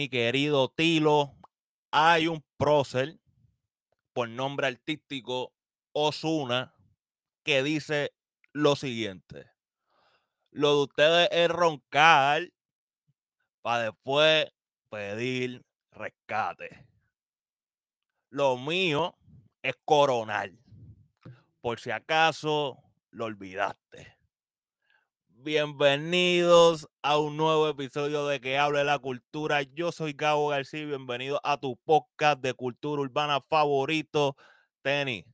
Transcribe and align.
mi 0.00 0.08
querido 0.08 0.70
Tilo, 0.70 1.36
hay 1.90 2.26
un 2.26 2.42
prócer 2.56 3.20
por 4.14 4.30
nombre 4.30 4.66
artístico 4.66 5.52
Osuna 5.92 6.74
que 7.42 7.62
dice 7.62 8.14
lo 8.54 8.76
siguiente. 8.76 9.50
Lo 10.52 10.74
de 10.74 10.82
ustedes 10.84 11.28
es 11.32 11.50
roncar 11.50 12.50
para 13.60 13.90
después 13.90 14.46
pedir 14.88 15.66
rescate. 15.90 16.88
Lo 18.30 18.56
mío 18.56 19.18
es 19.62 19.74
coronar. 19.84 20.50
Por 21.60 21.78
si 21.78 21.90
acaso 21.90 22.82
lo 23.10 23.26
olvidaste. 23.26 24.16
Bienvenidos 25.42 26.86
a 27.00 27.16
un 27.16 27.38
nuevo 27.38 27.66
episodio 27.66 28.26
de 28.26 28.42
Que 28.42 28.58
Hable 28.58 28.84
la 28.84 28.98
Cultura. 28.98 29.62
Yo 29.62 29.90
soy 29.90 30.12
Gabo 30.12 30.48
García. 30.48 30.84
Bienvenido 30.84 31.40
a 31.42 31.56
tu 31.56 31.78
podcast 31.78 32.42
de 32.42 32.52
cultura 32.52 33.00
urbana 33.00 33.40
favorito. 33.40 34.36
Tenis, 34.82 35.24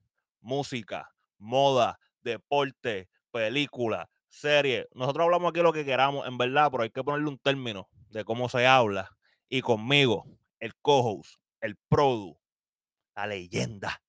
música, 0.40 1.12
moda, 1.38 1.98
deporte, 2.22 3.08
película, 3.32 4.08
serie. 4.28 4.86
Nosotros 4.94 5.24
hablamos 5.24 5.50
aquí 5.50 5.60
lo 5.60 5.72
que 5.72 5.84
queramos, 5.84 6.24
en 6.28 6.38
verdad, 6.38 6.68
pero 6.70 6.84
hay 6.84 6.90
que 6.90 7.02
ponerle 7.02 7.28
un 7.28 7.38
término 7.38 7.88
de 8.10 8.24
cómo 8.24 8.48
se 8.48 8.64
habla. 8.64 9.10
Y 9.48 9.60
conmigo, 9.60 10.24
el 10.60 10.72
co-host, 10.82 11.34
el 11.60 11.74
produ, 11.88 12.38
la 13.16 13.26
leyenda. 13.26 14.00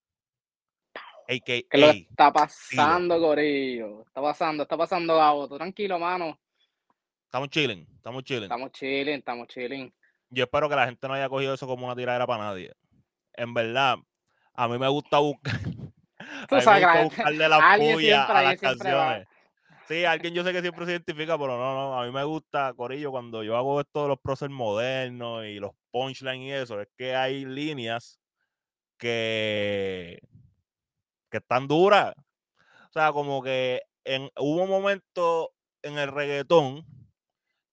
¿Qué 1.28 1.68
lo 1.74 1.90
está 1.90 2.32
pasando, 2.32 3.20
Corillo? 3.20 4.04
Está 4.08 4.22
pasando, 4.22 4.64
está 4.64 4.78
pasando, 4.78 5.18
Gabo. 5.18 5.48
tranquilo, 5.58 6.00
mano. 6.00 6.40
Estamos 7.26 7.50
chilling, 7.50 7.86
estamos 7.96 8.24
chilling. 8.24 8.44
Estamos 8.44 8.72
chilling, 8.72 9.16
estamos 9.16 9.48
chilling. 9.48 9.94
Yo 10.30 10.46
espero 10.46 10.70
que 10.70 10.76
la 10.76 10.86
gente 10.86 11.06
no 11.08 11.14
haya 11.14 11.28
cogido 11.28 11.54
eso 11.54 11.68
como 11.68 11.86
una 11.86 11.96
tiradera 11.96 12.26
para 12.26 12.46
nadie. 12.46 12.74
En 13.34 13.54
verdad, 13.54 13.98
a 14.54 14.68
mí 14.70 14.78
me 14.78 14.88
gusta 14.88 15.20
buscar. 15.20 15.60
Me 16.50 16.58
gusta 16.58 17.04
buscarle 17.04 17.50
la 17.50 17.78
puya 17.78 18.24
a 18.26 18.42
las 18.44 18.60
canciones. 18.60 19.28
Sí, 19.88 20.04
alguien 20.04 20.34
yo 20.34 20.44
sé 20.44 20.52
que 20.52 20.62
siempre 20.62 20.86
se 20.86 20.92
identifica, 20.92 21.38
pero 21.38 21.58
no, 21.58 21.74
no, 21.74 22.00
a 22.00 22.06
mí 22.06 22.12
me 22.12 22.24
gusta, 22.24 22.74
Corillo, 22.74 23.12
cuando 23.12 23.44
yo 23.44 23.56
hago 23.56 23.80
esto 23.80 24.04
de 24.04 24.10
los 24.10 24.20
procesos 24.20 24.50
modernos 24.50 25.46
y 25.46 25.60
los 25.60 25.72
punchlines 25.92 26.48
y 26.48 26.52
eso, 26.52 26.82
es 26.82 26.90
que 26.98 27.16
hay 27.16 27.46
líneas 27.46 28.20
que, 28.98 30.20
que 31.30 31.38
están 31.38 31.68
duras. 31.68 32.14
O 32.90 32.94
sea, 32.94 33.12
como 33.12 33.42
que 33.44 33.82
en, 34.06 34.30
hubo 34.38 34.64
un 34.64 34.70
momento 34.70 35.52
en 35.84 35.98
el 35.98 36.12
reggaetón 36.12 36.86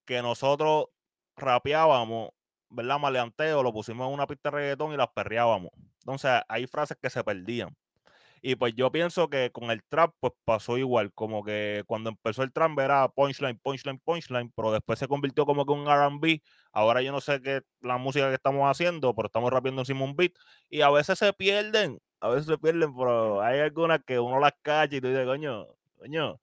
que 0.06 0.22
nosotros 0.22 0.86
rapeábamos, 1.36 2.30
¿verdad? 2.69 2.98
Maleanteo, 2.98 3.62
lo 3.62 3.72
pusimos 3.72 4.06
en 4.08 4.14
una 4.14 4.27
pista 4.27 4.50
de 4.50 4.56
reggaetón 4.56 4.92
y 4.92 4.97
las 4.97 5.08
perreábamos. 5.08 5.70
Entonces, 6.00 6.42
hay 6.48 6.66
frases 6.66 6.97
que 7.00 7.10
se 7.10 7.25
perdían. 7.25 7.77
Y 8.47 8.56
pues 8.56 8.75
yo 8.75 8.92
pienso 8.92 9.31
que 9.31 9.50
con 9.50 9.70
el 9.70 9.83
trap, 9.84 10.12
pues 10.20 10.34
pasó 10.45 10.77
igual. 10.77 11.14
Como 11.14 11.42
que 11.42 11.83
cuando 11.87 12.11
empezó 12.11 12.42
el 12.42 12.53
trap 12.53 12.78
era 12.78 13.09
punchline, 13.09 13.59
punchline, 13.59 13.98
punchline, 14.00 14.53
pero 14.55 14.70
después 14.70 14.98
se 14.98 15.09
convirtió 15.09 15.47
como 15.47 15.64
que 15.64 15.73
un 15.73 15.87
RB. 15.87 16.42
Ahora 16.70 17.00
yo 17.00 17.11
no 17.11 17.22
sé 17.22 17.41
qué 17.41 17.62
la 17.81 17.97
música 17.97 18.28
que 18.28 18.34
estamos 18.34 18.70
haciendo, 18.70 19.15
pero 19.15 19.28
estamos 19.28 19.50
rapeando 19.50 19.81
encima 19.81 20.05
un 20.05 20.15
beat. 20.15 20.33
Y 20.69 20.83
a 20.83 20.91
veces 20.91 21.19
se 21.19 21.33
pierden, 21.33 21.98
a 22.20 22.28
veces 22.28 22.45
se 22.45 22.59
pierden, 22.59 22.95
pero 22.95 23.41
hay 23.41 23.61
algunas 23.61 24.05
que 24.05 24.20
uno 24.20 24.39
las 24.39 24.53
cacha 24.61 24.97
y 24.97 25.00
tú 25.00 25.09
dices, 25.09 25.25
coño, 25.25 25.67
coño, 25.97 26.39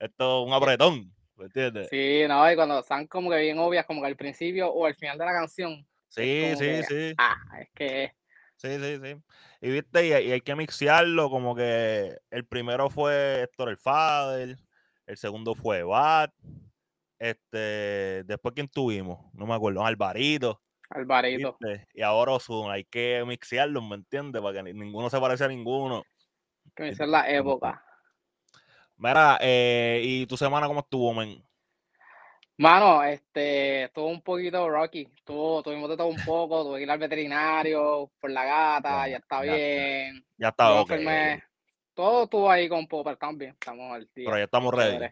esto 0.00 0.42
es 0.42 0.48
un 0.48 0.52
apretón. 0.52 1.14
¿Me 1.36 1.44
entiendes? 1.44 1.86
Sí, 1.90 2.24
no, 2.26 2.50
y 2.50 2.56
cuando 2.56 2.80
están 2.80 3.06
como 3.06 3.30
que 3.30 3.38
bien 3.38 3.60
obvias, 3.60 3.86
como 3.86 4.00
que 4.00 4.08
al 4.08 4.16
principio 4.16 4.68
o 4.72 4.84
al 4.84 4.96
final 4.96 5.16
de 5.16 5.26
la 5.26 5.32
canción. 5.32 5.86
Sí, 6.08 6.54
sí, 6.58 6.82
sí. 6.82 7.14
Ah, 7.18 7.36
es 7.60 7.68
que 7.72 8.17
Sí, 8.58 8.76
sí, 8.76 8.98
sí. 9.00 9.22
Y 9.60 9.70
viste, 9.70 10.06
y, 10.06 10.12
hay 10.12 10.40
que 10.40 10.56
mixearlo, 10.56 11.30
como 11.30 11.54
que 11.54 12.18
el 12.30 12.44
primero 12.44 12.90
fue 12.90 13.42
Héctor 13.42 13.68
el 13.68 13.76
Fader, 13.76 14.56
el 15.06 15.16
segundo 15.16 15.54
fue 15.54 15.84
Bat, 15.84 16.32
este, 17.20 18.24
después 18.24 18.54
quién 18.56 18.66
tuvimos, 18.66 19.32
no 19.32 19.46
me 19.46 19.54
acuerdo, 19.54 19.84
Alvarito. 19.84 20.60
Alvarito. 20.90 21.56
Y 21.94 22.02
ahora 22.02 22.32
Ozuna, 22.32 22.74
hay 22.74 22.84
que 22.84 23.22
mixearlo, 23.24 23.80
¿me 23.80 23.94
entiendes? 23.94 24.42
Para 24.42 24.64
que 24.64 24.74
ninguno 24.74 25.08
se 25.08 25.20
parezca 25.20 25.44
a 25.44 25.48
ninguno. 25.48 26.02
Que 26.74 26.92
la 27.06 27.30
época. 27.30 27.84
Mira, 28.96 29.38
eh, 29.40 30.00
¿y 30.02 30.26
tu 30.26 30.36
semana 30.36 30.66
cómo 30.66 30.80
estuvo, 30.80 31.14
men? 31.14 31.40
Mano, 32.58 33.04
este, 33.04 33.84
estuvo 33.84 34.08
un 34.08 34.20
poquito 34.20 34.68
rocky. 34.68 35.08
Estuvo, 35.16 35.62
tuvimos 35.62 35.88
de 35.90 35.96
todo 35.96 36.08
un 36.08 36.16
poco, 36.24 36.64
tuve 36.64 36.78
que 36.78 36.82
ir 36.82 36.90
al 36.90 36.98
veterinario 36.98 38.10
por 38.18 38.32
la 38.32 38.44
gata, 38.44 39.08
ya 39.08 39.18
está 39.18 39.42
bien. 39.42 40.26
Ya 40.36 40.48
está, 40.48 40.80
ok. 40.80 40.92
Todo 41.94 42.24
estuvo 42.24 42.50
ahí 42.50 42.68
con 42.68 42.88
Popper 42.88 43.16
también. 43.16 43.52
Estamos 43.52 43.94
al 43.94 44.10
día. 44.12 44.24
Pero 44.26 44.38
ya 44.38 44.44
estamos 44.44 44.74
ready. 44.74 45.06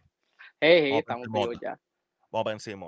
Sí, 0.60 0.96
estamos 0.96 1.28
vivos 1.32 1.56
ya. 1.62 1.78
Vamos 2.32 2.52
encima. 2.52 2.86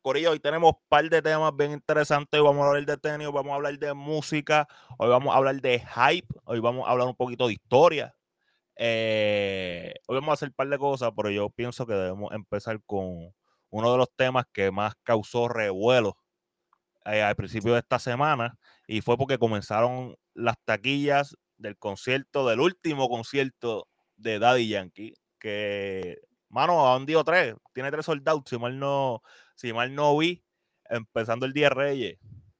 Corillo, 0.00 0.30
hoy 0.30 0.38
tenemos 0.38 0.72
un 0.72 0.80
par 0.88 1.08
de 1.10 1.20
temas 1.20 1.56
bien 1.56 1.72
interesantes. 1.72 2.40
Hoy 2.40 2.46
vamos 2.46 2.64
a 2.64 2.68
hablar 2.68 2.86
de 2.86 2.96
tenis, 2.98 3.26
hoy 3.26 3.32
vamos 3.32 3.50
a 3.50 3.56
hablar 3.56 3.76
de 3.76 3.92
música, 3.92 4.68
hoy 4.98 5.08
vamos 5.08 5.34
a 5.34 5.38
hablar 5.38 5.56
de 5.56 5.80
hype, 5.80 6.32
hoy 6.44 6.60
vamos 6.60 6.86
a 6.86 6.92
hablar 6.92 7.08
un 7.08 7.16
poquito 7.16 7.48
de 7.48 7.54
historia. 7.54 8.14
Eh, 8.76 9.94
hoy 10.06 10.14
vamos 10.14 10.30
a 10.30 10.34
hacer 10.34 10.50
un 10.50 10.54
par 10.54 10.68
de 10.68 10.78
cosas, 10.78 11.10
pero 11.16 11.28
yo 11.30 11.50
pienso 11.50 11.84
que 11.86 11.94
debemos 11.94 12.32
empezar 12.32 12.80
con 12.86 13.34
uno 13.70 13.92
de 13.92 13.98
los 13.98 14.10
temas 14.16 14.44
que 14.52 14.70
más 14.70 14.94
causó 15.02 15.48
revuelo 15.48 16.16
eh, 17.04 17.22
al 17.22 17.36
principio 17.36 17.72
de 17.72 17.80
esta 17.80 17.98
semana 17.98 18.58
y 18.86 19.00
fue 19.00 19.16
porque 19.16 19.38
comenzaron 19.38 20.16
las 20.34 20.56
taquillas 20.64 21.36
del 21.56 21.76
concierto, 21.76 22.46
del 22.48 22.60
último 22.60 23.08
concierto 23.08 23.88
de 24.16 24.38
Daddy 24.38 24.68
Yankee, 24.68 25.14
que, 25.38 26.18
mano, 26.48 26.92
han 26.92 27.06
dio 27.06 27.24
tres, 27.24 27.54
tiene 27.72 27.90
tres 27.90 28.06
soldados, 28.06 28.42
si 28.46 28.58
mal 28.58 28.78
no, 28.78 29.22
si 29.54 29.72
mal 29.72 29.94
no 29.94 30.16
vi, 30.16 30.42
empezando 30.88 31.46
el 31.46 31.52
Día 31.52 31.68
de 31.68 31.74
Reyes. 31.74 32.18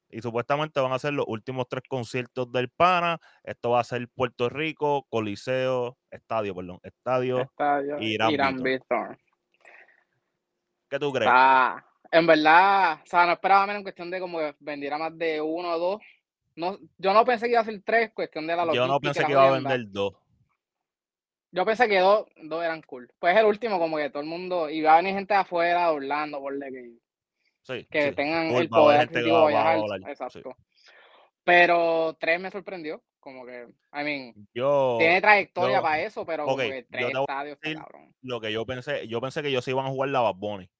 Y 0.08 0.22
supuestamente 0.22 0.80
van 0.80 0.92
a 0.92 0.98
ser 0.98 1.12
los 1.12 1.26
últimos 1.28 1.68
tres 1.68 1.82
conciertos 1.88 2.50
del 2.52 2.70
PANA. 2.70 3.18
Esto 3.42 3.70
va 3.70 3.80
a 3.80 3.84
ser 3.84 4.08
Puerto 4.08 4.48
Rico, 4.48 5.04
Coliseo, 5.10 5.98
Estadio, 6.10 6.54
perdón, 6.54 6.78
Estadio, 6.82 7.40
Estadio 7.40 8.00
Irán, 8.00 8.30
Irán 8.30 8.62
¿Qué 10.88 10.98
tú 10.98 11.12
crees? 11.12 11.30
en 12.10 12.26
verdad, 12.26 13.00
o 13.02 13.06
sea, 13.06 13.26
no 13.26 13.32
esperaba 13.32 13.66
menos 13.66 13.80
en 13.80 13.82
cuestión 13.82 14.10
de 14.10 14.20
como 14.20 14.38
que 14.38 14.54
vendiera 14.60 14.96
más 14.96 15.16
de 15.18 15.40
uno 15.40 15.70
o 15.72 15.78
dos. 15.78 16.00
No, 16.54 16.78
yo 16.96 17.12
no 17.12 17.24
pensé 17.24 17.46
que 17.46 17.52
iba 17.52 17.60
a 17.60 17.64
ser 17.64 17.82
tres, 17.84 18.12
cuestión 18.14 18.46
de 18.46 18.56
la 18.56 18.72
Yo 18.72 18.86
no 18.86 19.00
pensé 19.00 19.24
que 19.24 19.32
iba 19.32 19.46
a 19.46 19.50
vender 19.50 19.90
dos. 19.90 20.14
Yo 21.52 21.64
pensé 21.64 21.88
que 21.88 21.98
dos, 22.00 22.26
dos 22.42 22.64
eran 22.64 22.82
cool. 22.82 23.10
Pues 23.18 23.36
el 23.36 23.46
último, 23.46 23.78
como 23.78 23.96
que 23.96 24.10
todo 24.10 24.22
el 24.22 24.28
mundo, 24.28 24.68
iba 24.68 24.92
a 24.92 24.96
venir 24.96 25.14
gente 25.14 25.34
de 25.34 25.40
afuera 25.40 25.90
Orlando, 25.90 26.40
por 26.40 26.58
que, 26.58 26.92
sí, 27.62 27.86
que 27.90 28.12
tengan 28.12 28.50
el 28.50 28.68
poder 28.68 29.08
de 29.10 29.22
viajar. 29.22 29.78
Exacto. 30.06 30.56
Pero 31.44 32.16
tres 32.18 32.40
me 32.40 32.50
sorprendió. 32.50 33.02
Como 33.20 33.44
que, 33.44 33.66
I 33.92 34.04
mean, 34.04 34.34
yo, 34.54 34.96
tiene 35.00 35.20
trayectoria 35.20 35.82
para 35.82 36.00
eso, 36.00 36.24
pero 36.24 36.44
como 36.44 36.58
que 36.58 36.86
tres 36.88 37.12
estadios, 37.12 37.58
cabrón. 37.60 38.14
Lo 38.22 38.40
que 38.40 38.52
yo 38.52 38.64
pensé, 38.64 39.08
yo 39.08 39.20
pensé 39.20 39.42
que 39.42 39.48
ellos 39.48 39.64
se 39.64 39.72
iban 39.72 39.86
a 39.86 39.90
jugar 39.90 40.10
la 40.10 40.20
Bad 40.20 40.36
Bunny. 40.36 40.70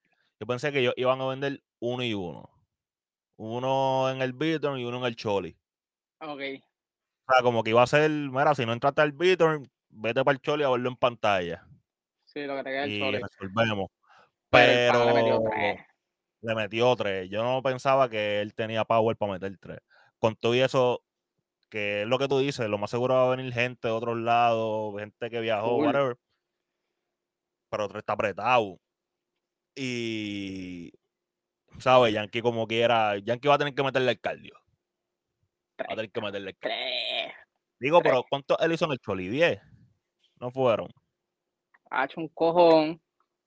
Yo 0.41 0.47
pensé 0.47 0.73
que 0.73 0.81
ellos 0.81 0.95
iban 0.97 1.21
a 1.21 1.27
vender 1.27 1.63
uno 1.81 2.03
y 2.03 2.15
uno. 2.15 2.51
Uno 3.37 4.11
en 4.11 4.23
el 4.23 4.33
Beaton 4.33 4.79
y 4.79 4.85
uno 4.85 4.99
en 4.99 5.05
el 5.05 5.17
Choli. 5.17 5.57
Ok. 6.21 6.41
O 7.29 7.33
sea, 7.33 7.43
como 7.43 7.63
que 7.63 7.71
iba 7.71 7.83
a 7.83 7.87
ser, 7.87 8.11
mira, 8.11 8.55
si 8.55 8.65
no 8.65 8.73
entraste 8.73 9.03
al 9.03 9.13
Beaton, 9.13 9.69
vete 9.89 10.25
para 10.25 10.35
el 10.35 10.41
Choli 10.41 10.65
a 10.65 10.71
verlo 10.71 10.89
en 10.89 10.97
pantalla. 10.97 11.67
Sí, 12.25 12.45
lo 12.45 12.57
que 12.57 12.65
te 12.65 12.71
queda 12.71 12.85
el 12.85 13.01
Choli. 13.01 13.19
resolvemos. 13.21 13.91
Pero, 14.51 15.05
le 15.07 15.15
metió 15.15 15.43
tres. 15.51 15.81
Le 16.43 16.55
metió 16.55 16.97
tres. 16.97 17.31
Yo 17.31 17.43
no 17.43 17.63
pensaba 17.63 18.09
que 18.09 18.41
él 18.41 18.55
tenía 18.55 18.85
power 18.85 19.17
para 19.17 19.33
meter 19.33 19.57
tres. 19.59 19.81
Con 20.19 20.37
todo 20.37 20.55
y 20.55 20.61
eso, 20.61 21.03
que 21.69 22.03
es 22.03 22.09
lo 22.09 22.19
que 22.19 22.29
tú 22.29 22.39
dices, 22.39 22.69
lo 22.69 22.79
más 22.79 22.91
seguro 22.91 23.15
va 23.15 23.27
a 23.27 23.37
venir 23.37 23.53
gente 23.53 23.89
de 23.89 23.95
otros 23.95 24.17
lados, 24.19 24.95
gente 24.99 25.31
que 25.31 25.41
viajó, 25.41 25.77
whatever. 25.77 26.17
Pero 27.71 27.85
otro 27.87 27.99
está 27.99 28.13
apretado. 28.13 28.79
Y, 29.77 30.91
¿sabes? 31.79 32.15
Yankee 32.15 32.41
como 32.41 32.67
quiera, 32.67 33.19
Yankee 33.19 33.49
va 33.49 33.55
a 33.55 33.59
tener 33.59 33.75
que 33.75 33.83
meterle 33.83 34.13
el 34.13 34.21
cardio. 34.21 34.55
Va 35.79 35.93
a 35.93 35.97
tener 35.97 36.11
que 36.11 36.21
meterle 36.21 36.51
el 36.51 36.57
cardio. 36.57 37.35
Digo, 37.79 38.01
pero 38.03 38.25
¿cuántos 38.29 38.57
él 38.61 38.73
hizo 38.73 38.87
en 38.87 38.93
el 38.93 38.99
Choli? 38.99 39.29
¿10? 39.29 39.61
No 40.41 40.51
fueron. 40.51 40.89
Ha 41.91 42.07
hecho 42.07 42.21
un 42.21 42.29
cojón. 42.29 43.01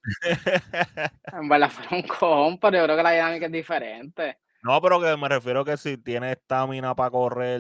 en 1.34 1.50
verdad 1.50 1.72
fue 1.72 1.98
un 1.98 2.08
cojón, 2.08 2.60
pero 2.60 2.78
yo 2.78 2.84
creo 2.84 2.98
que 2.98 3.04
la 3.04 3.12
dinámica 3.12 3.48
es 3.48 3.52
diferente. 3.52 4.38
No, 4.62 4.80
pero 4.82 5.02
que 5.02 5.18
me 5.18 5.30
refiero 5.30 5.66
que 5.66 5.78
si 5.78 5.98
tiene 5.98 6.34
estamina 6.34 6.94
para 6.94 7.10
correr 7.10 7.60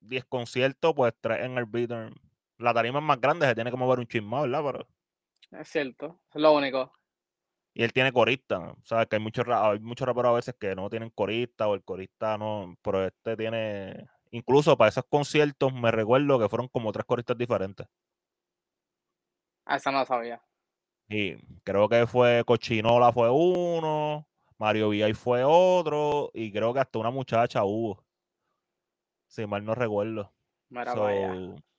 10 0.00 0.24
conciertos, 0.26 0.94
pues 0.94 1.14
3 1.20 1.44
en 1.44 1.58
el 1.58 1.66
beater. 1.66 2.12
La 2.58 2.74
tarima 2.74 2.98
es 2.98 3.04
más 3.04 3.20
grande, 3.20 3.46
se 3.46 3.54
tiene 3.54 3.70
que 3.70 3.76
mover 3.76 3.98
un 3.98 4.06
chismado, 4.06 4.44
¿verdad? 4.44 4.62
Pero... 4.64 5.60
Es 5.60 5.68
cierto, 5.68 6.20
es 6.34 6.40
lo 6.40 6.52
único. 6.52 6.92
Y 7.78 7.82
él 7.82 7.92
tiene 7.92 8.10
corista, 8.10 8.74
¿sabes? 8.84 9.06
Que 9.06 9.16
hay 9.16 9.22
muchos, 9.22 9.44
hay 9.48 9.78
muchos 9.80 10.06
raperos 10.06 10.30
a 10.30 10.36
veces 10.36 10.54
que 10.58 10.74
no 10.74 10.88
tienen 10.88 11.10
corista 11.10 11.68
o 11.68 11.74
el 11.74 11.84
corista 11.84 12.38
no, 12.38 12.74
pero 12.80 13.04
este 13.04 13.36
tiene, 13.36 14.08
incluso 14.30 14.78
para 14.78 14.88
esos 14.88 15.04
conciertos 15.04 15.74
me 15.74 15.90
recuerdo 15.90 16.38
que 16.38 16.48
fueron 16.48 16.68
como 16.68 16.90
tres 16.90 17.04
coristas 17.04 17.36
diferentes. 17.36 17.86
Ah, 19.66 19.76
esa 19.76 19.90
no 19.90 20.06
sabía. 20.06 20.40
Y 21.10 21.36
creo 21.64 21.86
que 21.86 22.06
fue 22.06 22.44
Cochinola 22.46 23.12
fue 23.12 23.28
uno, 23.30 24.26
Mario 24.56 24.88
Villay 24.88 25.12
fue 25.12 25.44
otro, 25.44 26.30
y 26.32 26.50
creo 26.50 26.72
que 26.72 26.80
hasta 26.80 26.98
una 26.98 27.10
muchacha 27.10 27.62
hubo. 27.62 28.02
Si 29.26 29.46
mal 29.46 29.62
no 29.62 29.74
recuerdo. 29.74 30.32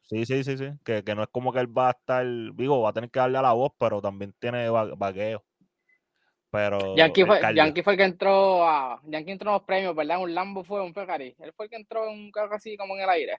sí, 0.03 0.27
sí, 0.27 0.43
sí, 0.43 0.59
sí. 0.59 0.69
Que, 0.83 1.01
no 1.15 1.23
es 1.23 1.29
como 1.29 1.51
que 1.51 1.59
él 1.59 1.75
va 1.75 1.87
a 1.87 1.91
estar, 1.93 2.23
digo, 2.53 2.83
va 2.83 2.91
a 2.91 2.93
tener 2.93 3.09
que 3.09 3.19
darle 3.19 3.39
a 3.39 3.41
la 3.41 3.53
voz, 3.53 3.71
pero 3.79 3.99
también 3.99 4.31
tiene 4.39 4.69
vaqueo. 4.69 5.43
Pero. 6.57 6.95
Yankee 6.95 7.23
fue, 7.23 7.39
Yankee 7.53 7.83
fue 7.83 7.93
el 7.93 7.97
que 7.99 8.05
entró 8.05 8.67
a. 8.67 8.99
Yankee 9.03 9.31
entró 9.31 9.51
en 9.51 9.53
los 9.53 9.63
premios, 9.63 9.95
¿verdad? 9.95 10.19
Un 10.19 10.33
Lambo 10.33 10.63
fue 10.63 10.81
un 10.81 10.91
Ferrari. 10.91 11.35
Él 11.37 11.53
fue 11.55 11.67
el 11.67 11.69
que 11.69 11.75
entró 11.75 12.09
en 12.09 12.17
un 12.17 12.31
carro 12.31 12.55
así 12.55 12.75
como 12.75 12.95
en 12.95 13.03
el 13.03 13.09
aire. 13.09 13.37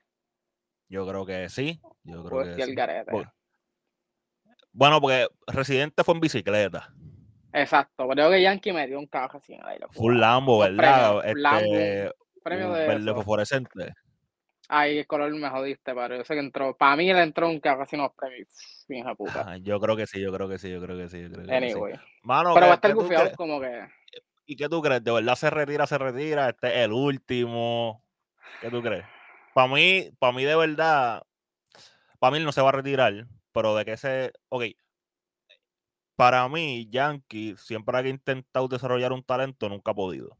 Yo 0.88 1.04
creo 1.04 1.26
que 1.26 1.48
sí. 1.48 1.80
Yo 2.04 2.22
creo 2.22 2.44
que 2.44 2.62
sí. 2.62 2.76
Bueno, 4.70 5.00
porque 5.00 5.26
Residente 5.48 6.04
fue 6.04 6.14
en 6.14 6.20
bicicleta. 6.20 6.94
Exacto, 7.52 8.06
creo 8.08 8.30
que 8.30 8.40
Yankee 8.40 8.72
me 8.72 8.86
dio 8.86 9.00
un 9.00 9.08
carro 9.08 9.38
así 9.38 9.54
en 9.54 9.62
el 9.62 9.66
aire. 9.66 9.86
Fue 9.90 10.06
un 10.06 10.20
Lambo, 10.20 10.60
¿verdad? 10.60 11.18
este, 11.24 11.40
Lambo, 11.40 12.14
premio 12.44 12.72
de. 12.72 12.86
Verde 12.86 13.14
fosforescente. 13.14 13.94
Ay, 14.68 14.98
el 14.98 15.06
color 15.06 15.34
me 15.34 15.48
jodiste, 15.48 15.94
pero 15.94 16.16
yo 16.16 16.24
sé 16.24 16.34
que 16.34 16.40
entró. 16.40 16.76
Para 16.76 16.94
mí 16.94 17.08
él 17.10 17.16
entró 17.16 17.48
un 17.48 17.60
en 17.64 17.98
los 17.98 18.12
premios. 18.14 18.84
Bien 18.86 19.04
puta. 19.16 19.56
yo 19.58 19.80
creo 19.80 19.96
que 19.96 20.06
sí, 20.06 20.20
yo 20.20 20.30
creo 20.32 20.48
que 20.48 20.58
sí, 20.58 20.70
yo 20.70 20.80
creo 20.80 20.96
que 20.96 21.08
sí. 21.08 21.22
Yo 21.22 21.30
creo 21.30 21.46
que 21.46 21.54
anyway. 21.54 21.94
Sí. 21.94 22.00
Mano, 22.22 22.52
pero 22.54 22.66
va 22.66 22.72
a 22.72 22.74
estar 22.74 22.94
gufiado 22.94 23.32
como 23.36 23.60
que. 23.60 23.86
¿Y 24.46 24.56
qué 24.56 24.68
tú 24.68 24.80
crees? 24.80 25.02
¿De 25.02 25.10
verdad 25.10 25.34
se 25.34 25.50
retira, 25.50 25.86
se 25.86 25.98
retira? 25.98 26.50
Este 26.50 26.68
es 26.68 26.84
el 26.84 26.92
último. 26.92 28.04
¿Qué 28.60 28.70
tú 28.70 28.82
crees? 28.82 29.04
Para 29.54 29.68
mí, 29.72 30.10
para 30.18 30.32
mí 30.32 30.44
de 30.44 30.56
verdad, 30.56 31.22
para 32.18 32.36
mí 32.36 32.44
no 32.44 32.52
se 32.52 32.60
va 32.60 32.68
a 32.68 32.72
retirar, 32.72 33.26
pero 33.52 33.74
de 33.74 33.84
que 33.84 33.96
se, 33.96 34.32
ok, 34.48 34.64
para 36.16 36.48
mí, 36.48 36.88
Yankee 36.90 37.56
siempre 37.56 37.96
ha 37.96 38.08
intentado 38.08 38.68
desarrollar 38.68 39.12
un 39.12 39.22
talento, 39.22 39.68
nunca 39.68 39.90
ha 39.90 39.94
podido. 39.94 40.37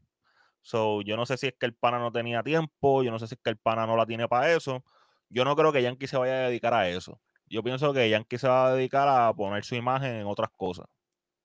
So, 0.61 1.01
yo 1.01 1.17
no 1.17 1.25
sé 1.25 1.37
si 1.37 1.47
es 1.47 1.53
que 1.59 1.65
el 1.65 1.73
pana 1.75 1.99
no 1.99 2.11
tenía 2.11 2.43
tiempo, 2.43 3.03
yo 3.03 3.11
no 3.11 3.19
sé 3.19 3.27
si 3.27 3.35
es 3.35 3.41
que 3.43 3.49
el 3.49 3.57
pana 3.57 3.87
no 3.87 3.95
la 3.97 4.05
tiene 4.05 4.27
para 4.27 4.53
eso. 4.53 4.83
Yo 5.29 5.45
no 5.45 5.55
creo 5.55 5.71
que 5.71 5.81
Yankee 5.81 6.07
se 6.07 6.17
vaya 6.17 6.33
a 6.33 6.49
dedicar 6.49 6.73
a 6.73 6.89
eso. 6.89 7.21
Yo 7.47 7.63
pienso 7.63 7.93
que 7.93 8.09
Yankee 8.09 8.37
se 8.37 8.47
va 8.47 8.67
a 8.67 8.73
dedicar 8.75 9.07
a 9.07 9.33
poner 9.33 9.63
su 9.63 9.75
imagen 9.75 10.15
en 10.15 10.27
otras 10.27 10.49
cosas. 10.55 10.85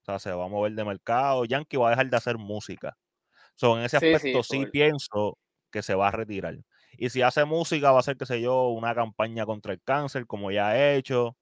O 0.02 0.04
sea, 0.04 0.18
se 0.18 0.32
va 0.32 0.44
a 0.46 0.48
mover 0.48 0.72
de 0.72 0.84
mercado. 0.84 1.44
Yankee 1.46 1.76
va 1.78 1.88
a 1.88 1.90
dejar 1.90 2.10
de 2.10 2.16
hacer 2.16 2.38
música. 2.38 2.96
So, 3.54 3.78
en 3.78 3.84
ese 3.84 3.96
aspecto 3.98 4.42
sí, 4.42 4.66
pienso 4.66 5.38
que 5.70 5.82
se 5.82 5.94
va 5.94 6.08
a 6.08 6.10
retirar. 6.12 6.56
Y 6.98 7.10
si 7.10 7.22
hace 7.22 7.44
música, 7.44 7.92
va 7.92 8.00
a 8.00 8.02
ser, 8.02 8.16
qué 8.16 8.26
sé 8.26 8.40
yo, 8.40 8.68
una 8.68 8.94
campaña 8.94 9.46
contra 9.46 9.72
el 9.72 9.82
cáncer, 9.82 10.26
como 10.26 10.50
ya 10.50 10.68
ha 10.68 10.94
hecho. 10.94 11.36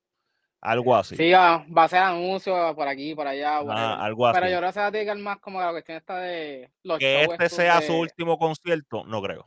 Algo 0.62 0.94
así. 0.94 1.16
Sí, 1.16 1.32
va, 1.32 1.64
a 1.74 1.88
ser 1.88 1.98
anuncio 1.98 2.72
por 2.76 2.86
aquí, 2.86 3.16
por 3.16 3.26
allá. 3.26 3.58
algo 3.58 4.26
así. 4.28 4.38
Pero 4.38 4.48
yo 4.48 4.58
creo 4.58 4.68
que 4.68 4.72
se 4.72 4.80
va 4.80 4.86
a 4.86 4.90
dedicar 4.92 5.18
más 5.18 5.40
como 5.40 5.60
a 5.60 5.66
la 5.66 5.72
cuestión 5.72 5.98
esta 5.98 6.18
de 6.18 6.70
los 6.84 7.00
Que 7.00 7.24
este 7.24 7.48
sea 7.48 7.82
su 7.82 7.94
último 7.94 8.38
concierto, 8.38 9.02
no 9.04 9.20
creo. 9.20 9.44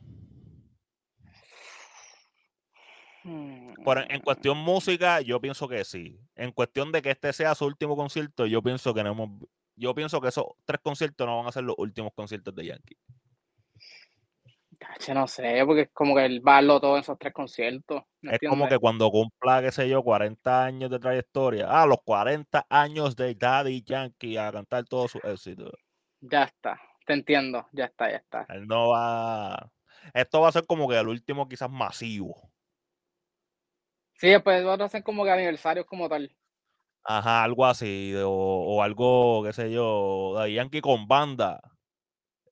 Pero 3.24 4.02
en 4.10 4.20
cuestión 4.20 4.58
música, 4.58 5.22
yo 5.22 5.40
pienso 5.40 5.70
que 5.70 5.86
sí. 5.86 6.20
En 6.36 6.52
cuestión 6.52 6.92
de 6.92 7.02
que 7.02 7.12
este 7.12 7.32
sea 7.32 7.56
su 7.56 7.66
último 7.66 7.96
concierto, 7.96 8.46
yo 8.46 8.62
pienso 8.62 8.94
que 8.94 9.02
no 9.02 9.12
hemos, 9.12 9.30
yo 9.78 9.96
pienso 9.96 10.20
que 10.20 10.28
esos 10.28 10.46
tres 10.66 10.82
conciertos 10.84 11.26
no 11.26 11.38
van 11.38 11.48
a 11.48 11.52
ser 11.54 11.64
los 11.64 11.76
últimos 11.78 12.12
conciertos 12.14 12.54
de 12.54 12.66
Yankee. 12.66 12.98
No 15.14 15.28
sé, 15.28 15.64
porque 15.66 15.82
es 15.82 15.90
como 15.94 16.16
que 16.16 16.26
él 16.26 16.42
a 16.46 16.62
todo 16.62 16.96
en 16.96 17.02
esos 17.02 17.18
tres 17.20 17.34
conciertos. 17.34 18.04
es 18.22 18.40
como 18.48 18.68
que 18.68 18.80
cuando 18.80 19.10
cumpla, 19.12 19.62
qué 19.62 19.72
sé 19.72 19.88
yo, 19.88 20.04
40 20.04 20.66
años 20.66 20.90
de 20.90 21.00
trayectoria, 21.00 21.68
ah, 21.70 21.86
los 21.86 22.00
40 22.04 22.66
años 22.70 23.16
de 23.16 23.36
Daddy 23.36 23.84
Yankee 23.84 24.38
a 24.38 24.52
cantar 24.52 24.86
todo 24.86 25.08
su 25.08 25.20
éxito. 25.20 25.72
Ya 26.22 26.44
está, 26.44 26.82
te 27.06 27.14
entiendo, 27.14 27.68
ya 27.72 27.86
está, 27.86 28.10
ya 28.10 28.18
está. 28.18 28.46
Él 28.50 28.68
no 28.68 28.90
va. 28.90 29.70
Esto 30.14 30.42
va 30.42 30.50
a 30.50 30.54
ser 30.54 30.66
como 30.66 30.88
que 30.88 30.98
el 30.98 31.08
último, 31.08 31.48
quizás 31.48 31.70
masivo. 31.70 32.52
Sí, 34.16 34.30
después 34.30 34.64
van 34.64 34.82
a 34.82 34.90
ser 34.90 35.04
como 35.04 35.24
que 35.24 35.32
aniversarios 35.32 35.86
como 35.86 36.08
tal. 36.08 36.36
Ajá, 37.04 37.44
algo 37.44 37.66
así, 37.66 38.14
o, 38.16 38.30
o 38.32 38.82
algo, 38.82 39.44
qué 39.44 39.54
sé 39.54 39.72
yo, 39.72 40.34
Daddy 40.36 40.54
Yankee 40.56 40.82
con 40.82 41.08
banda 41.08 41.62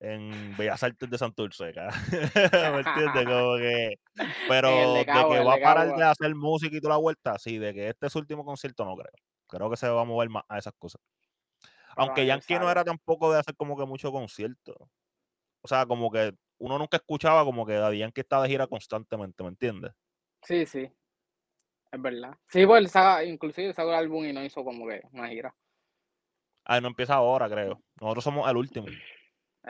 en 0.04 0.56
Bellas 0.58 0.84
Artes 0.84 1.10
de 1.10 1.18
Santurce, 1.18 1.74
¿me 2.12 2.80
entiendes? 2.80 3.26
Como 3.28 3.58
que, 3.58 4.00
pero 4.50 4.94
de, 4.96 5.06
que 5.06 5.12
va 5.12 5.54
a 5.54 5.58
parar 5.58 5.96
de 5.96 6.04
hacer 6.04 6.36
música 6.36 6.76
y 6.76 6.82
toda 6.82 6.96
la 6.96 7.00
vuelta, 7.00 7.40
sí, 7.40 7.58
de 7.58 7.74
que 7.74 7.90
este 7.90 8.08
es 8.08 8.14
su 8.14 8.20
último 8.20 8.44
concierto, 8.44 8.84
no 8.86 8.96
creo. 8.96 9.14
Creo 9.48 9.70
que 9.70 9.78
se 9.78 9.88
va 9.88 10.02
a 10.02 10.06
mover 10.06 10.30
más 10.30 10.44
a 10.50 10.58
esas 10.58 10.74
cosas. 10.78 11.02
Aunque 11.96 12.26
Yankee 12.26 12.56
no 12.56 12.70
era 12.70 12.84
tampoco 12.84 13.32
de 13.32 13.40
hacer 13.40 13.56
como 13.56 13.78
que 13.78 13.86
mucho 13.86 14.12
concierto. 14.12 14.76
O 15.62 15.68
sea, 15.68 15.86
como 15.86 16.12
que 16.12 16.34
uno 16.58 16.78
nunca 16.78 16.98
escuchaba 16.98 17.46
como 17.46 17.66
que 17.66 17.74
Daddy 17.74 18.00
Yankee 18.00 18.22
estaba 18.22 18.44
de 18.44 18.50
gira 18.50 18.68
constantemente, 18.68 19.44
¿me 19.44 19.50
entiendes? 19.50 19.94
Sí, 20.42 20.66
sí. 20.66 20.92
Es 21.92 22.02
verdad. 22.02 22.36
Sí, 22.48 22.66
pues 22.66 22.92
inclusive 23.26 23.74
sacó 23.74 23.90
el 23.90 23.96
álbum 23.96 24.26
y 24.26 24.34
no 24.34 24.44
hizo 24.44 24.64
como 24.64 24.88
que 24.88 25.02
una 25.14 25.30
gira. 25.30 25.56
Ah, 26.66 26.82
no 26.82 26.88
empieza 26.88 27.14
ahora, 27.14 27.48
creo. 27.50 27.82
Nosotros 28.02 28.24
somos 28.24 28.50
el 28.50 28.58
último. 28.58 28.88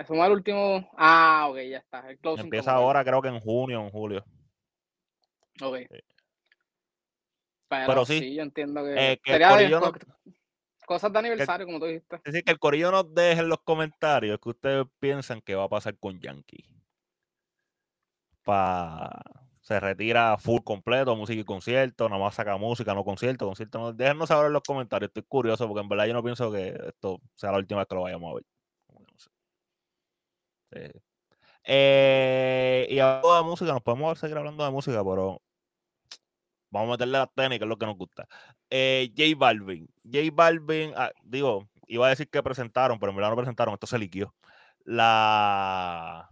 Somos 0.08 0.26
el 0.26 0.32
último. 0.32 0.90
Ah, 0.98 1.48
ok, 1.50 1.58
ya 1.70 1.78
está. 1.78 2.04
Empieza 2.38 2.72
ahora, 2.72 3.04
creo 3.04 3.22
que 3.22 3.28
en 3.28 3.40
junio 3.40 3.82
o 3.82 3.86
en 3.86 3.92
julio. 3.92 4.26
Ok. 5.62 5.78
Pero, 7.70 8.06
sí, 8.06 8.36
yo 8.36 8.44
entiendo 8.44 8.84
que, 8.84 9.14
eh, 9.14 9.20
sería 9.24 9.50
cosas 10.86 11.12
de 11.12 11.20
aniversario, 11.20 11.66
como 11.66 11.80
tú 11.80 11.86
dijiste. 11.86 12.18
Es 12.18 12.24
decir, 12.24 12.44
que 12.44 12.52
el 12.52 12.60
corillo 12.60 12.92
nos 12.92 13.14
deje 13.14 13.42
en 13.42 13.50
los 13.50 13.60
comentarios 13.64 14.40
que 14.40 14.50
ustedes 14.50 14.86
piensan 15.00 15.42
que 15.42 15.56
va 15.56 15.64
a 15.64 15.70
pasar 15.70 15.98
con 15.98 16.20
Yankee. 16.20 16.66
Pa... 18.44 19.10
Se 19.64 19.80
retira 19.80 20.38
full 20.38 20.62
completo, 20.62 21.16
música 21.16 21.40
y 21.40 21.46
concierto, 21.46 22.10
nada 22.10 22.22
más 22.22 22.36
saca 22.36 22.58
música, 22.58 22.94
no 22.94 23.06
concierto, 23.06 23.46
concierto 23.46 23.80
no. 23.80 23.94
Déjenos 23.94 24.28
saber 24.28 24.48
en 24.48 24.54
los 24.54 24.62
comentarios, 24.62 25.08
estoy 25.08 25.24
curioso 25.24 25.66
porque 25.70 25.82
en 25.82 25.88
verdad 25.88 26.06
yo 26.06 26.14
no 26.14 26.22
pienso 26.22 26.52
que 26.52 26.78
esto 26.90 27.22
sea 27.34 27.54
la 27.54 27.60
última 27.60 27.80
vez 27.80 27.88
que 27.88 27.96
lo 27.96 28.02
vayamos 28.02 28.30
a 28.30 28.36
ver. 28.36 28.44
Eh, 31.66 32.88
y 32.90 33.00
hablando 33.00 33.36
de 33.36 33.44
música, 33.44 33.72
nos 33.72 33.82
podemos 33.82 34.20
seguir 34.20 34.38
hablando 34.38 34.64
de 34.66 34.72
música, 34.72 35.04
pero 35.04 35.42
vamos 36.70 36.90
a 36.90 36.92
meterle 36.92 37.18
la 37.20 37.28
técnica, 37.28 37.66
es 37.66 37.70
lo 37.70 37.78
que 37.78 37.86
nos 37.86 37.98
gusta. 37.98 38.28
Eh, 38.70 39.12
J 39.16 39.38
Balvin. 39.38 39.88
J 40.04 40.30
Balvin, 40.34 40.94
ah, 40.96 41.12
digo, 41.24 41.70
iba 41.88 42.08
a 42.08 42.10
decir 42.10 42.30
que 42.30 42.44
presentaron, 42.44 43.00
pero 43.00 43.12
en 43.12 43.16
verdad 43.18 43.30
no 43.30 43.38
presentaron, 43.38 43.74
esto 43.74 43.88
se 43.88 44.00
liquió. 44.00 44.34
La, 44.86 46.30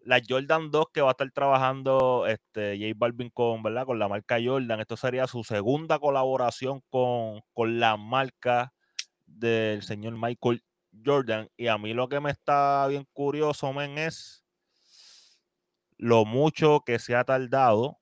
la 0.00 0.22
Jordan 0.26 0.70
2 0.70 0.86
que 0.92 1.02
va 1.02 1.08
a 1.08 1.12
estar 1.12 1.30
trabajando 1.32 2.26
este, 2.26 2.78
J 2.78 2.94
Balvin 2.96 3.30
con, 3.30 3.62
¿verdad? 3.62 3.86
con 3.86 3.98
la 3.98 4.08
marca 4.08 4.38
Jordan. 4.42 4.80
Esto 4.80 4.96
sería 4.96 5.26
su 5.26 5.44
segunda 5.44 5.98
colaboración 5.98 6.82
con, 6.88 7.42
con 7.52 7.80
la 7.80 7.96
marca 7.96 8.72
del 9.26 9.82
señor 9.82 10.14
Michael 10.16 10.62
Jordan. 11.04 11.48
Y 11.56 11.68
a 11.68 11.78
mí 11.78 11.94
lo 11.94 12.08
que 12.08 12.20
me 12.20 12.30
está 12.30 12.86
bien 12.88 13.06
curioso, 13.12 13.72
men, 13.72 13.98
es 13.98 14.44
lo 15.96 16.24
mucho 16.24 16.80
que 16.80 16.98
se 16.98 17.14
ha 17.14 17.24
tardado 17.24 17.98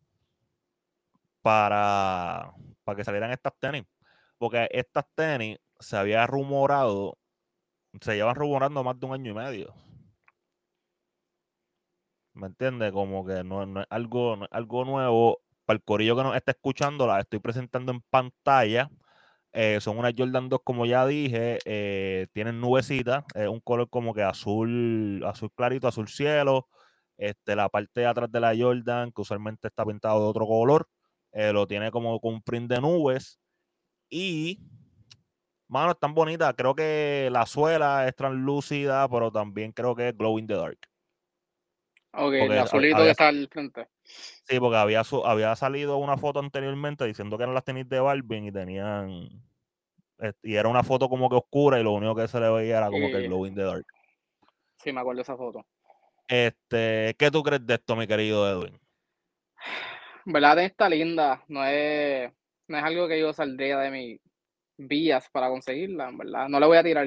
para, 1.43 2.53
para 2.85 2.97
que 2.97 3.05
salieran 3.05 3.33
estas 3.33 3.53
tenis. 3.59 3.85
Porque 4.39 4.69
estas 4.71 5.05
tenis 5.15 5.59
se 5.81 5.97
había 5.97 6.27
rumorado, 6.27 7.19
se 8.01 8.15
llevan 8.17 8.35
rumorando 8.37 8.85
más 8.85 8.99
de 8.99 9.07
un 9.07 9.15
año 9.15 9.33
y 9.33 9.35
medio. 9.35 9.75
¿Me 12.39 12.47
entiendes? 12.47 12.93
Como 12.93 13.27
que 13.27 13.43
no, 13.43 13.81
es 13.81 13.87
algo, 13.91 14.39
algo 14.51 14.85
nuevo. 14.85 15.41
Para 15.65 15.77
el 15.77 15.85
corillo 15.85 16.17
que 16.17 16.23
nos 16.23 16.37
está 16.37 16.53
escuchando, 16.53 17.07
la 17.07 17.21
estoy 17.21 17.41
presentando 17.41 17.93
en 17.93 18.01
pantalla. 18.03 18.89
Eh, 19.61 19.81
son 19.81 19.99
unas 19.99 20.15
Jordan 20.17 20.49
2, 20.49 20.61
como 20.63 20.87
ya 20.87 21.05
dije, 21.05 21.59
eh, 21.65 22.29
tienen 22.33 22.61
nubecita, 22.61 23.25
un 23.35 23.59
color 23.59 23.91
como 23.91 24.15
que 24.15 24.23
azul, 24.23 25.21
azul 25.27 25.51
clarito, 25.53 25.89
azul 25.89 26.07
cielo. 26.07 26.69
Este, 27.17 27.57
la 27.57 27.69
parte 27.69 28.03
de 28.03 28.07
atrás 28.07 28.31
de 28.31 28.39
la 28.39 28.55
Jordan, 28.57 29.11
que 29.11 29.23
usualmente 29.23 29.67
está 29.67 29.85
pintado 29.85 30.23
de 30.23 30.29
otro 30.29 30.47
color, 30.47 30.89
eh, 31.33 31.53
lo 31.53 31.67
tiene 31.67 31.91
como 31.91 32.21
con 32.21 32.35
un 32.35 32.43
print 32.43 32.71
de 32.71 32.81
nubes. 32.81 33.41
Y, 34.09 34.61
mano, 35.67 35.91
es 35.91 35.99
tan 35.99 36.15
bonita. 36.15 36.55
Creo 36.55 36.77
que 36.77 37.29
la 37.33 37.45
suela 37.45 38.07
es 38.07 38.15
translúcida, 38.15 39.09
pero 39.09 39.33
también 39.33 39.73
creo 39.73 39.97
que 39.97 40.11
es 40.11 40.17
glow 40.17 40.39
in 40.39 40.47
the 40.47 40.55
dark. 40.55 40.79
Ok, 42.13 42.33
el 42.35 42.59
azulito 42.59 42.99
que 42.99 43.11
está 43.11 43.27
al 43.27 43.49
frente. 43.49 43.89
Sí, 44.05 44.61
porque 44.61 44.77
había, 44.77 45.03
había 45.25 45.57
salido 45.57 45.97
una 45.99 46.17
foto 46.17 46.39
anteriormente 46.39 47.05
diciendo 47.05 47.37
que 47.37 47.43
eran 47.43 47.55
las 47.55 47.65
tenis 47.65 47.89
de 47.89 47.99
Balvin 47.99 48.47
y 48.47 48.53
tenían 48.53 49.48
y 50.43 50.55
era 50.55 50.69
una 50.69 50.83
foto 50.83 51.09
como 51.09 51.29
que 51.29 51.37
oscura 51.37 51.79
y 51.79 51.83
lo 51.83 51.93
único 51.93 52.15
que 52.15 52.29
se 52.29 52.41
le 52.41 52.51
veía 52.51 52.79
era 52.79 52.91
como 52.91 53.09
que 53.09 53.17
el 53.17 53.27
glow 53.29 53.47
in 53.47 53.55
the 53.55 53.63
dark. 53.63 53.87
Sí, 54.83 54.93
me 54.93 55.01
acuerdo 55.01 55.19
de 55.19 55.23
esa 55.23 55.37
foto. 55.37 55.65
Este, 56.27 57.15
¿qué 57.19 57.31
tú 57.31 57.43
crees 57.43 57.67
de 57.67 57.75
esto, 57.75 57.97
mi 57.97 58.07
querido 58.07 58.49
Edwin? 58.49 58.79
verdad 60.25 60.59
está 60.59 60.89
linda, 60.89 61.43
no 61.49 61.65
es, 61.65 62.31
no 62.67 62.79
es 62.79 62.85
algo 62.85 63.09
que 63.09 63.19
yo 63.19 63.33
saldría 63.33 63.79
de 63.79 63.91
mis 63.91 64.21
vías 64.77 65.29
para 65.31 65.49
conseguirla, 65.49 66.11
verdad. 66.13 66.49
No 66.49 66.61
le 66.61 66.67
voy 66.67 66.77
a 66.77 66.83
tirar. 66.83 67.07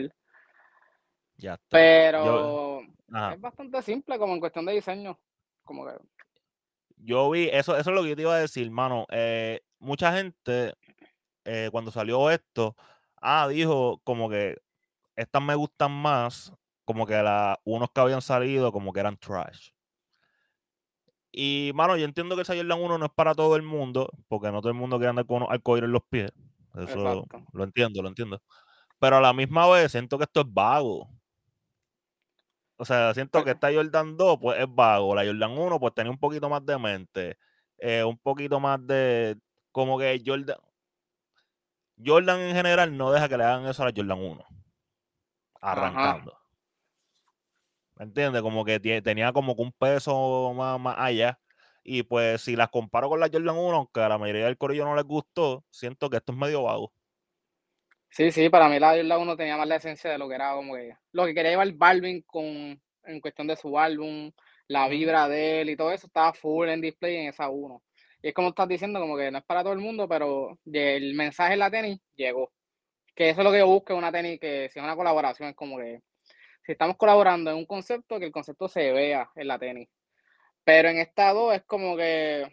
Ya 1.37 1.53
está. 1.53 1.67
Pero 1.69 2.81
es 2.81 3.41
bastante 3.41 3.81
simple 3.81 4.17
como 4.17 4.33
en 4.33 4.39
cuestión 4.39 4.65
de 4.65 4.73
diseño. 4.73 5.19
Como 5.63 5.85
que... 5.85 5.93
Yo 6.97 7.29
vi, 7.29 7.49
eso, 7.51 7.77
eso 7.77 7.89
es 7.89 7.95
lo 7.95 8.03
que 8.03 8.09
yo 8.09 8.15
te 8.15 8.21
iba 8.23 8.35
a 8.35 8.39
decir, 8.39 8.69
mano. 8.69 9.05
Eh, 9.09 9.61
mucha 9.79 10.13
gente, 10.13 10.73
eh, 11.45 11.69
cuando 11.71 11.91
salió 11.91 12.29
esto, 12.29 12.75
ah, 13.21 13.47
dijo 13.47 14.01
como 14.03 14.29
que 14.29 14.57
estas 15.15 15.41
me 15.41 15.55
gustan 15.55 15.91
más, 15.91 16.53
como 16.85 17.05
que 17.05 17.21
la, 17.21 17.59
unos 17.63 17.91
que 17.91 18.01
habían 18.01 18.21
salido, 18.21 18.71
como 18.71 18.91
que 18.93 18.99
eran 18.99 19.17
trash. 19.17 19.69
Y, 21.31 21.71
mano, 21.75 21.95
yo 21.95 22.05
entiendo 22.05 22.35
que 22.35 22.41
el 22.41 22.47
Jordan 22.47 22.81
1 22.81 22.97
no 22.97 23.05
es 23.05 23.11
para 23.11 23.33
todo 23.33 23.55
el 23.55 23.61
mundo, 23.61 24.09
porque 24.27 24.51
no 24.51 24.59
todo 24.59 24.69
el 24.69 24.77
mundo 24.77 24.97
quiere 24.97 25.11
andar 25.11 25.25
con 25.25 25.43
unos 25.43 25.49
en 25.65 25.91
los 25.91 26.03
pies. 26.09 26.31
Eso 26.75 27.25
lo 27.53 27.63
entiendo, 27.63 28.01
lo 28.01 28.09
entiendo. 28.09 28.41
Pero 28.99 29.17
a 29.17 29.21
la 29.21 29.33
misma 29.33 29.67
vez 29.69 29.91
siento 29.91 30.17
que 30.17 30.25
esto 30.25 30.41
es 30.41 30.53
vago. 30.53 31.09
O 32.77 32.85
sea, 32.85 33.13
siento 33.13 33.43
que 33.43 33.51
esta 33.51 33.73
Jordan 33.73 34.17
2 34.17 34.39
pues 34.41 34.59
es 34.59 34.67
vago. 34.69 35.15
La 35.15 35.25
Jordan 35.25 35.57
1 35.57 35.79
pues 35.79 35.93
tenía 35.93 36.11
un 36.11 36.19
poquito 36.19 36.49
más 36.49 36.65
de 36.65 36.77
mente. 36.77 37.37
Eh, 37.77 38.03
un 38.03 38.17
poquito 38.17 38.59
más 38.59 38.85
de... 38.85 39.37
Como 39.71 39.97
que 39.97 40.21
Jordan... 40.25 40.57
Jordan 42.05 42.39
en 42.41 42.55
general 42.55 42.95
no 42.97 43.11
deja 43.11 43.29
que 43.29 43.37
le 43.37 43.43
hagan 43.43 43.65
eso 43.67 43.83
a 43.83 43.87
la 43.87 43.93
Jordan 43.95 44.19
1. 44.19 44.45
Arrancando. 45.61 46.37
¿Me 47.95 48.05
entiendes? 48.05 48.41
Como 48.41 48.65
que 48.65 48.79
tenía 48.79 49.31
como 49.31 49.55
que 49.55 49.61
un 49.61 49.71
peso 49.71 50.53
más, 50.53 50.79
más 50.79 50.95
allá. 50.97 51.39
Y 51.83 52.03
pues 52.03 52.41
si 52.41 52.55
las 52.55 52.69
comparo 52.69 53.09
con 53.09 53.19
la 53.19 53.29
Jordan 53.31 53.57
1, 53.57 53.75
aunque 53.75 54.01
a 54.01 54.09
la 54.09 54.17
mayoría 54.17 54.45
del 54.45 54.57
corillo 54.57 54.85
no 54.85 54.95
les 54.95 55.05
gustó, 55.05 55.63
siento 55.69 56.09
que 56.09 56.17
esto 56.17 56.31
es 56.31 56.37
medio 56.37 56.63
vago. 56.63 56.93
Sí, 58.09 58.31
sí, 58.31 58.49
para 58.49 58.67
mí 58.67 58.79
la 58.79 58.95
Jordan 58.95 59.21
1 59.21 59.37
tenía 59.37 59.57
más 59.57 59.67
la 59.67 59.77
esencia 59.77 60.09
de 60.11 60.17
lo 60.17 60.27
que 60.27 60.35
era 60.35 60.53
como 60.53 60.75
que 60.75 60.95
lo 61.11 61.25
que 61.25 61.33
quería 61.33 61.51
llevar 61.51 61.71
Balvin 61.73 62.23
con 62.23 62.81
en 63.03 63.19
cuestión 63.19 63.47
de 63.47 63.55
su 63.55 63.77
álbum, 63.79 64.31
la 64.67 64.87
vibra 64.87 65.27
de 65.27 65.61
él 65.61 65.69
y 65.69 65.75
todo 65.75 65.91
eso 65.91 66.07
estaba 66.07 66.33
full 66.33 66.69
en 66.69 66.81
display 66.81 67.17
en 67.17 67.29
esa 67.29 67.49
1. 67.49 67.81
Y 68.21 68.29
es 68.29 68.33
como 68.33 68.49
estás 68.49 68.67
diciendo, 68.67 68.99
como 68.99 69.17
que 69.17 69.31
no 69.31 69.39
es 69.39 69.45
para 69.45 69.63
todo 69.63 69.73
el 69.73 69.79
mundo, 69.79 70.07
pero 70.07 70.59
el 70.71 71.13
mensaje 71.15 71.53
en 71.53 71.59
la 71.59 71.71
tenis 71.71 71.99
llegó. 72.15 72.51
Que 73.15 73.29
eso 73.29 73.41
es 73.41 73.45
lo 73.45 73.51
que 73.51 73.59
yo 73.59 73.67
busco 73.67 73.95
una 73.95 74.11
tenis, 74.11 74.39
que 74.39 74.69
si 74.71 74.79
es 74.79 74.83
una 74.83 74.95
colaboración, 74.95 75.49
es 75.49 75.55
como 75.55 75.77
que 75.77 76.01
si 76.63 76.73
estamos 76.73 76.97
colaborando 76.97 77.49
en 77.51 77.57
un 77.57 77.65
concepto, 77.65 78.19
que 78.19 78.25
el 78.25 78.31
concepto 78.31 78.67
se 78.67 78.91
vea 78.91 79.29
en 79.35 79.47
la 79.47 79.57
tenis. 79.57 79.89
Pero 80.63 80.89
en 80.89 80.99
estado 80.99 81.51
es 81.51 81.63
como 81.63 81.97
que 81.97 82.45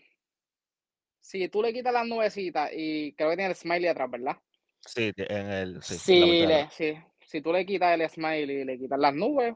si 1.20 1.48
tú 1.48 1.62
le 1.62 1.74
quitas 1.74 1.92
las 1.92 2.06
nubecitas 2.06 2.70
y 2.74 3.12
creo 3.14 3.30
que 3.30 3.36
tiene 3.36 3.50
el 3.50 3.56
smiley 3.56 3.86
atrás, 3.88 4.10
¿verdad? 4.10 4.36
Sí, 4.80 5.12
en 5.16 5.50
el. 5.50 5.82
Sí, 5.82 6.46
sí, 6.70 6.94
Si 7.20 7.42
tú 7.42 7.52
le 7.52 7.66
quitas 7.66 8.00
el 8.00 8.08
smiley 8.08 8.62
y 8.62 8.64
le 8.64 8.78
quitas 8.78 8.98
las 8.98 9.14
nubes, 9.14 9.54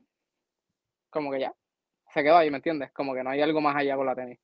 como 1.08 1.30
que 1.30 1.40
ya. 1.40 1.54
Se 2.12 2.22
quedó 2.22 2.36
ahí, 2.36 2.50
¿me 2.50 2.58
entiendes? 2.58 2.92
Como 2.92 3.14
que 3.14 3.22
no 3.22 3.30
hay 3.30 3.40
algo 3.40 3.62
más 3.62 3.74
allá 3.74 3.96
con 3.96 4.04
la 4.04 4.14
tenis. 4.14 4.38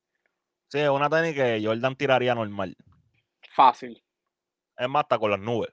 Sí, 0.69 0.79
es 0.79 0.89
una 0.89 1.09
tenis 1.09 1.35
que 1.35 1.61
Jordan 1.65 1.97
tiraría 1.97 2.35
normal. 2.35 2.77
Fácil. 3.51 4.03
Es 4.77 4.89
más, 4.89 5.03
hasta 5.03 5.19
con 5.19 5.31
las 5.31 5.41
nubes. 5.41 5.71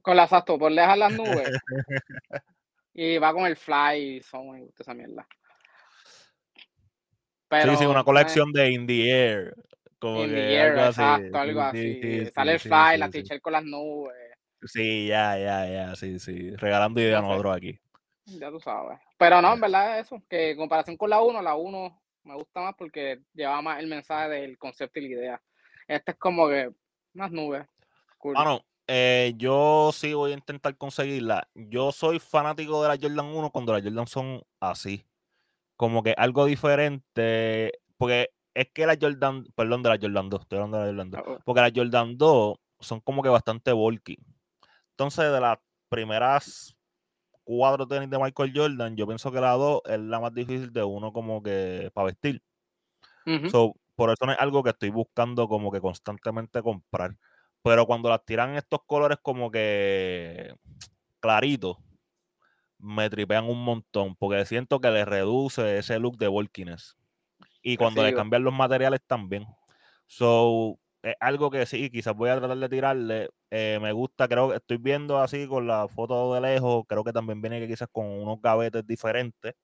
Con 0.00 0.16
las 0.16 0.26
exacto, 0.26 0.58
por 0.58 0.72
dejar 0.72 0.98
las 0.98 1.12
nubes. 1.12 1.50
y 2.94 3.18
va 3.18 3.32
con 3.32 3.46
el 3.46 3.56
fly, 3.56 4.22
son 4.22 4.70
esa 4.78 4.94
mierda 4.94 5.26
sí, 7.50 7.76
sí, 7.78 7.86
una 7.86 8.04
colección 8.04 8.52
de 8.52 8.70
In 8.70 8.86
the 8.86 9.10
Air. 9.10 9.54
Como 9.98 10.24
in 10.24 10.30
the 10.30 10.54
Air, 10.54 10.78
exacto, 10.78 11.38
algo 11.38 11.60
así. 11.60 12.26
Sale 12.32 12.52
el 12.52 12.60
fly, 12.60 12.98
la 12.98 13.10
t 13.10 13.40
con 13.40 13.52
las 13.52 13.64
nubes. 13.64 14.14
Sí, 14.64 15.06
ya, 15.06 15.38
ya, 15.38 15.68
ya, 15.68 15.96
sí, 15.96 16.18
sí. 16.18 16.54
Regalando 16.56 17.00
ideas 17.00 17.18
a 17.18 17.22
nosotros 17.22 17.56
aquí. 17.56 17.78
Ya 18.26 18.50
tú 18.50 18.60
sabes. 18.60 18.98
Pero 19.16 19.40
no, 19.40 19.54
en 19.54 19.60
verdad 19.60 19.98
eso, 20.00 20.22
que 20.28 20.50
en 20.50 20.56
comparación 20.56 20.96
con 20.96 21.10
la 21.10 21.20
1, 21.20 21.40
la 21.42 21.54
1 21.54 22.02
me 22.28 22.34
gusta 22.34 22.60
más 22.60 22.74
porque 22.76 23.22
lleva 23.32 23.60
más 23.62 23.80
el 23.80 23.86
mensaje 23.86 24.28
del 24.28 24.58
concepto 24.58 25.00
y 25.00 25.08
la 25.08 25.08
idea. 25.08 25.42
Este 25.86 26.12
es 26.12 26.18
como 26.18 26.46
que 26.48 26.70
más 27.14 27.32
nubes. 27.32 27.66
Bueno, 28.22 28.60
eh, 28.86 29.32
yo 29.36 29.90
sí 29.94 30.12
voy 30.12 30.32
a 30.32 30.34
intentar 30.34 30.76
conseguirla. 30.76 31.48
Yo 31.54 31.90
soy 31.90 32.18
fanático 32.18 32.82
de 32.82 32.88
la 32.88 32.98
Jordan 33.00 33.26
1 33.34 33.50
cuando 33.50 33.72
las 33.72 33.82
Jordan 33.82 34.06
son 34.06 34.42
así 34.60 35.04
como 35.76 36.02
que 36.02 36.12
algo 36.18 36.44
diferente, 36.44 37.72
porque 37.96 38.30
es 38.52 38.68
que 38.74 38.84
la 38.84 38.98
Jordan, 39.00 39.46
perdón, 39.54 39.82
de 39.84 39.88
la 39.90 39.98
Jordan 40.00 40.28
2, 40.28 40.40
estoy 40.40 40.58
hablando 40.58 40.78
de 40.78 40.84
la 40.84 40.90
Jordan 40.90 41.10
2, 41.10 41.22
ah, 41.24 41.42
porque 41.44 41.60
la 41.60 41.72
Jordan 41.74 42.18
2 42.18 42.58
son 42.80 43.00
como 43.00 43.22
que 43.22 43.28
bastante 43.28 43.72
bulky. 43.72 44.18
Entonces, 44.90 45.32
de 45.32 45.40
las 45.40 45.58
primeras 45.88 46.76
cuatro 47.48 47.88
tenis 47.88 48.10
de 48.10 48.18
Michael 48.18 48.52
Jordan, 48.54 48.94
yo 48.94 49.06
pienso 49.06 49.32
que 49.32 49.40
la 49.40 49.52
2 49.52 49.80
es 49.86 49.98
la 49.98 50.20
más 50.20 50.34
difícil 50.34 50.70
de 50.70 50.84
uno 50.84 51.14
como 51.14 51.42
que 51.42 51.90
para 51.94 52.08
vestir. 52.08 52.42
por 53.94 54.10
eso 54.10 54.26
no 54.26 54.32
es 54.32 54.38
algo 54.38 54.62
que 54.62 54.70
estoy 54.70 54.90
buscando 54.90 55.48
como 55.48 55.72
que 55.72 55.80
constantemente 55.80 56.60
comprar. 56.62 57.16
Pero 57.62 57.86
cuando 57.86 58.10
las 58.10 58.22
tiran 58.26 58.54
estos 58.54 58.80
colores 58.84 59.16
como 59.22 59.50
que 59.50 60.54
claritos, 61.20 61.78
me 62.78 63.08
tripean 63.08 63.46
un 63.46 63.64
montón 63.64 64.14
porque 64.16 64.44
siento 64.44 64.78
que 64.78 64.90
le 64.90 65.06
reduce 65.06 65.78
ese 65.78 65.98
look 65.98 66.18
de 66.18 66.28
bulkiness. 66.28 66.98
Y 67.62 67.78
cuando 67.78 68.02
le 68.02 68.12
cambian 68.12 68.44
los 68.44 68.52
materiales 68.52 69.00
también. 69.06 69.46
So, 70.06 70.78
es 71.02 71.14
algo 71.20 71.50
que 71.50 71.66
sí, 71.66 71.90
quizás 71.90 72.14
voy 72.14 72.30
a 72.30 72.38
tratar 72.38 72.58
de 72.58 72.68
tirarle. 72.68 73.28
Eh, 73.50 73.78
me 73.80 73.92
gusta, 73.92 74.28
creo 74.28 74.50
que 74.50 74.56
estoy 74.56 74.78
viendo 74.78 75.18
así 75.18 75.46
con 75.48 75.66
la 75.66 75.88
foto 75.88 76.34
de 76.34 76.40
lejos. 76.40 76.84
Creo 76.88 77.04
que 77.04 77.12
también 77.12 77.40
viene 77.42 77.60
que 77.60 77.68
quizás 77.68 77.88
con 77.92 78.06
unos 78.06 78.40
gavetes 78.42 78.86
diferentes. 78.86 79.54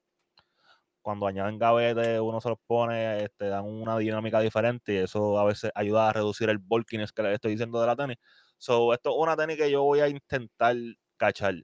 Cuando 1.03 1.27
añaden 1.27 1.59
gavetes, 1.59 2.19
uno 2.21 2.41
se 2.41 2.49
los 2.49 2.59
pone, 2.67 3.25
este, 3.25 3.49
dan 3.49 3.65
una 3.67 3.99
dinámica 3.99 4.41
diferente 4.41 4.95
y 4.95 4.97
eso 4.99 5.39
a 5.39 5.45
veces 5.45 5.71
ayuda 5.75 6.09
a 6.09 6.13
reducir 6.15 6.49
el 6.49 6.57
bulkiness 6.59 7.13
que 7.13 7.23
les 7.23 7.35
estoy 7.35 7.51
diciendo 7.53 7.79
de 7.81 7.87
la 7.87 7.95
tenis. 7.97 8.17
So, 8.57 8.95
esto 8.95 9.11
es 9.11 9.17
una 9.19 9.37
tenis 9.37 9.59
que 9.59 9.71
yo 9.71 9.83
voy 9.83 10.01
a 10.01 10.09
intentar 10.09 10.77
cachar 11.19 11.55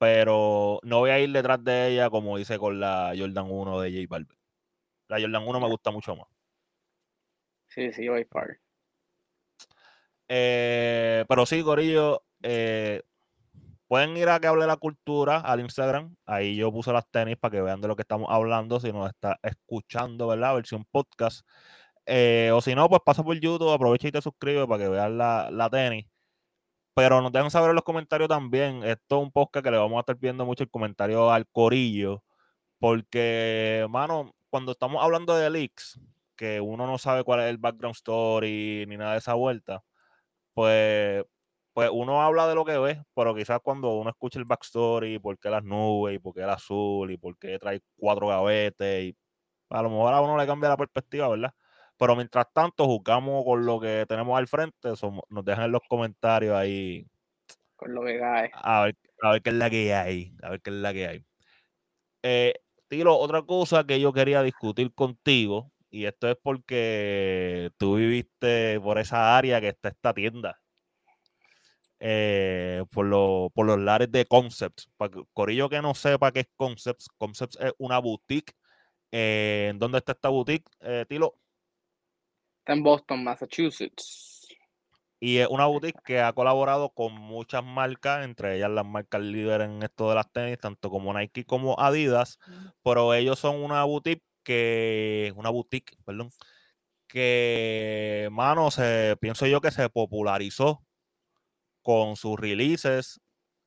pero 0.00 0.80
no 0.84 1.00
voy 1.00 1.10
a 1.10 1.20
ir 1.20 1.32
detrás 1.32 1.64
de 1.64 1.88
ella 1.90 2.10
como 2.10 2.38
hice 2.38 2.58
con 2.58 2.80
la 2.80 3.14
Jordan 3.18 3.48
1 3.50 3.80
de 3.80 3.90
J 3.92 4.06
Balvin. 4.10 4.38
La 5.08 5.20
Jordan 5.20 5.46
1 5.48 5.60
me 5.60 5.68
gusta 5.68 5.90
mucho 5.92 6.16
más. 6.16 6.26
Sí, 7.68 7.92
sí, 7.92 8.08
voy 8.08 8.24
par. 8.24 8.58
Eh, 10.28 11.24
pero 11.28 11.46
sí, 11.46 11.62
Corillo, 11.62 12.22
eh, 12.42 13.02
pueden 13.88 14.16
ir 14.16 14.28
a 14.28 14.40
que 14.40 14.46
hable 14.48 14.66
la 14.66 14.76
cultura 14.76 15.38
al 15.40 15.60
Instagram. 15.60 16.16
Ahí 16.26 16.56
yo 16.56 16.72
puse 16.72 16.92
las 16.92 17.08
tenis 17.10 17.36
para 17.36 17.52
que 17.52 17.62
vean 17.62 17.80
de 17.80 17.88
lo 17.88 17.96
que 17.96 18.02
estamos 18.02 18.28
hablando. 18.30 18.80
Si 18.80 18.92
nos 18.92 19.08
está 19.08 19.38
escuchando, 19.42 20.28
¿verdad? 20.28 20.54
Versión 20.54 20.84
podcast. 20.90 21.46
Eh, 22.06 22.50
o 22.54 22.60
si 22.60 22.74
no, 22.74 22.88
pues 22.88 23.02
pasa 23.04 23.22
por 23.24 23.38
YouTube, 23.38 23.72
aprovecha 23.72 24.08
y 24.08 24.12
te 24.12 24.22
suscribe 24.22 24.66
para 24.66 24.84
que 24.84 24.88
vean 24.88 25.18
la, 25.18 25.50
la 25.50 25.70
tenis. 25.70 26.06
Pero 26.94 27.20
nos 27.20 27.32
dejan 27.32 27.50
saber 27.50 27.70
en 27.70 27.76
los 27.76 27.84
comentarios 27.84 28.28
también. 28.28 28.82
Esto 28.84 29.18
es 29.18 29.22
un 29.24 29.32
podcast 29.32 29.64
que 29.64 29.70
le 29.70 29.78
vamos 29.78 29.98
a 29.98 30.00
estar 30.00 30.16
viendo 30.16 30.46
mucho 30.46 30.64
el 30.64 30.70
comentario 30.70 31.30
al 31.30 31.46
corillo. 31.48 32.22
Porque, 32.78 33.86
mano, 33.90 34.34
cuando 34.50 34.72
estamos 34.72 35.02
hablando 35.02 35.34
de 35.36 35.50
leaks, 35.50 36.00
que 36.36 36.60
uno 36.60 36.86
no 36.86 36.98
sabe 36.98 37.24
cuál 37.24 37.40
es 37.40 37.46
el 37.50 37.58
background 37.58 37.96
story 37.96 38.86
ni 38.88 38.96
nada 38.96 39.12
de 39.12 39.18
esa 39.18 39.34
vuelta, 39.34 39.82
pues, 40.56 41.22
pues 41.74 41.90
uno 41.92 42.22
habla 42.22 42.48
de 42.48 42.54
lo 42.54 42.64
que 42.64 42.78
ve, 42.78 43.02
pero 43.14 43.34
quizás 43.34 43.60
cuando 43.62 43.90
uno 43.92 44.08
escucha 44.08 44.38
el 44.38 44.46
backstory, 44.46 45.18
por 45.18 45.38
qué 45.38 45.50
las 45.50 45.62
nubes, 45.62 46.16
y 46.16 46.18
por 46.18 46.32
qué 46.32 46.40
el 46.40 46.48
azul, 46.48 47.10
y 47.10 47.18
por 47.18 47.36
qué 47.36 47.58
trae 47.58 47.82
cuatro 47.98 48.28
gavetes, 48.28 49.04
y 49.04 49.16
a 49.68 49.82
lo 49.82 49.90
mejor 49.90 50.14
a 50.14 50.22
uno 50.22 50.38
le 50.38 50.46
cambia 50.46 50.70
la 50.70 50.78
perspectiva, 50.78 51.28
¿verdad? 51.28 51.52
Pero 51.98 52.16
mientras 52.16 52.46
tanto, 52.54 52.86
jugamos 52.86 53.44
con 53.44 53.66
lo 53.66 53.78
que 53.78 54.06
tenemos 54.08 54.38
al 54.38 54.48
frente. 54.48 54.94
nos 55.28 55.44
dejan 55.44 55.64
en 55.66 55.72
los 55.72 55.82
comentarios 55.86 56.56
ahí. 56.56 57.06
Con 57.76 57.94
lo 57.94 58.02
que 58.02 58.18
cae. 58.18 58.50
A 58.54 58.84
ver, 58.84 58.96
a 59.20 59.32
ver 59.32 59.42
qué 59.42 59.50
es 59.50 59.56
la 59.56 59.68
que 59.68 59.94
hay. 59.94 60.32
A 60.42 60.48
ver 60.48 60.62
qué 60.62 60.70
es 60.70 60.76
la 60.76 60.92
que 60.94 61.06
hay. 61.06 61.24
Eh, 62.22 62.54
Tiro, 62.88 63.14
otra 63.18 63.42
cosa 63.42 63.84
que 63.84 64.00
yo 64.00 64.14
quería 64.14 64.42
discutir 64.42 64.94
contigo, 64.94 65.70
y 65.96 66.04
esto 66.04 66.28
es 66.28 66.36
porque 66.42 67.70
tú 67.78 67.96
viviste 67.96 68.78
por 68.80 68.98
esa 68.98 69.36
área 69.38 69.62
que 69.62 69.68
está 69.68 69.88
esta 69.88 70.12
tienda. 70.12 70.60
Eh, 71.98 72.84
por, 72.90 73.50
por 73.52 73.66
los 73.66 73.78
lares 73.78 74.12
de 74.12 74.26
Concepts. 74.26 74.90
Para 74.98 75.22
Corillo 75.32 75.70
que 75.70 75.80
no 75.80 75.94
sepa 75.94 76.32
qué 76.32 76.40
es 76.40 76.48
Concepts, 76.54 77.08
Concepts 77.16 77.56
es 77.58 77.72
una 77.78 77.98
boutique. 77.98 78.52
Eh, 79.10 79.68
¿En 79.70 79.78
dónde 79.78 79.98
está 79.98 80.12
esta 80.12 80.28
boutique, 80.28 80.70
Tilo? 81.08 81.38
Está 82.58 82.74
en 82.74 82.82
Boston, 82.82 83.24
Massachusetts. 83.24 84.48
Y 85.18 85.38
es 85.38 85.48
una 85.48 85.64
boutique 85.64 86.02
que 86.04 86.20
ha 86.20 86.34
colaborado 86.34 86.90
con 86.90 87.14
muchas 87.14 87.64
marcas, 87.64 88.22
entre 88.22 88.56
ellas 88.56 88.68
las 88.68 88.84
marcas 88.84 89.22
líderes 89.22 89.70
en 89.70 89.82
esto 89.82 90.10
de 90.10 90.14
las 90.16 90.30
tenis, 90.30 90.58
tanto 90.58 90.90
como 90.90 91.14
Nike 91.14 91.46
como 91.46 91.80
Adidas, 91.80 92.38
pero 92.82 93.14
ellos 93.14 93.38
son 93.38 93.64
una 93.64 93.82
boutique 93.84 94.22
que, 94.46 95.32
una 95.34 95.50
boutique, 95.50 95.96
perdón, 96.04 96.30
que, 97.08 98.28
mano, 98.30 98.70
se, 98.70 99.16
pienso 99.20 99.46
yo 99.46 99.60
que 99.60 99.72
se 99.72 99.90
popularizó 99.90 100.84
con 101.82 102.14
sus 102.14 102.38
releases 102.38 103.20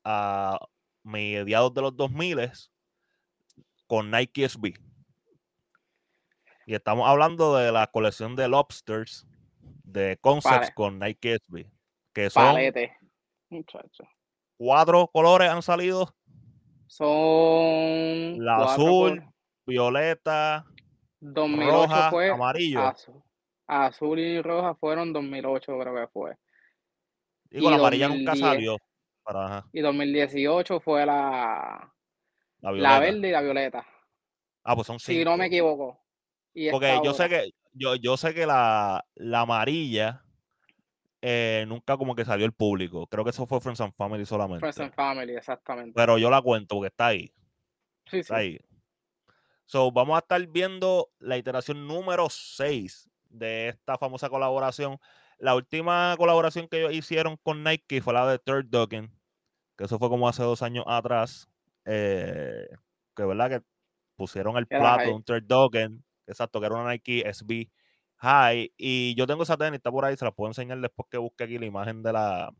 a 0.05 0.57
mediados 1.03 1.73
de 1.73 1.81
los 1.81 1.97
2000 1.97 2.51
con 3.87 4.09
Nike 4.09 4.47
SB. 4.47 4.73
Y 6.65 6.75
estamos 6.75 7.09
hablando 7.09 7.57
de 7.57 7.73
la 7.73 7.87
colección 7.87 8.37
de 8.37 8.47
Lobsters 8.47 9.27
de 9.83 10.17
Concepts 10.21 10.71
con 10.73 10.97
Nike 10.97 11.39
SB. 11.39 11.69
Que 12.13 12.29
son 12.29 12.55
cuatro 14.55 15.07
colores 15.11 15.49
han 15.49 15.61
salido. 15.61 16.15
Son 16.87 18.43
la 18.43 18.57
azul, 18.63 19.23
violeta, 19.69 20.65
2008 21.21 21.71
roja, 21.71 22.09
fue 22.09 22.29
amarillo. 22.29 22.93
Azul, 23.67 24.19
y 24.19 24.41
roja 24.41 24.75
fueron 24.75 25.13
2008 25.13 25.79
creo 25.79 25.95
que 25.95 26.07
fue. 26.07 26.35
Y, 27.51 27.61
con 27.61 27.71
la 27.71 27.77
amarilla 27.77 28.09
nunca 28.09 28.35
salió. 28.35 28.77
Y 29.73 29.81
2018 29.81 30.79
fue 30.79 31.05
la, 31.05 31.93
la, 32.61 32.99
verde 32.99 33.29
y 33.29 33.31
la 33.31 33.41
violeta. 33.41 33.85
Ah, 34.63 34.75
pues 34.75 34.87
son 34.87 34.99
cinco. 34.99 35.19
Si 35.19 35.25
no 35.25 35.37
me 35.37 35.45
equivoco. 35.45 35.99
Porque 36.71 36.99
yo 37.03 37.13
sé 37.13 37.29
que 37.29 37.51
yo, 37.73 37.95
yo 37.95 38.17
sé 38.17 38.33
que 38.33 38.45
la, 38.45 39.05
la 39.15 39.41
amarilla 39.41 40.23
eh, 41.21 41.65
nunca 41.67 41.97
como 41.97 42.15
que 42.15 42.25
salió 42.25 42.45
el 42.45 42.53
público. 42.53 43.07
Creo 43.07 43.23
que 43.23 43.31
eso 43.31 43.45
fue 43.45 43.59
Friends 43.59 43.81
and 43.81 43.93
Family 43.93 44.25
solamente. 44.25 44.59
Friends 44.59 44.79
and 44.79 44.93
Family, 44.93 45.35
exactamente. 45.35 45.93
Pero 45.95 46.17
yo 46.17 46.29
la 46.29 46.41
cuento 46.41 46.75
porque 46.75 46.87
está 46.87 47.07
ahí. 47.07 47.31
Sí, 48.09 48.19
está 48.19 48.37
ahí. 48.37 48.59
So, 49.69 49.91
vamos 49.91 50.15
a 50.15 50.19
estar 50.21 50.47
viendo 50.47 51.11
la 51.19 51.37
iteración 51.37 51.85
número 51.85 52.27
6 52.27 53.07
de 53.29 53.67
esta 53.67 53.99
famosa 53.99 54.27
colaboración. 54.27 54.97
La 55.37 55.53
última 55.53 56.15
colaboración 56.17 56.67
que 56.67 56.79
ellos 56.79 56.93
hicieron 56.93 57.37
con 57.37 57.63
Nike 57.63 58.01
fue 58.01 58.15
la 58.15 58.25
de 58.25 58.39
Third 58.39 58.65
Duggan, 58.65 59.13
que 59.77 59.83
eso 59.83 59.99
fue 59.99 60.09
como 60.09 60.27
hace 60.27 60.41
dos 60.41 60.63
años 60.63 60.85
atrás. 60.87 61.47
Eh, 61.85 62.67
que 63.15 63.23
verdad 63.23 63.47
que 63.51 63.61
pusieron 64.15 64.57
el 64.57 64.65
plato 64.65 65.03
de 65.03 65.11
un 65.13 65.23
Third 65.23 65.43
Duggan 65.45 66.03
Exacto, 66.25 66.59
que 66.59 66.65
era 66.65 66.73
una 66.73 66.89
Nike 66.89 67.31
SB 67.31 67.69
High. 68.17 68.73
Y 68.75 69.13
yo 69.13 69.27
tengo 69.27 69.43
esa 69.43 69.55
tenis, 69.55 69.77
está 69.77 69.91
por 69.91 70.03
ahí, 70.03 70.17
se 70.17 70.25
la 70.25 70.31
puedo 70.31 70.49
enseñar 70.49 70.79
después 70.79 71.07
que 71.11 71.19
busque 71.19 71.43
aquí 71.43 71.59
la 71.59 71.67
imagen 71.67 72.01
de 72.01 72.11
la 72.13 72.51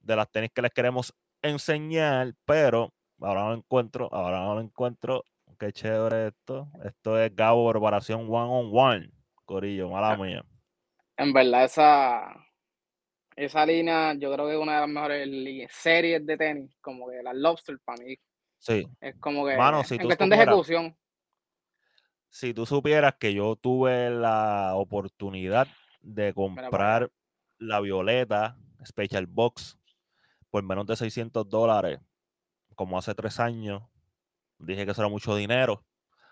de 0.00 0.14
las 0.14 0.30
tenis 0.30 0.50
que 0.54 0.60
les 0.60 0.72
queremos 0.72 1.14
enseñar, 1.40 2.34
pero 2.44 2.92
ahora 3.22 3.42
no 3.42 3.48
lo 3.50 3.56
encuentro, 3.56 4.08
ahora 4.12 4.40
no 4.40 4.54
lo 4.54 4.60
encuentro. 4.60 5.24
Qué 5.58 5.72
chévere 5.72 6.28
esto. 6.28 6.68
Esto 6.84 7.18
es 7.18 7.34
Gabo 7.34 7.70
Preparación 7.70 8.22
One 8.22 8.50
on 8.50 8.70
One. 8.72 9.10
Corillo, 9.44 9.90
mala 9.90 10.16
mía. 10.16 10.44
En 11.16 11.32
verdad, 11.32 11.64
esa, 11.64 12.34
esa 13.36 13.66
línea 13.66 14.14
yo 14.14 14.32
creo 14.32 14.46
que 14.46 14.54
es 14.54 14.58
una 14.58 14.74
de 14.74 14.80
las 14.80 14.88
mejores 14.88 15.70
series 15.70 16.24
de 16.26 16.36
tenis, 16.36 16.76
como 16.80 17.08
que 17.10 17.22
las 17.22 17.34
Lobster 17.36 17.78
para 17.84 18.02
mí. 18.02 18.16
Sí. 18.58 18.86
Es 19.00 19.16
como 19.18 19.44
que 19.44 19.54
en 19.54 20.02
cuestión 20.06 20.30
de 20.30 20.36
ejecución 20.36 20.96
si 22.32 22.54
tú 22.54 22.64
supieras 22.64 23.16
que 23.20 23.34
yo 23.34 23.56
tuve 23.56 24.08
la 24.08 24.72
oportunidad 24.74 25.68
de 26.00 26.32
comprar 26.32 27.12
la 27.58 27.78
Violeta 27.80 28.56
Special 28.86 29.26
Box 29.26 29.78
por 30.48 30.62
menos 30.62 30.86
de 30.86 30.96
600 30.96 31.46
dólares, 31.46 32.00
como 32.82 32.98
hace 32.98 33.14
tres 33.14 33.40
años, 33.40 33.82
dije 34.58 34.84
que 34.84 34.92
eso 34.92 35.02
era 35.02 35.08
mucho 35.08 35.36
dinero. 35.36 35.84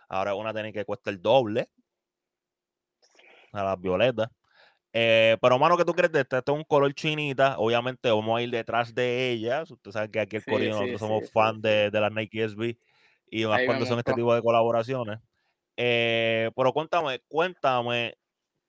Ahora 0.09 0.35
una 0.35 0.53
tiene 0.53 0.73
que 0.73 0.85
cuesta 0.85 1.11
el 1.11 1.23
doble 1.23 1.71
a 3.53 3.63
las 3.63 3.81
violetas. 3.81 4.29
Eh, 4.93 5.37
pero, 5.41 5.59
mano, 5.59 5.77
¿qué 5.77 5.85
tú 5.85 5.95
crees 5.95 6.11
de 6.11 6.23
esto? 6.23 6.37
Esto 6.37 6.53
es 6.53 6.59
un 6.59 6.65
color 6.65 6.93
chinita. 6.95 7.57
Obviamente, 7.59 8.11
vamos 8.11 8.39
a 8.39 8.43
ir 8.43 8.51
detrás 8.51 8.93
de 8.95 9.31
ellas. 9.31 9.71
Usted 9.71 9.93
sabe 9.93 10.11
que 10.11 10.21
aquí 10.21 10.37
el 10.37 10.43
sí, 10.43 10.69
nosotros 10.69 10.99
somos 10.99 11.31
fan 11.31 11.61
de, 11.61 11.91
de 11.91 12.01
las 12.01 12.13
Nike 12.13 12.43
SB 12.45 12.77
y 13.31 13.47
más 13.47 13.61
cuando 13.65 13.87
son 13.87 13.99
este 13.99 14.15
tipo 14.15 14.35
de 14.35 14.43
colaboraciones. 14.43 15.21
Eh, 15.77 16.51
pero 16.57 16.73
cuéntame, 16.73 17.21
cuéntame 17.29 18.15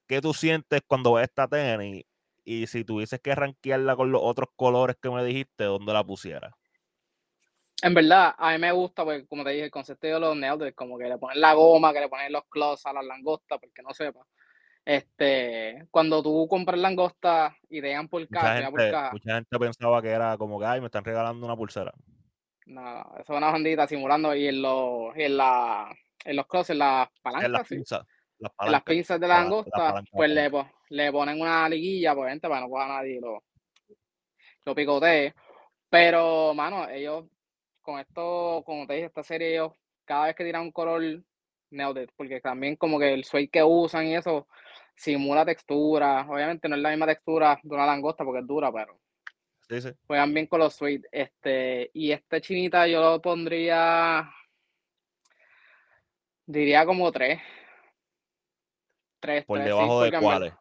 qué 0.08 0.22
tú 0.22 0.34
sientes 0.34 0.82
cuando 0.88 1.13
ves 1.13 1.24
esta 1.24 1.48
tenis 1.48 2.06
y 2.44 2.67
si 2.67 2.84
tuvieses 2.86 3.20
que 3.20 3.36
rankearla 3.36 3.96
con 3.96 4.12
los 4.12 4.22
otros 4.24 4.50
colores 4.56 4.96
que 5.02 5.10
me 5.10 5.24
dijiste, 5.24 5.65
¿dónde 5.65 5.94
la 5.94 6.04
pusieras? 6.04 6.54
En 7.82 7.94
verdad, 7.94 8.36
a 8.38 8.52
mí 8.52 8.60
me 8.60 8.72
gusta, 8.72 9.04
porque 9.04 9.26
como 9.26 9.44
te 9.44 9.52
dije, 9.52 9.65
el 9.65 9.72
concepto 9.72 10.08
de 10.08 10.20
los 10.20 10.36
neutros, 10.36 10.72
como 10.76 10.98
que 10.98 11.06
le 11.06 11.17
ponen 11.17 11.41
la 11.41 11.54
goma, 11.54 11.94
que 11.94 12.02
le 12.02 12.10
ponen 12.10 12.32
los 12.32 12.46
claws 12.46 12.86
a 12.86 12.94
las 12.94 13.06
langostas, 13.06 13.60
porque 13.60 13.82
no 13.82 13.94
sepa. 13.94 14.26
Este, 14.84 15.88
cuando 15.91 16.24
tú 16.24 16.48
compras 16.50 16.80
langosta 16.80 17.56
y 17.70 17.82
te 17.82 17.89
dan 17.89 18.08
por 18.08 18.28
caja, 18.28 18.70
mucha, 18.72 19.12
mucha 19.12 19.36
gente 19.36 19.60
pensaba 19.60 20.02
que 20.02 20.10
era 20.10 20.38
como 20.38 20.60
que, 20.60 20.65
ay, 20.65 20.80
me 20.80 20.88
están 20.88 21.04
regalando 21.04 21.46
una 21.46 21.56
pulsera. 21.56 21.94
No, 22.65 23.02
eso 23.15 23.34
es 23.34 23.38
una 23.38 23.52
bandita 23.52 23.88
simulando 23.88 24.34
y 24.36 24.48
en, 24.48 24.62
los, 24.62 25.15
en 25.15 25.38
la 25.38 25.91
en 26.26 26.36
los 26.36 26.48
crosses, 26.48 26.76
las 26.76 27.10
palancas. 27.22 27.46
En 27.46 27.52
las 27.52 27.67
pinzas. 27.67 28.06
Las, 28.39 28.84
pinzas 28.84 29.20
de 29.20 29.28
la 29.28 29.41
langosta, 29.41 30.04
pues 30.12 30.30
le, 30.32 30.50
le, 30.89 31.12
ponen 31.12 31.39
una 31.39 31.70
liguilla, 31.70 32.15
pues 32.15 32.32
gente, 32.32 32.48
para 32.48 32.62
no 32.62 32.70
pueda 32.70 32.88
nadie 32.88 33.22
lo, 33.22 33.44
lo 34.65 34.76
picotee. 34.76 35.36
Pero, 35.88 36.54
mano, 36.56 36.89
ellos, 36.89 37.26
con 37.92 38.00
esto, 38.00 38.64
como 38.66 38.88
te 38.88 38.94
dije, 38.94 39.06
esta 39.08 39.24
serie, 39.24 39.54
ellos, 39.54 39.74
cada 40.06 40.28
vez 40.28 40.36
que 40.36 40.44
tiran 40.44 40.64
un 40.64 40.72
color, 40.72 41.02
neutral, 41.70 42.10
porque 42.16 42.42
también 42.42 42.76
como 42.76 43.00
que 43.00 43.14
el 43.14 43.24
suede 43.24 43.50
que 43.50 43.64
usan 43.64 44.08
y 44.08 44.16
eso 44.16 44.48
simula 44.96 45.46
textura. 45.46 46.26
Obviamente 46.30 46.68
no 46.68 46.76
es 46.76 46.82
la 46.82 46.90
misma 46.90 47.06
textura 47.06 47.60
de 47.62 47.76
una 47.76 47.86
langosta 47.86 48.24
porque 48.24 48.42
es 48.42 48.48
dura, 48.48 48.72
pero 48.72 49.00
sí, 49.70 49.82
sí. 49.82 49.90
juegan 50.06 50.34
bien 50.34 50.48
con 50.48 50.60
los 50.60 50.76
suede. 50.76 51.04
Este, 51.12 51.90
y 51.94 52.12
este 52.12 52.42
chinita 52.42 52.88
yo 52.88 53.02
lo 53.02 53.22
pondría 53.22 54.30
Diría 56.52 56.86
como 56.86 57.10
tres. 57.14 57.40
Tres. 59.22 59.46
¿Por 59.46 59.64
debajo 59.64 60.02
de 60.02 60.20
cuáles? 60.20 60.54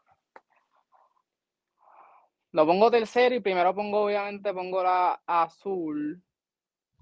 Lo 2.52 2.64
pongo 2.64 2.90
tercero 2.90 3.34
y 3.34 3.40
primero 3.40 3.74
pongo, 3.74 4.04
obviamente, 4.04 4.54
pongo 4.54 4.84
la 4.84 5.20
azul. 5.26 6.22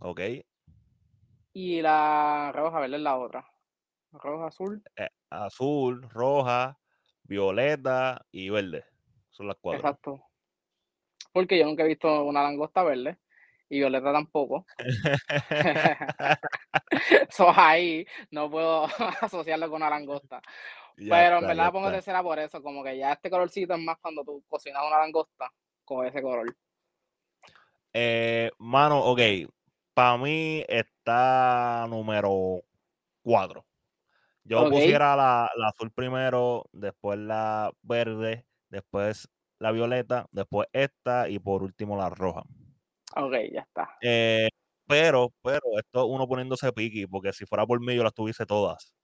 Ok. 0.00 0.20
Y 1.52 1.82
la 1.82 2.52
roja, 2.54 2.80
¿verdad? 2.80 2.98
Es 2.98 3.02
la 3.02 3.16
otra. 3.16 3.50
Roja, 4.12 4.46
azul. 4.46 4.82
Eh, 4.96 5.08
azul, 5.30 6.08
roja, 6.10 6.78
violeta 7.24 8.24
y 8.30 8.48
verde. 8.48 8.84
Son 9.30 9.46
las 9.46 9.56
cuatro. 9.60 9.80
Exacto. 9.80 10.22
Porque 11.32 11.58
yo 11.58 11.64
nunca 11.64 11.82
he 11.82 11.88
visto 11.88 12.24
una 12.24 12.42
langosta 12.42 12.82
verde 12.82 13.18
y 13.68 13.78
Violeta 13.78 14.12
tampoco. 14.12 14.66
so, 17.30 17.52
ahí 17.54 18.06
no 18.30 18.50
puedo 18.50 18.84
asociarlo 19.20 19.68
con 19.68 19.82
una 19.82 19.90
langosta. 19.90 20.40
Pero 20.96 21.38
en 21.38 21.46
verdad 21.46 21.70
pongo 21.70 21.90
tercera 21.90 22.22
por 22.22 22.38
eso, 22.38 22.60
como 22.62 22.82
que 22.82 22.98
ya 22.98 23.12
este 23.12 23.30
colorcito 23.30 23.74
es 23.74 23.80
más 23.80 23.98
cuando 23.98 24.24
tú 24.24 24.42
cocinas 24.48 24.82
una 24.84 24.98
langosta 24.98 25.52
con 25.84 26.04
ese 26.06 26.20
color. 26.20 26.56
Eh, 27.92 28.50
mano, 28.58 29.00
ok. 29.04 29.20
Para 29.98 30.16
mí 30.16 30.62
está 30.68 31.84
número 31.88 32.62
4. 33.22 33.66
Yo 34.44 34.70
pusiera 34.70 35.16
la, 35.16 35.50
la, 35.56 35.68
azul 35.70 35.90
primero, 35.90 36.66
después 36.70 37.18
la 37.18 37.72
verde, 37.82 38.46
después 38.68 39.28
la 39.58 39.72
violeta, 39.72 40.28
después 40.30 40.68
esta 40.72 41.28
y 41.28 41.40
por 41.40 41.64
último 41.64 41.96
la 41.96 42.10
roja. 42.10 42.44
Ok, 43.16 43.32
ya 43.52 43.62
está. 43.62 43.98
Eh, 44.00 44.48
pero, 44.86 45.34
pero, 45.42 45.76
esto 45.76 46.06
uno 46.06 46.28
poniéndose 46.28 46.72
piqui, 46.72 47.08
porque 47.08 47.32
si 47.32 47.44
fuera 47.44 47.66
por 47.66 47.80
mí 47.80 47.96
yo 47.96 48.04
las 48.04 48.14
tuviese 48.14 48.46
todas. 48.46 48.94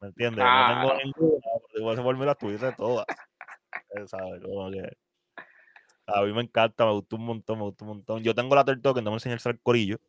¿Me 0.00 0.08
entiendes? 0.08 0.44
No 0.44 0.66
tengo 0.66 0.94
ninguna, 1.04 1.46
si 1.72 1.82
fuese 1.82 2.02
por 2.02 2.18
mí 2.18 2.26
las 2.26 2.38
tuviese 2.38 2.72
todas. 2.72 3.06
a 6.06 6.22
mí 6.22 6.32
me 6.32 6.42
encanta, 6.42 6.84
me 6.84 6.94
gustó 6.94 7.14
un 7.14 7.26
montón, 7.26 7.58
me 7.58 7.64
gustó 7.66 7.84
un 7.84 7.90
montón. 7.90 8.24
Yo 8.24 8.34
tengo 8.34 8.56
la 8.56 8.64
que 8.64 9.02
no 9.02 9.10
me 9.12 9.14
enseñé 9.14 9.36
el 9.40 9.60
corillo. 9.60 10.00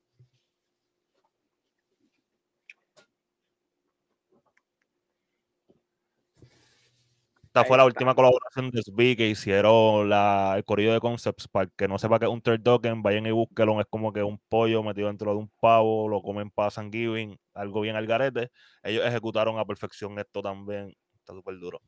Esta 7.55 7.65
fue 7.65 7.77
la 7.77 7.85
última 7.85 8.15
colaboración 8.15 8.71
de 8.71 8.79
SB 8.79 9.15
que 9.15 9.27
hicieron 9.29 10.09
la, 10.09 10.55
el 10.57 10.65
corrido 10.65 10.91
de 10.91 10.99
Concepts. 10.99 11.47
Para 11.47 11.67
que 11.67 11.87
no 11.87 11.99
sepa 11.99 12.17
que 12.17 12.25
es 12.25 12.31
un 12.31 12.41
turducken, 12.41 13.03
vayan 13.03 13.27
y 13.27 13.31
búsquelo. 13.31 13.79
Es 13.79 13.85
como 13.91 14.11
que 14.11 14.23
un 14.23 14.39
pollo 14.49 14.81
metido 14.81 15.07
dentro 15.07 15.29
de 15.33 15.37
un 15.37 15.51
pavo, 15.59 16.09
lo 16.09 16.23
comen 16.23 16.49
para 16.49 16.71
Thanksgiving, 16.71 17.37
algo 17.53 17.81
bien 17.81 17.95
al 17.95 18.07
garete. 18.07 18.49
Ellos 18.81 19.05
ejecutaron 19.05 19.59
a 19.59 19.65
perfección 19.65 20.17
esto 20.17 20.41
también. 20.41 20.97
Está 21.19 21.33
súper 21.33 21.59
duro. 21.59 21.79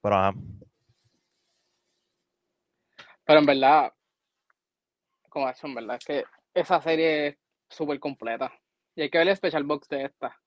Pero 0.00 0.16
ajá. 0.16 0.34
Pero 3.24 3.38
en 3.38 3.46
verdad, 3.46 3.92
como 5.28 5.48
eso, 5.48 5.68
en 5.68 5.76
verdad, 5.76 5.96
es 6.00 6.04
que 6.04 6.24
esa 6.54 6.82
serie 6.82 7.28
es 7.28 7.36
súper 7.68 8.00
completa. 8.00 8.52
Y 8.96 9.02
hay 9.02 9.10
que 9.10 9.18
ver 9.18 9.28
el 9.28 9.36
special 9.36 9.62
box 9.62 9.86
de 9.86 10.06
esta. 10.06 10.41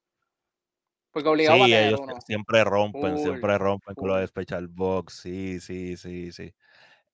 Porque 1.16 1.30
obligado 1.30 1.64
a 1.64 1.66
tener 1.66 1.88
ellos 1.88 2.02
uno. 2.02 2.14
siempre 2.28 2.62
rompen, 2.66 3.18
siempre 3.18 3.58
rompen 3.58 3.96
con 3.96 4.10
los 4.10 4.20
de 4.20 4.28
special 4.28 4.68
box. 4.68 5.22
Sí, 5.22 5.62
sí, 5.62 5.96
sí, 5.96 6.34
sí. 6.34 6.54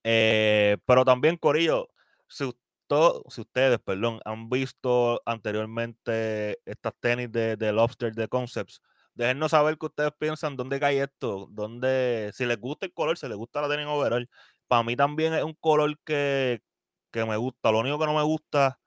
Eh, 0.03 0.75
pero 0.87 1.05
también, 1.05 1.37
Corillo, 1.37 1.87
si 2.27 2.45
ustedes, 2.45 3.77
perdón, 3.77 4.19
han 4.25 4.49
visto 4.49 5.21
anteriormente 5.23 6.57
estas 6.65 6.93
tenis 6.99 7.31
de, 7.31 7.55
de 7.55 7.71
Lobster 7.71 8.15
de 8.15 8.27
Concepts, 8.27 8.81
déjennos 9.13 9.51
saber 9.51 9.77
qué 9.77 9.85
ustedes 9.85 10.13
piensan, 10.17 10.57
dónde 10.57 10.79
cae 10.79 11.03
esto, 11.03 11.47
dónde, 11.51 12.31
si 12.33 12.47
les 12.47 12.57
gusta 12.57 12.87
el 12.87 12.93
color, 12.93 13.19
si 13.19 13.27
les 13.27 13.37
gusta 13.37 13.61
la 13.61 13.69
tenis 13.69 13.85
overall. 13.87 14.27
Para 14.67 14.81
mí 14.81 14.95
también 14.95 15.35
es 15.35 15.43
un 15.43 15.53
color 15.53 15.95
que, 16.03 16.63
que 17.11 17.23
me 17.23 17.37
gusta. 17.37 17.71
Lo 17.71 17.81
único 17.81 17.99
que 17.99 18.07
no 18.07 18.15
me 18.15 18.23
gusta, 18.23 18.79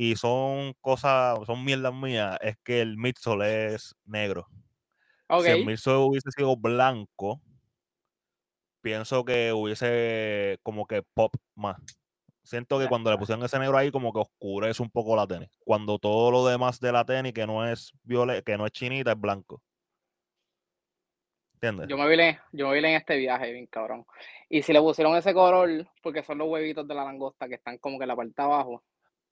y 0.00 0.14
son 0.14 0.74
cosas, 0.80 1.40
son 1.44 1.64
mierdas 1.64 1.92
mías, 1.92 2.38
es 2.40 2.56
que 2.62 2.80
el 2.80 2.96
midsole 2.96 3.74
es 3.74 3.96
negro. 4.04 4.46
Si 5.42 5.48
el 5.48 5.66
midsole 5.66 6.04
hubiese 6.04 6.30
sido 6.30 6.56
blanco, 6.56 7.42
pienso 8.80 9.24
que 9.24 9.52
hubiese 9.52 10.60
como 10.62 10.86
que 10.86 11.02
pop 11.02 11.34
más. 11.56 11.78
Siento 12.44 12.78
que 12.78 12.86
cuando 12.86 13.10
le 13.10 13.18
pusieron 13.18 13.44
ese 13.44 13.58
negro 13.58 13.76
ahí, 13.76 13.90
como 13.90 14.12
que 14.12 14.20
oscurece 14.20 14.80
un 14.84 14.88
poco 14.88 15.16
la 15.16 15.26
tenis. 15.26 15.50
Cuando 15.64 15.98
todo 15.98 16.30
lo 16.30 16.46
demás 16.46 16.78
de 16.78 16.92
la 16.92 17.04
tenis, 17.04 17.32
que 17.32 17.48
no 17.48 17.68
es 17.68 17.92
violet, 18.04 18.44
que 18.44 18.56
no 18.56 18.66
es 18.66 18.72
chinita, 18.72 19.10
es 19.10 19.20
blanco. 19.20 19.60
¿Entiendes? 21.54 21.88
yo 21.88 21.98
me 21.98 22.08
vi 22.08 22.22
en, 22.22 22.38
yo 22.52 22.68
me 22.68 22.74
vi 22.74 22.78
en 22.86 22.94
este 22.94 23.16
viaje, 23.16 23.50
bien 23.50 23.66
cabrón. 23.66 24.06
Y 24.48 24.62
si 24.62 24.72
le 24.72 24.80
pusieron 24.80 25.16
ese 25.16 25.34
color, 25.34 25.88
porque 26.04 26.22
son 26.22 26.38
los 26.38 26.46
huevitos 26.46 26.86
de 26.86 26.94
la 26.94 27.02
langosta 27.02 27.48
que 27.48 27.56
están 27.56 27.78
como 27.78 27.98
que 27.98 28.04
en 28.04 28.08
la 28.08 28.14
parte 28.14 28.32
de 28.36 28.42
abajo. 28.44 28.84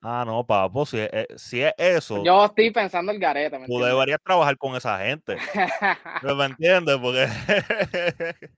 Ah, 0.03 0.25
no, 0.27 0.45
papo, 0.47 0.87
si 0.87 0.99
es, 0.99 1.11
eh, 1.13 1.27
si 1.37 1.63
es 1.63 1.73
eso, 1.79 2.23
Yo 2.25 2.45
estoy 2.45 2.71
pensando 2.71 3.11
el 3.13 3.19
garete, 3.19 3.59
¿me 3.59 3.67
tú 3.67 3.73
entiendes? 3.73 3.89
deberías 3.95 4.19
trabajar 4.23 4.57
con 4.57 4.77
esa 4.77 4.99
gente. 5.01 5.37
¿Me 6.23 6.45
entiendes? 6.45 6.97
Porque. 6.99 7.27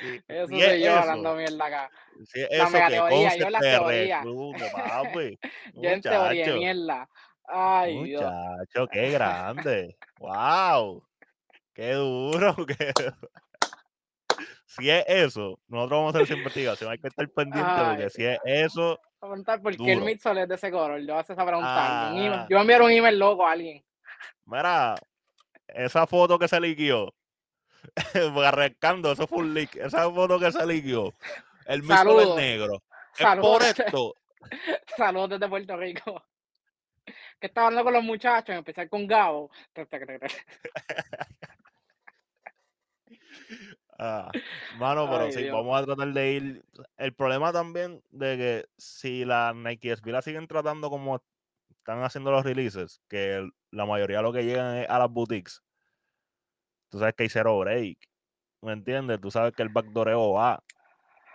si, 0.00 0.20
Eso 0.28 0.48
si 0.48 0.60
es 0.62 0.70
soy 0.70 0.80
yo 0.82 0.90
eso, 0.90 0.98
hablando 0.98 1.34
mierda 1.34 1.66
acá. 1.66 1.90
si 2.24 2.40
es 2.40 2.48
eso 2.50 2.78
que 2.78 2.92
teoría, 2.92 3.36
yo 3.36 3.50
la 3.50 3.60
te 3.60 3.70
teoría. 3.70 4.18
recluta, 4.20 4.70
papi. 4.72 5.38
Yo 5.74 5.90
en 5.90 6.00
teoría 6.00 6.52
mierda. 6.54 7.08
Ay, 7.48 8.02
Dios. 8.04 8.22
Muchacho, 8.22 8.86
qué 8.90 9.10
grande. 9.12 9.96
wow. 10.18 11.02
Qué 11.74 11.92
duro. 11.92 12.56
qué- 12.66 12.92
Si 14.78 14.90
es 14.90 15.04
eso, 15.08 15.58
nosotros 15.68 15.98
vamos 15.98 16.14
a 16.14 16.18
hacer 16.18 16.22
esa 16.22 16.38
investigación. 16.38 16.90
Hay 16.90 16.98
que 16.98 17.08
estar 17.08 17.28
pendiente 17.30 17.70
porque 17.84 18.10
si 18.10 18.24
es 18.24 18.38
eso, 18.44 19.00
preguntar 19.18 19.62
por 19.62 19.76
qué 19.76 19.92
el 19.92 20.02
midsole 20.02 20.42
es 20.42 20.48
de 20.48 20.54
ese 20.54 20.70
color. 20.70 21.00
Yo 21.00 21.18
hacer 21.18 21.34
esa 21.34 21.46
pregunta. 21.46 22.08
Ah. 22.08 22.46
Yo 22.48 22.56
voy 22.56 22.58
a 22.58 22.60
enviar 22.60 22.82
un 22.82 22.90
email 22.90 23.18
loco 23.18 23.46
a 23.46 23.52
alguien. 23.52 23.84
mira, 24.44 24.94
esa 25.68 26.06
foto 26.06 26.38
que 26.38 26.48
se 26.48 26.60
liquió, 26.60 27.14
arrancando, 28.44 29.12
eso 29.12 29.26
fue 29.26 29.38
un 29.38 29.54
leak. 29.54 29.76
Esa 29.76 30.10
foto 30.10 30.38
que 30.38 30.52
se 30.52 30.66
liquió, 30.66 31.14
el 31.66 31.80
mismo 31.80 31.94
es 31.94 31.98
Saludos. 32.00 32.36
negro. 32.36 32.82
Es 33.18 33.26
por 33.40 33.62
esto. 33.62 34.14
Saludos 34.96 35.30
desde 35.30 35.48
Puerto 35.48 35.76
Rico. 35.76 36.22
Que 37.38 37.48
estaba 37.48 37.66
hablando 37.66 37.84
con 37.84 37.92
los 37.92 38.02
muchachos, 38.02 38.56
empezar 38.56 38.88
con 38.88 39.06
Gabo. 39.06 39.50
Ah, 43.98 44.30
mano, 44.78 45.08
pero 45.10 45.24
Ay, 45.24 45.32
sí, 45.32 45.42
Dios. 45.42 45.54
vamos 45.54 45.80
a 45.80 45.84
tratar 45.86 46.08
de 46.12 46.32
ir. 46.32 46.64
El 46.98 47.14
problema 47.14 47.52
también 47.52 48.02
de 48.10 48.36
que 48.36 48.64
si 48.76 49.24
la 49.24 49.52
Nike 49.54 49.92
SB 49.96 50.12
la 50.12 50.22
siguen 50.22 50.46
tratando 50.46 50.90
como 50.90 51.22
están 51.70 52.02
haciendo 52.02 52.30
los 52.30 52.44
releases, 52.44 53.00
que 53.08 53.48
la 53.70 53.86
mayoría 53.86 54.18
de 54.18 54.22
lo 54.22 54.32
que 54.32 54.44
llegan 54.44 54.76
es 54.78 54.90
a 54.90 54.98
las 54.98 55.10
boutiques. 55.10 55.62
Tú 56.90 56.98
sabes 56.98 57.14
que 57.14 57.24
hay 57.24 57.28
cero 57.28 57.58
break. 57.58 57.98
¿Me 58.62 58.72
entiendes? 58.72 59.20
Tú 59.20 59.30
sabes 59.30 59.54
que 59.54 59.62
el 59.62 59.68
backdooreo 59.68 60.32
va. 60.32 60.62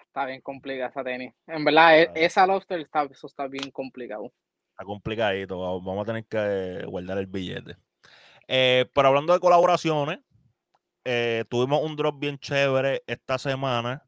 Está 0.08 0.26
bien 0.26 0.42
complicada 0.42 0.90
esa 0.90 1.04
tenis. 1.04 1.34
En 1.48 1.64
verdad, 1.64 2.00
e- 2.00 2.08
Ah. 2.10 2.14
esa 2.16 2.46
lobster 2.48 2.80
está, 2.80 3.04
eso 3.04 3.28
está 3.28 3.48
bien 3.48 3.72
complicado. 3.72 4.32
Está 4.72 4.84
complicadito. 4.86 5.60
va- 5.60 5.72
Vamos 5.86 6.04
a 6.04 6.06
tener 6.06 6.26
que 6.26 6.86
guardar 6.86 7.18
el 7.18 7.28
billete. 7.28 7.78
Eh, 8.48 8.86
pero 8.94 9.08
hablando 9.10 9.34
de 9.34 9.40
colaboraciones, 9.40 10.20
eh, 11.06 11.46
tuvimos 11.50 11.82
un 11.84 11.96
drop 11.96 12.20
bien 12.20 12.38
chévere 12.38 13.04
esta 13.08 13.38
semana. 13.38 14.04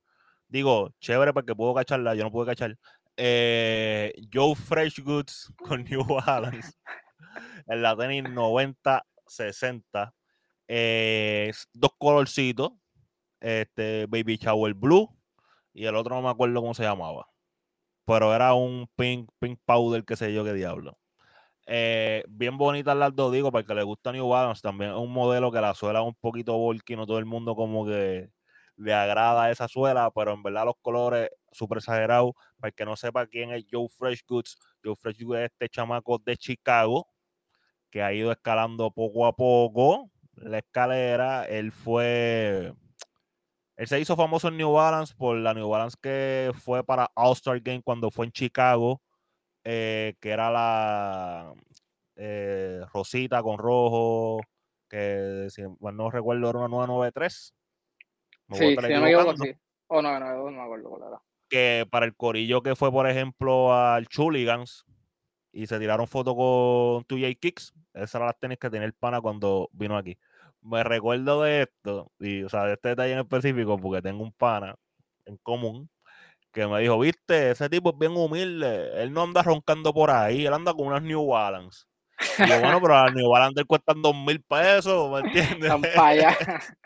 Digo, 0.47 0.93
chévere 0.99 1.33
porque 1.33 1.55
puedo 1.55 1.73
cacharla, 1.73 2.15
yo 2.15 2.23
no 2.23 2.31
puedo 2.31 2.45
cachar. 2.45 2.77
Eh, 3.17 4.13
Joe 4.31 4.55
Fresh 4.55 5.01
Goods 5.03 5.53
con 5.57 5.83
New 5.83 6.03
Balance. 6.05 6.73
En 7.67 7.81
la 7.81 7.95
tenis 7.95 8.23
90-60. 8.23 10.13
Eh, 10.67 11.51
dos 11.73 11.91
colorcitos. 11.97 12.71
Este, 13.39 14.05
Baby 14.07 14.37
Shower 14.37 14.73
Blue. 14.73 15.09
Y 15.73 15.85
el 15.85 15.95
otro 15.95 16.15
no 16.15 16.21
me 16.21 16.29
acuerdo 16.29 16.61
cómo 16.61 16.73
se 16.73 16.83
llamaba. 16.83 17.27
Pero 18.05 18.33
era 18.33 18.53
un 18.53 18.87
pink, 18.95 19.29
pink 19.39 19.59
powder, 19.65 20.03
qué 20.05 20.15
sé 20.15 20.33
yo 20.33 20.43
qué 20.43 20.53
diablo. 20.53 20.97
Eh, 21.65 22.23
bien 22.27 22.57
bonitas 22.57 22.95
las 22.95 23.15
dos, 23.15 23.31
digo, 23.31 23.51
para 23.51 23.61
el 23.61 23.67
que 23.67 23.75
le 23.75 23.83
gusta 23.83 24.11
New 24.11 24.27
Balance, 24.27 24.61
también 24.61 24.91
es 24.91 24.97
un 24.97 25.11
modelo 25.13 25.51
que 25.51 25.61
la 25.61 25.73
suela 25.73 26.01
es 26.01 26.05
un 26.05 26.15
poquito 26.15 26.57
bulky, 26.57 26.95
no 26.95 27.05
todo 27.05 27.19
el 27.19 27.25
mundo 27.25 27.55
como 27.55 27.85
que 27.85 28.29
le 28.75 28.93
agrada 28.93 29.49
esa 29.51 29.67
suela, 29.67 30.11
pero 30.11 30.33
en 30.33 30.43
verdad 30.43 30.65
los 30.65 30.75
colores 30.81 31.29
súper 31.51 31.77
exagerados. 31.79 32.33
Para 32.57 32.69
el 32.69 32.75
que 32.75 32.85
no 32.85 32.95
sepa 32.95 33.27
quién 33.27 33.51
es 33.51 33.65
Joe 33.71 33.87
Fresh 33.89 34.25
Goods, 34.27 34.57
Joe 34.83 34.95
Fresh 34.95 35.21
Goods 35.23 35.39
es 35.39 35.51
este 35.51 35.69
chamaco 35.69 36.19
de 36.19 36.37
Chicago 36.37 37.07
que 37.89 38.01
ha 38.01 38.13
ido 38.13 38.31
escalando 38.31 38.91
poco 38.91 39.25
a 39.27 39.35
poco 39.35 40.09
la 40.35 40.59
escalera. 40.59 41.45
Él 41.45 41.71
fue, 41.71 42.73
él 43.75 43.87
se 43.87 43.99
hizo 43.99 44.15
famoso 44.15 44.47
en 44.47 44.57
New 44.57 44.71
Balance 44.73 45.13
por 45.15 45.37
la 45.37 45.53
New 45.53 45.69
Balance 45.69 45.97
que 46.01 46.51
fue 46.63 46.83
para 46.83 47.11
All-Star 47.15 47.59
Game 47.61 47.81
cuando 47.83 48.11
fue 48.11 48.25
en 48.25 48.31
Chicago 48.31 49.01
eh, 49.63 50.15
que 50.19 50.29
era 50.29 50.51
la 50.51 51.53
eh, 52.15 52.81
rosita 52.93 53.41
con 53.41 53.57
rojo, 53.57 54.41
que 54.89 55.47
si 55.49 55.63
no 55.79 56.11
recuerdo 56.11 56.49
era 56.49 56.59
una 56.59 56.67
993. 56.67 57.53
Me 58.47 58.57
Sí, 58.57 58.69
si 58.69 58.75
no 58.75 59.01
me 59.01 59.11
equivoco, 59.11 59.37
sí. 59.37 59.53
O 59.87 60.01
no, 60.01 60.19
no, 60.19 60.35
no, 60.35 60.51
me 60.51 60.61
acuerdo 60.61 60.89
cuál 60.89 61.01
era. 61.07 61.21
Que 61.49 61.85
para 61.89 62.05
el 62.05 62.15
corillo 62.15 62.61
que 62.61 62.75
fue, 62.75 62.91
por 62.91 63.07
ejemplo, 63.07 63.73
al 63.73 64.07
Chuligans 64.07 64.85
y 65.51 65.67
se 65.67 65.79
tiraron 65.79 66.07
fotos 66.07 66.33
con 66.33 67.05
2J 67.05 67.39
Kicks, 67.39 67.73
esas 67.93 68.15
eran 68.15 68.27
las 68.27 68.39
tenis 68.39 68.57
que 68.57 68.69
tenía 68.69 68.87
el 68.87 68.93
pana 68.93 69.21
cuando 69.21 69.69
vino 69.71 69.95
aquí. 69.95 70.17
Me 70.61 70.83
recuerdo 70.83 71.43
de 71.43 71.63
esto, 71.63 72.11
y 72.19 72.43
o 72.43 72.49
sea, 72.49 72.65
de 72.65 72.73
este 72.73 72.89
detalle 72.89 73.13
en 73.13 73.19
específico, 73.19 73.77
porque 73.77 74.01
tengo 74.01 74.23
un 74.23 74.31
pana 74.31 74.75
en 75.25 75.37
común 75.37 75.89
que 76.53 76.67
me 76.67 76.79
dijo, 76.79 76.99
viste, 76.99 77.51
ese 77.51 77.67
tipo 77.67 77.89
es 77.89 77.97
bien 77.97 78.15
humilde, 78.15 79.01
él 79.01 79.11
no 79.11 79.23
anda 79.23 79.41
roncando 79.41 79.91
por 79.91 80.11
ahí, 80.11 80.45
él 80.45 80.53
anda 80.53 80.73
con 80.73 80.87
unas 80.87 81.01
New 81.01 81.25
Balance. 81.25 81.85
Y 82.37 82.47
yo, 82.47 82.59
bueno, 82.59 82.79
pero 82.79 82.93
las 82.93 83.13
New 83.13 83.29
Balance 83.29 83.55
te 83.55 83.65
cuestan 83.65 84.01
dos 84.01 84.15
mil 84.15 84.41
pesos, 84.43 85.11
¿me 85.11 85.27
entiendes? 85.27 85.63
Están 85.63 85.81
para 85.81 86.07
allá. 86.07 86.37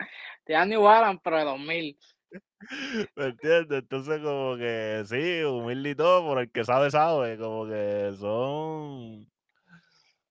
Te 0.44 0.54
dan 0.54 0.70
New 0.70 0.80
Balance, 0.80 1.20
pero 1.22 1.36
de 1.36 1.44
2000. 1.44 1.98
¿Me 3.14 3.24
entiendes? 3.26 3.78
Entonces, 3.80 4.20
como 4.22 4.56
que 4.56 5.04
sí, 5.06 5.44
humilde 5.44 5.90
y 5.90 5.94
todo, 5.94 6.24
por 6.24 6.38
el 6.38 6.50
que 6.50 6.64
sabe, 6.64 6.90
sabe, 6.90 7.36
como 7.36 7.66
que 7.66 8.14
son, 8.18 9.30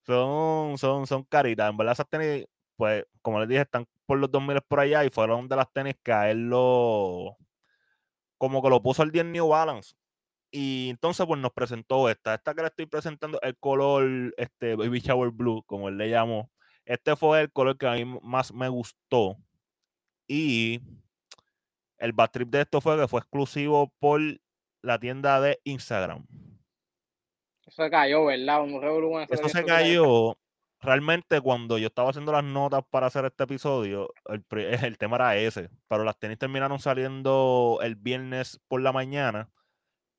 son, 0.04 0.78
son, 0.80 1.06
son 1.06 1.24
caritas. 1.26 1.70
En 1.70 1.78
verdad, 1.78 1.94
esas 1.94 2.10
tenis, 2.10 2.48
pues, 2.76 3.06
como 3.22 3.40
les 3.40 3.48
dije, 3.48 3.62
están 3.62 3.86
por 4.08 4.18
los 4.18 4.32
2000 4.32 4.62
por 4.68 4.80
allá 4.80 5.06
y 5.06 5.12
fueron 5.12 5.48
de 5.48 5.56
las 5.56 5.72
tenis 5.72 5.96
que 6.04 6.12
a 6.12 6.32
él 6.32 6.50
lo, 6.50 7.38
como 8.38 8.62
que 8.62 8.70
lo 8.70 8.82
puso 8.82 9.04
al 9.04 9.12
día 9.12 9.22
en 9.22 9.32
New 9.32 9.48
Balance. 9.48 9.96
Y 10.52 10.90
entonces, 10.90 11.26
pues 11.26 11.40
nos 11.40 11.52
presentó 11.52 12.10
esta. 12.10 12.36
Esta 12.36 12.54
que 12.54 12.62
le 12.62 12.68
estoy 12.68 12.86
presentando, 12.86 13.40
el 13.42 13.58
color 13.58 14.34
este, 14.38 14.76
Baby 14.76 15.00
Shower 15.00 15.32
Blue, 15.32 15.64
como 15.66 15.90
él 15.90 15.98
le 15.98 16.10
llamó. 16.10 16.50
Este 16.86 17.16
fue 17.16 17.42
el 17.42 17.52
color 17.52 17.78
que 17.78 17.88
a 17.88 17.94
mí 17.94 18.06
más 18.22 18.54
me 18.54 18.70
gustó. 18.70 19.38
Y 20.28 20.82
el 21.98 22.14
bad 22.14 22.32
trip 22.32 22.50
de 22.50 22.62
esto 22.62 22.80
fue 22.80 22.98
que 22.98 23.08
fue 23.08 23.20
exclusivo 23.20 23.94
por 24.00 24.22
la 24.82 25.00
tienda 25.00 25.42
de 25.42 25.60
Instagram. 25.66 26.26
Eso 27.62 27.84
se 27.84 27.90
cayó, 27.90 28.26
¿verdad? 28.26 28.64
Un 28.64 29.28
Eso 29.30 29.50
se 29.50 29.66
cayó. 29.66 30.38
Realmente, 30.80 31.42
cuando 31.42 31.78
yo 31.80 31.88
estaba 31.88 32.12
haciendo 32.12 32.32
las 32.32 32.44
notas 32.44 32.84
para 32.90 33.08
hacer 33.08 33.26
este 33.26 33.44
episodio, 33.46 34.14
el, 34.28 34.46
el 34.92 34.98
tema 34.98 35.16
era 35.18 35.36
ese. 35.36 35.70
Pero 35.88 36.04
las 36.04 36.20
tenis 36.20 36.38
terminaron 36.38 36.80
saliendo 36.80 37.80
el 37.82 37.96
viernes 37.96 38.60
por 38.68 38.82
la 38.82 38.92
mañana. 38.92 39.50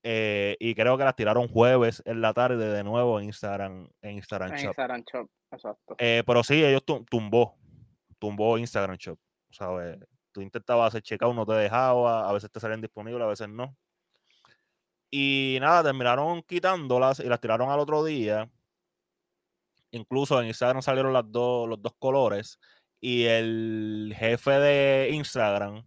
eh, 0.02 0.56
y 0.60 0.74
creo 0.74 0.96
que 0.98 1.04
las 1.04 1.16
tiraron 1.16 1.48
jueves 1.48 2.02
en 2.06 2.20
la 2.20 2.32
tarde 2.32 2.72
de 2.72 2.84
nuevo 2.84 3.18
en 3.20 3.26
Instagram, 3.26 3.88
en 4.02 4.10
Instagram 4.16 4.50
En 4.52 4.56
Shop. 4.58 4.64
Instagram 4.68 5.04
Shop, 5.12 5.30
exacto. 5.52 5.96
Eh, 5.98 6.22
pero 6.26 6.42
sí, 6.44 6.64
ellos 6.64 6.82
tum- 6.86 7.04
tumbó, 7.10 7.56
tumbó 8.18 8.58
Instagram 8.58 8.96
Shop, 8.96 9.18
¿sabes? 9.50 9.98
tú 10.30 10.40
intentabas 10.42 10.88
hacer 10.88 11.02
checkout, 11.02 11.34
no 11.34 11.44
te 11.44 11.52
dejaba, 11.54 12.28
a 12.28 12.32
veces 12.32 12.50
te 12.50 12.60
salían 12.60 12.80
disponibles, 12.80 13.22
a 13.22 13.26
veces 13.26 13.48
no. 13.48 13.76
Y 15.10 15.58
nada, 15.60 15.82
terminaron 15.84 16.42
quitándolas 16.42 17.20
y 17.20 17.24
las 17.24 17.40
tiraron 17.40 17.70
al 17.70 17.80
otro 17.80 18.04
día. 18.04 18.48
Incluso 19.90 20.40
en 20.40 20.48
Instagram 20.48 20.83
salieron 20.83 21.12
las 21.12 21.24
dos, 21.31 21.68
los 21.68 21.81
dos 21.81 21.92
colores. 21.98 22.59
Y 23.01 23.24
el 23.24 24.14
jefe 24.16 24.51
de 24.51 25.11
Instagram 25.12 25.85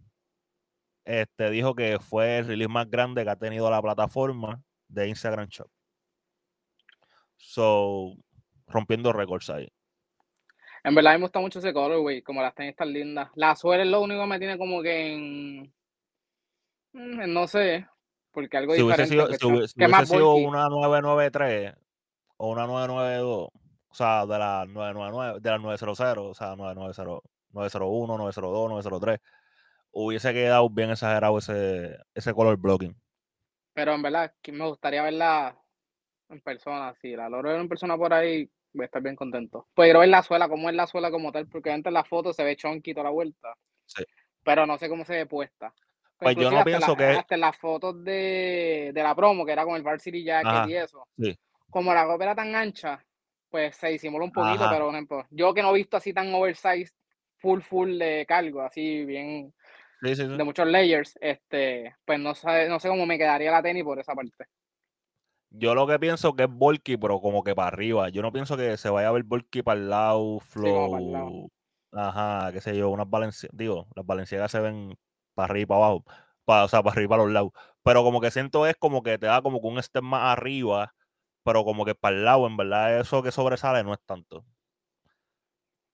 este, 1.04 1.50
dijo 1.50 1.74
que 1.74 1.98
fue 1.98 2.38
el 2.38 2.46
release 2.46 2.72
más 2.72 2.88
grande 2.88 3.24
que 3.24 3.30
ha 3.30 3.36
tenido 3.36 3.70
la 3.70 3.82
plataforma 3.82 4.62
de 4.88 5.08
Instagram 5.08 5.48
Shop. 5.48 5.68
So, 7.36 8.14
rompiendo 8.66 9.12
récords 9.12 9.50
ahí. 9.50 9.68
En 10.84 10.94
verdad 10.94 11.14
me 11.14 11.20
gusta 11.22 11.40
mucho 11.40 11.58
ese 11.58 11.72
color, 11.72 12.00
güey, 12.00 12.22
como 12.22 12.42
las 12.42 12.54
tenis 12.54 12.74
tan 12.74 12.92
lindas. 12.92 13.30
La 13.34 13.54
suela 13.54 13.82
es 13.82 13.88
lo 13.88 14.00
único 14.00 14.20
que 14.22 14.26
me 14.26 14.38
tiene 14.38 14.58
como 14.58 14.82
que 14.82 15.12
en... 15.12 15.74
Mm, 16.92 17.32
no 17.32 17.46
sé, 17.46 17.86
porque 18.32 18.56
algo 18.56 18.74
si 18.74 18.82
diferente. 18.82 19.14
Hubiese 19.14 19.38
sido, 19.38 19.66
si, 19.66 19.84
hubiese 19.84 20.06
sido 20.06 20.34
una 20.34 20.68
993 20.68 21.74
o 22.36 22.50
una 22.50 22.66
992, 22.66 23.48
o 23.92 23.94
sea, 23.94 24.24
de 24.24 24.38
la 24.38 24.64
999, 24.66 25.40
de 25.40 25.50
la 25.50 25.58
900, 25.58 26.18
o 26.18 26.34
sea, 26.34 26.56
990, 26.56 27.28
901, 27.50 28.16
902, 28.16 28.70
903, 28.70 29.20
hubiese 29.92 30.32
quedado 30.32 30.70
bien 30.70 30.90
exagerado 30.90 31.36
ese, 31.36 31.98
ese 32.14 32.32
color 32.32 32.56
blocking. 32.56 32.96
Pero 33.74 33.92
en 33.92 34.02
verdad, 34.02 34.32
me 34.50 34.66
gustaría 34.66 35.02
verla 35.02 35.54
en 36.30 36.40
persona. 36.40 36.94
Si 37.02 37.14
la 37.14 37.28
logro 37.28 37.50
ver 37.50 37.60
en 37.60 37.68
persona 37.68 37.98
por 37.98 38.14
ahí, 38.14 38.50
voy 38.72 38.84
a 38.84 38.86
estar 38.86 39.02
bien 39.02 39.14
contento. 39.14 39.68
Pues 39.74 39.86
quiero 39.86 40.00
ver 40.00 40.08
la 40.08 40.22
suela, 40.22 40.48
cómo 40.48 40.70
es 40.70 40.74
la 40.74 40.86
suela 40.86 41.10
como 41.10 41.30
tal, 41.30 41.46
porque 41.48 41.70
antes 41.70 41.90
en 41.90 41.94
la 41.94 42.04
foto 42.04 42.32
se 42.32 42.44
ve 42.44 42.56
chonky 42.56 42.94
toda 42.94 43.04
la 43.04 43.10
vuelta. 43.10 43.54
Sí. 43.84 44.04
Pero 44.42 44.66
no 44.66 44.78
sé 44.78 44.88
cómo 44.88 45.04
se 45.04 45.16
ve 45.16 45.26
puesta. 45.26 45.74
Pues 46.18 46.34
yo 46.36 46.50
no 46.50 46.64
pienso 46.64 46.96
que. 46.96 47.04
Hasta 47.04 47.36
las 47.36 47.58
fotos 47.58 48.02
de, 48.02 48.92
de, 48.94 49.02
la 49.02 49.14
promo, 49.14 49.44
que 49.44 49.52
era 49.52 49.64
con 49.66 49.76
el 49.76 49.82
Varsity 49.82 50.24
Jacket 50.24 50.70
y 50.70 50.76
eso. 50.76 51.06
Sí. 51.18 51.38
Como 51.68 51.92
la 51.92 52.04
ropa 52.04 52.24
era 52.24 52.34
tan 52.34 52.54
ancha, 52.54 53.04
pues 53.52 53.76
se 53.76 53.88
disimula 53.88 54.24
un 54.24 54.32
poquito, 54.32 54.66
pero 54.70 54.86
por 54.86 54.94
ejemplo, 54.94 55.26
yo 55.30 55.52
que 55.52 55.62
no 55.62 55.70
he 55.70 55.78
visto 55.78 55.98
así 55.98 56.14
tan 56.14 56.32
oversized, 56.34 56.94
full, 57.36 57.60
full 57.60 57.98
de 57.98 58.24
cargo, 58.26 58.62
así 58.62 59.04
bien. 59.04 59.54
de 60.00 60.42
muchos 60.42 60.66
layers, 60.66 61.16
este, 61.20 61.94
pues 62.06 62.18
no 62.18 62.34
sé, 62.34 62.68
no 62.68 62.80
sé 62.80 62.88
cómo 62.88 63.04
me 63.04 63.18
quedaría 63.18 63.50
la 63.50 63.62
tenis 63.62 63.84
por 63.84 64.00
esa 64.00 64.14
parte. 64.14 64.46
Yo 65.50 65.74
lo 65.74 65.86
que 65.86 65.98
pienso 65.98 66.34
que 66.34 66.44
es 66.44 66.48
bulky, 66.48 66.96
pero 66.96 67.20
como 67.20 67.44
que 67.44 67.54
para 67.54 67.68
arriba. 67.68 68.08
Yo 68.08 68.22
no 68.22 68.32
pienso 68.32 68.56
que 68.56 68.78
se 68.78 68.88
vaya 68.88 69.08
a 69.08 69.12
ver 69.12 69.24
bulky 69.24 69.62
para 69.62 69.78
el 69.78 69.90
lado, 69.90 70.40
flow. 70.40 71.50
Ajá, 71.92 72.50
qué 72.52 72.62
sé 72.62 72.74
yo, 72.74 72.88
unas 72.88 73.08
valenciagas, 73.10 73.54
digo, 73.54 73.86
las 73.94 74.06
valenciagas 74.06 74.50
se 74.50 74.60
ven 74.60 74.96
para 75.34 75.50
arriba 75.50 75.62
y 75.62 75.66
para 75.66 75.84
abajo, 75.84 76.04
para, 76.46 76.64
o 76.64 76.68
sea, 76.68 76.82
para 76.82 76.94
arriba 76.94 77.04
y 77.04 77.08
para 77.10 77.22
los 77.24 77.32
lados. 77.32 77.52
Pero 77.82 78.02
como 78.02 78.22
que 78.22 78.30
siento 78.30 78.66
es 78.66 78.76
como 78.76 79.02
que 79.02 79.18
te 79.18 79.26
da 79.26 79.42
como 79.42 79.60
que 79.60 79.66
un 79.66 79.82
step 79.82 80.02
más 80.02 80.32
arriba, 80.32 80.94
pero 81.44 81.64
como 81.64 81.84
que 81.84 81.94
para 81.94 82.16
el 82.16 82.24
lado, 82.24 82.46
en 82.46 82.56
verdad, 82.56 83.00
eso 83.00 83.22
que 83.22 83.32
sobresale 83.32 83.84
no 83.84 83.92
es 83.94 84.00
tanto. 84.06 84.44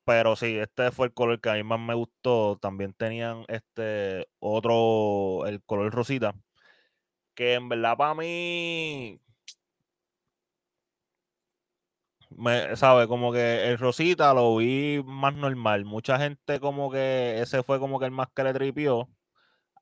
Pero 0.04 0.36
sí, 0.36 0.56
este 0.56 0.90
fue 0.90 1.06
el 1.08 1.12
color 1.14 1.40
que 1.40 1.50
a 1.50 1.54
mí 1.54 1.62
más 1.62 1.78
me 1.78 1.94
gustó. 1.94 2.56
También 2.60 2.94
tenían 2.94 3.44
este 3.48 4.26
otro, 4.38 5.46
el 5.46 5.62
color 5.62 5.92
rosita, 5.92 6.34
que 7.34 7.54
en 7.54 7.68
verdad 7.68 7.96
para 7.96 8.14
mí 8.14 9.20
me, 12.30 12.76
sabe, 12.76 13.08
como 13.08 13.32
que 13.32 13.68
el 13.68 13.78
Rosita 13.78 14.32
lo 14.34 14.56
vi 14.56 15.02
más 15.04 15.34
normal. 15.34 15.84
Mucha 15.84 16.18
gente 16.18 16.60
como 16.60 16.90
que 16.90 17.40
ese 17.40 17.62
fue 17.62 17.78
como 17.78 17.98
que 17.98 18.06
el 18.06 18.10
más 18.12 18.28
que 18.34 18.44
le 18.44 18.52
tripió. 18.54 19.08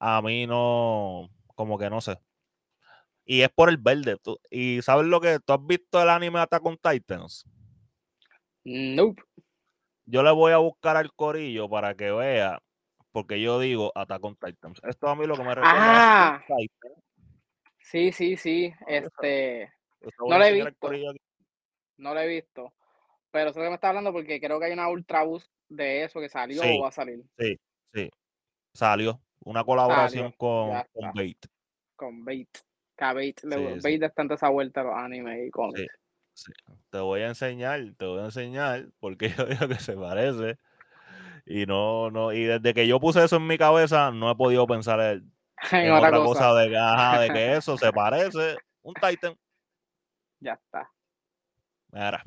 A 0.01 0.23
mí 0.23 0.47
no, 0.47 1.31
como 1.57 1.79
que 1.79 1.91
no 1.91 2.01
sé. 2.01 2.19
Y 3.27 3.43
es 3.43 3.51
por 3.51 3.69
el 3.69 3.77
verde. 3.77 4.17
¿Y 4.51 4.81
sabes 4.83 5.07
lo 5.07 5.21
que? 5.21 5.41
¿Tú 5.41 5.53
has 5.53 5.67
visto 5.67 6.01
el 6.01 6.09
anime 6.09 6.39
Attack 6.39 6.65
on 6.65 6.79
Titans? 6.79 7.45
Nope. 8.65 9.21
Yo 10.05 10.23
le 10.23 10.31
voy 10.31 10.53
a 10.53 10.59
buscar 10.59 10.97
al 10.97 11.13
corillo 11.13 11.69
para 11.69 11.97
que 11.97 12.13
vea, 12.13 12.63
porque 13.11 13.41
yo 13.41 13.59
digo 13.59 13.91
Attack 13.97 14.25
on 14.25 14.37
Titans. 14.37 14.81
Esto 14.85 15.09
a 15.09 15.17
mí 15.17 15.27
lo 15.27 15.35
que 15.35 15.43
me 15.43 15.55
recuerda 15.57 16.37
ah. 16.37 16.41
Sí, 17.81 18.13
sí, 18.13 18.37
sí. 18.37 18.73
Este. 18.87 19.73
No 20.19 20.39
lo 20.39 20.45
he 20.45 20.53
visto. 20.53 20.91
No 21.97 22.15
lo 22.15 22.21
he 22.21 22.29
visto. 22.29 22.73
Pero 23.33 23.51
eso 23.51 23.61
que 23.61 23.69
me 23.69 23.75
está 23.75 23.89
hablando 23.89 24.13
porque 24.13 24.41
creo 24.41 24.61
que 24.61 24.67
hay 24.67 24.73
una 24.73 24.89
Ultra 24.89 25.25
Boost 25.25 25.51
de 25.69 26.05
eso 26.05 26.21
que 26.21 26.29
salió 26.29 26.63
o 26.63 26.83
va 26.83 26.89
a 26.89 26.93
salir. 26.93 27.25
Sí, 27.37 27.59
sí. 27.93 28.09
Salió. 28.73 29.21
Una 29.41 29.65
colaboración 29.65 30.33
con, 30.33 30.71
con 30.93 31.13
Bait. 31.13 31.47
Con 31.97 32.25
Bait. 32.25 32.49
Que 32.97 33.05
a 33.05 33.13
Bait, 33.13 33.41
le, 33.43 33.57
en 33.57 34.33
esa 34.33 34.49
vuelta 34.49 34.81
a 34.81 34.85
los 34.85 34.97
animes 34.97 35.47
y 35.47 35.51
con 35.51 35.73
Sí. 36.37 36.53
Te 36.91 36.99
voy 36.99 37.23
a 37.23 37.29
enseñar, 37.29 37.81
te 37.97 38.05
voy 38.05 38.21
a 38.21 38.27
enseñar, 38.27 38.89
porque 39.01 39.29
yo 39.39 39.47
digo 39.47 39.69
que 39.69 39.77
se 39.77 39.95
parece. 39.95 40.59
Y 41.47 41.65
no, 41.65 42.11
no, 42.11 42.33
y 42.33 42.45
desde 42.45 42.75
que 42.75 42.87
yo 42.87 43.01
puse 43.01 43.25
eso 43.25 43.37
en 43.37 43.47
mi 43.47 43.57
cabeza, 43.57 44.11
no 44.11 44.31
he 44.31 44.35
podido 44.35 44.67
pensar 44.67 45.01
en, 45.73 45.93
otra, 45.93 46.11
cosa. 46.11 46.55
de, 46.55 46.69
de 46.69 47.33
que 47.33 47.53
eso 47.57 47.79
se 47.79 47.91
parece. 47.93 48.57
Un 48.83 48.95
Titan. 48.95 49.35
Ya 50.41 50.53
está. 50.53 50.91
Mira. 51.91 52.23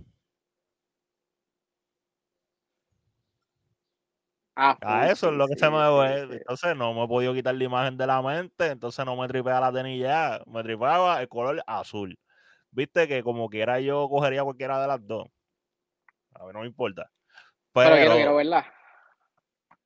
Ah, 4.61 4.77
a 4.81 5.09
eso 5.09 5.29
es 5.29 5.35
lo 5.35 5.47
que 5.47 5.55
se 5.55 5.69
me 5.69 5.77
ve. 5.77 6.35
Entonces 6.35 6.75
no 6.75 6.93
me 6.93 7.05
he 7.05 7.07
podido 7.07 7.33
quitar 7.33 7.55
la 7.55 7.63
imagen 7.63 7.95
de 7.95 8.05
la 8.05 8.21
mente, 8.21 8.67
entonces 8.67 9.05
no 9.05 9.15
me 9.15 9.25
tripea 9.29 9.61
la 9.61 9.71
tenilla, 9.71 10.41
me 10.47 10.61
tripeaba 10.63 11.21
el 11.21 11.29
color 11.29 11.63
azul. 11.65 12.19
Viste 12.69 13.07
que 13.07 13.23
como 13.23 13.49
quiera 13.49 13.79
yo 13.79 14.09
cogería 14.09 14.43
cualquiera 14.43 14.81
de 14.81 14.87
las 14.87 15.07
dos. 15.07 15.29
A 16.33 16.43
ver, 16.43 16.53
no 16.53 16.61
me 16.61 16.67
importa. 16.67 17.09
Pero, 17.71 17.95
quiero, 17.95 18.15
quiero 18.15 18.35
verla. 18.35 18.65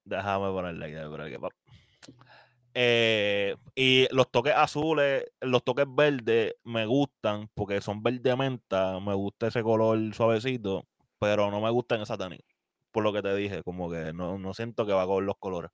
Déjame 0.03 0.47
ponerle 0.47 0.86
aquí, 0.86 1.36
aquí. 1.36 1.47
Eh, 2.73 3.55
y 3.75 4.07
los 4.09 4.31
toques 4.31 4.55
azules, 4.55 5.23
los 5.39 5.63
toques 5.63 5.86
verdes 5.88 6.55
me 6.63 6.88
gustan 6.88 7.47
porque 7.53 7.79
son 7.79 8.01
verde 8.01 8.36
menta. 8.36 8.99
Me 8.99 9.13
gusta 9.13 9.47
ese 9.47 9.62
color 9.62 9.99
suavecito, 10.15 10.88
pero 11.19 11.51
no 11.51 11.62
me 11.62 11.69
gustan 11.69 12.01
esa 12.01 12.17
tenis. 12.17 12.41
Por 12.93 13.03
lo 13.03 13.12
que 13.12 13.21
te 13.21 13.36
dije, 13.36 13.62
como 13.63 13.91
que 13.91 14.13
no, 14.13 14.53
siento 14.53 14.86
que 14.86 14.93
va 14.93 15.06
con 15.06 15.25
los 15.25 15.38
colores. 15.38 15.71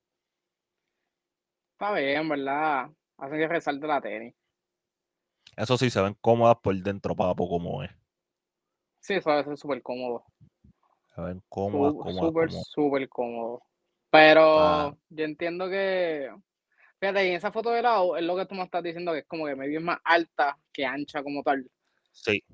Está 1.72 1.94
bien, 1.94 2.28
¿verdad? 2.28 2.90
Hacen 3.18 3.38
que 3.38 3.46
resalte 3.46 3.86
la 3.86 4.00
tenis. 4.00 4.34
Eso 5.56 5.78
sí, 5.78 5.90
se 5.90 6.02
ven 6.02 6.16
cómodas 6.20 6.56
por 6.60 6.74
dentro, 6.74 7.14
papo, 7.14 7.48
como 7.48 7.84
es. 7.84 7.90
Sí, 8.98 9.14
eso 9.14 9.30
debe 9.30 9.44
ser 9.44 9.56
súper 9.56 9.82
cómodo. 9.82 10.24
Se 11.14 11.20
ven 11.20 11.40
cómodas, 11.48 12.16
Súper, 12.16 12.50
súper 12.50 13.08
cómodo. 13.08 13.62
Pero 14.10 14.98
yo 15.10 15.24
entiendo 15.24 15.68
que 15.68 16.30
Fíjate, 17.00 17.28
en 17.28 17.34
esa 17.34 17.50
foto 17.50 17.70
de 17.70 17.80
lado 17.80 18.16
es 18.18 18.22
lo 18.22 18.36
que 18.36 18.44
tú 18.44 18.54
me 18.54 18.62
estás 18.62 18.82
diciendo, 18.82 19.12
que 19.12 19.20
es 19.20 19.26
como 19.26 19.46
que 19.46 19.56
medio 19.56 19.78
es 19.78 19.84
más 19.84 19.98
alta 20.04 20.58
que 20.70 20.84
ancha 20.84 21.22
como 21.22 21.42
tal. 21.42 21.66
Sí. 22.12 22.44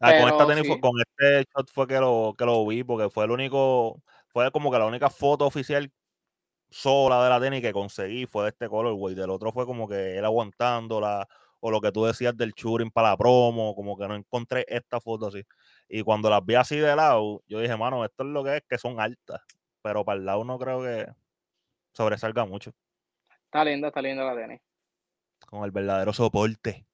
Ah, 0.00 0.12
con, 0.18 0.28
esta 0.28 0.46
tenis, 0.46 0.80
con 0.80 0.92
este 1.00 1.50
shot 1.54 1.70
fue 1.72 1.86
que 1.86 1.98
lo, 1.98 2.34
que 2.36 2.44
lo 2.44 2.66
vi, 2.66 2.84
porque 2.84 3.08
fue 3.08 3.24
el 3.24 3.30
único, 3.30 4.02
fue 4.28 4.50
como 4.50 4.70
que 4.70 4.78
la 4.78 4.86
única 4.86 5.08
foto 5.08 5.46
oficial 5.46 5.90
sola 6.70 7.22
de 7.24 7.30
la 7.30 7.40
tenis 7.40 7.62
que 7.62 7.72
conseguí 7.72 8.26
fue 8.26 8.44
de 8.44 8.48
este 8.50 8.68
color, 8.68 8.94
güey. 8.94 9.14
Del 9.14 9.30
otro 9.30 9.52
fue 9.52 9.64
como 9.64 9.88
que 9.88 10.18
él 10.18 10.24
aguantándola, 10.24 11.26
o 11.60 11.70
lo 11.70 11.80
que 11.80 11.92
tú 11.92 12.04
decías 12.04 12.36
del 12.36 12.52
churing 12.52 12.90
para 12.90 13.10
la 13.10 13.16
promo, 13.16 13.74
como 13.74 13.96
que 13.96 14.06
no 14.06 14.14
encontré 14.14 14.64
esta 14.68 15.00
foto 15.00 15.28
así. 15.28 15.42
Y 15.88 16.02
cuando 16.02 16.28
las 16.28 16.44
vi 16.44 16.56
así 16.56 16.76
de 16.76 16.94
lado, 16.94 17.42
yo 17.46 17.60
dije, 17.60 17.76
mano, 17.76 18.04
esto 18.04 18.22
es 18.24 18.28
lo 18.28 18.44
que 18.44 18.56
es, 18.58 18.62
que 18.68 18.78
son 18.78 19.00
altas. 19.00 19.40
Pero 19.82 20.04
para 20.04 20.18
el 20.18 20.26
lado 20.26 20.44
no 20.44 20.58
creo 20.58 20.82
que 20.82 21.06
sobresalga 21.92 22.44
mucho. 22.44 22.72
Está 23.44 23.64
linda, 23.64 23.88
está 23.88 24.02
linda 24.02 24.24
la 24.24 24.34
tenis. 24.34 24.60
Con 25.46 25.64
el 25.64 25.70
verdadero 25.70 26.12
soporte. 26.12 26.86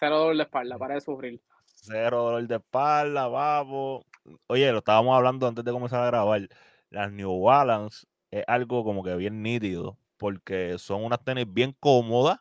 Cero 0.00 0.18
dolor 0.18 0.36
de 0.38 0.44
espalda, 0.44 0.78
para 0.78 0.94
de 0.94 1.02
sufrir. 1.02 1.42
Cero 1.66 2.22
dolor 2.22 2.46
de 2.46 2.54
espalda, 2.54 3.28
vamos. 3.28 4.02
Oye, 4.46 4.72
lo 4.72 4.78
estábamos 4.78 5.14
hablando 5.14 5.46
antes 5.46 5.62
de 5.62 5.70
comenzar 5.70 6.02
a 6.02 6.06
grabar. 6.06 6.48
Las 6.88 7.12
New 7.12 7.42
Balance 7.42 8.06
es 8.30 8.42
algo 8.46 8.82
como 8.82 9.04
que 9.04 9.14
bien 9.16 9.42
nítido, 9.42 9.98
porque 10.16 10.78
son 10.78 11.04
unas 11.04 11.22
tenis 11.22 11.44
bien 11.46 11.76
cómodas, 11.78 12.38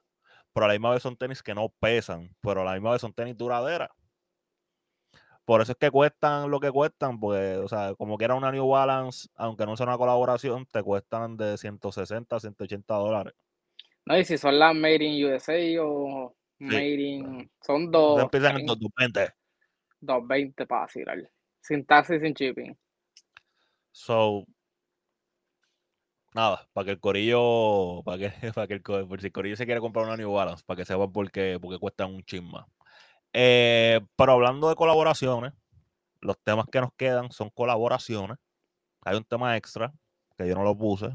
pero 0.53 0.67
a 0.67 0.69
la 0.69 0.73
misma 0.75 0.91
vez 0.91 1.03
son 1.03 1.17
tenis 1.17 1.43
que 1.43 1.53
no 1.53 1.67
pesan, 1.67 2.33
pero 2.39 2.61
a 2.61 2.63
la 2.63 2.73
misma 2.75 2.91
vez 2.91 3.01
son 3.01 3.11
tenis 3.11 3.35
duraderas. 3.35 3.89
Por 5.43 5.59
eso 5.59 5.73
es 5.73 5.77
que 5.77 5.91
cuestan 5.91 6.49
lo 6.49 6.61
que 6.61 6.71
cuestan, 6.71 7.19
porque, 7.19 7.57
o 7.57 7.67
sea, 7.67 7.93
como 7.95 8.17
que 8.17 8.23
era 8.23 8.35
una 8.35 8.53
New 8.53 8.69
Balance, 8.69 9.27
aunque 9.35 9.65
no 9.65 9.75
sea 9.75 9.85
una 9.85 9.97
colaboración, 9.97 10.65
te 10.65 10.81
cuestan 10.81 11.35
de 11.35 11.57
160, 11.57 12.39
180 12.39 12.93
dólares. 12.93 13.33
No, 14.05 14.17
y 14.17 14.23
si 14.23 14.37
son 14.37 14.57
las 14.57 14.73
Made 14.73 15.03
in 15.03 15.25
USA 15.25 15.57
o 15.83 16.33
Made. 16.59 17.49
Son 17.61 17.89
dos. 17.89 18.21
Empiezan 18.21 18.59
en 18.59 18.65
220. 18.65 19.33
220 20.01 20.65
para 20.65 20.81
vacilar. 20.81 21.31
Sin 21.61 21.85
taxis 21.85 22.17
y 22.17 22.19
sin 22.19 22.33
shipping. 22.33 22.77
So. 23.91 24.45
nada, 26.33 26.67
para 26.73 26.85
que 26.85 26.91
el 26.91 26.99
corillo, 26.99 28.01
para 28.03 28.17
que, 28.17 28.31
para 28.53 28.67
que 28.67 28.73
el, 28.75 28.81
por 28.81 29.19
si 29.19 29.27
el 29.27 29.33
corillo 29.33 29.55
se 29.55 29.65
quiere 29.65 29.81
comprar 29.81 30.05
una 30.05 30.17
New 30.17 30.31
Balance, 30.31 30.63
para 30.65 30.77
que 30.77 30.85
sepan 30.85 31.11
por 31.11 31.31
qué, 31.31 31.57
porque 31.61 31.79
cuestan 31.79 32.13
un 32.13 32.23
chisma. 32.23 32.67
Eh, 33.33 34.01
pero 34.15 34.33
hablando 34.33 34.69
de 34.69 34.75
colaboraciones, 34.75 35.53
los 36.21 36.37
temas 36.41 36.65
que 36.71 36.81
nos 36.81 36.93
quedan 36.95 37.31
son 37.31 37.49
colaboraciones. 37.49 38.37
Hay 39.01 39.15
un 39.17 39.23
tema 39.23 39.55
extra 39.57 39.93
que 40.37 40.47
yo 40.47 40.55
no 40.55 40.63
lo 40.63 40.77
puse, 40.77 41.07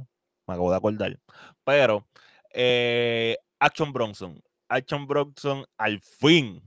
me 0.46 0.54
acabo 0.54 0.70
de 0.70 0.76
acordar. 0.76 1.18
Pero 1.64 2.06
eh, 2.52 3.36
Action 3.58 3.92
Bronson, 3.92 4.42
Action 4.68 5.06
Bronson 5.06 5.64
al 5.76 6.00
fin, 6.00 6.62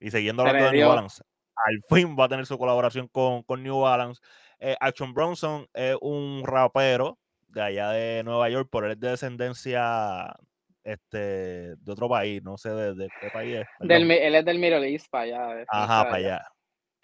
y 0.00 0.10
siguiendo 0.10 0.42
hablando 0.42 0.70
de 0.70 0.78
New 0.78 0.88
Balance, 0.88 1.22
al 1.56 1.82
fin 1.88 2.16
va 2.18 2.24
a 2.24 2.28
tener 2.28 2.46
su 2.46 2.58
colaboración 2.58 3.08
con, 3.08 3.42
con 3.42 3.62
New 3.62 3.80
Balance. 3.80 4.20
Eh, 4.58 4.76
Action 4.80 5.12
Bronson 5.12 5.66
es 5.74 5.96
un 6.00 6.42
rapero 6.44 7.18
de 7.48 7.62
allá 7.62 7.90
de 7.90 8.22
Nueva 8.24 8.48
York, 8.48 8.68
pero 8.70 8.86
él 8.86 8.92
es 8.92 9.00
de 9.00 9.10
descendencia 9.10 10.34
este, 10.84 11.76
de 11.76 11.92
otro 11.92 12.08
país, 12.08 12.42
no 12.42 12.56
sé 12.56 12.70
de, 12.70 13.08
qué 13.20 13.30
país 13.30 13.56
es. 13.56 13.66
Del, 13.80 14.10
él 14.10 14.34
es 14.34 14.44
del 14.44 14.58
Middle 14.58 14.88
East, 14.88 15.06
para 15.10 15.24
allá. 15.24 15.64
Ajá, 15.68 16.04
para 16.04 16.16
allá. 16.16 16.46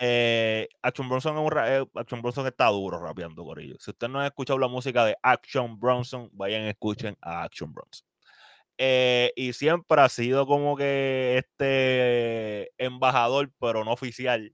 Eh, 0.01 0.69
Action 0.81 1.09
Bronson 1.09 1.37
es 1.37 1.43
un 1.43 1.59
eh, 1.59 1.85
Action 1.97 2.23
Bronson 2.23 2.47
está 2.47 2.67
duro 2.67 3.01
rapeando 3.01 3.45
Corillo. 3.45 3.77
Si 3.81 3.91
usted 3.91 4.09
no 4.09 4.21
ha 4.21 4.27
escuchado 4.27 4.59
la 4.59 4.69
música 4.69 5.05
de 5.05 5.17
Action 5.23 5.79
Bronson, 5.79 6.31
vayan 6.33 6.63
y 6.63 6.69
escuchen 6.69 7.17
a 7.21 7.43
Action 7.43 7.73
Bronson. 7.73 8.08
Eh, 8.79 9.33
y 9.35 9.53
siempre 9.53 10.01
ha 10.01 10.09
sido 10.09 10.47
como 10.47 10.77
que 10.77 11.39
este 11.39 12.73
embajador, 12.79 13.53
pero 13.59 13.85
no 13.85 13.93
oficial, 13.93 14.53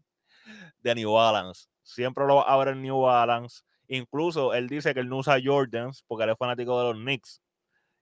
de 0.80 0.94
New 0.94 1.12
Balance. 1.12 1.66
Siempre 1.82 2.26
lo 2.26 2.36
va 2.36 2.42
a 2.42 2.56
ver 2.56 2.68
en 2.68 2.82
New 2.82 3.00
Balance. 3.00 3.62
Incluso 3.86 4.54
él 4.54 4.68
dice 4.68 4.94
que 4.94 5.00
él 5.00 5.08
no 5.10 5.18
usa 5.18 5.38
Jordans 5.44 6.02
porque 6.06 6.24
él 6.24 6.30
es 6.30 6.38
fanático 6.38 6.78
de 6.78 6.92
los 6.92 7.02
Knicks. 7.02 7.42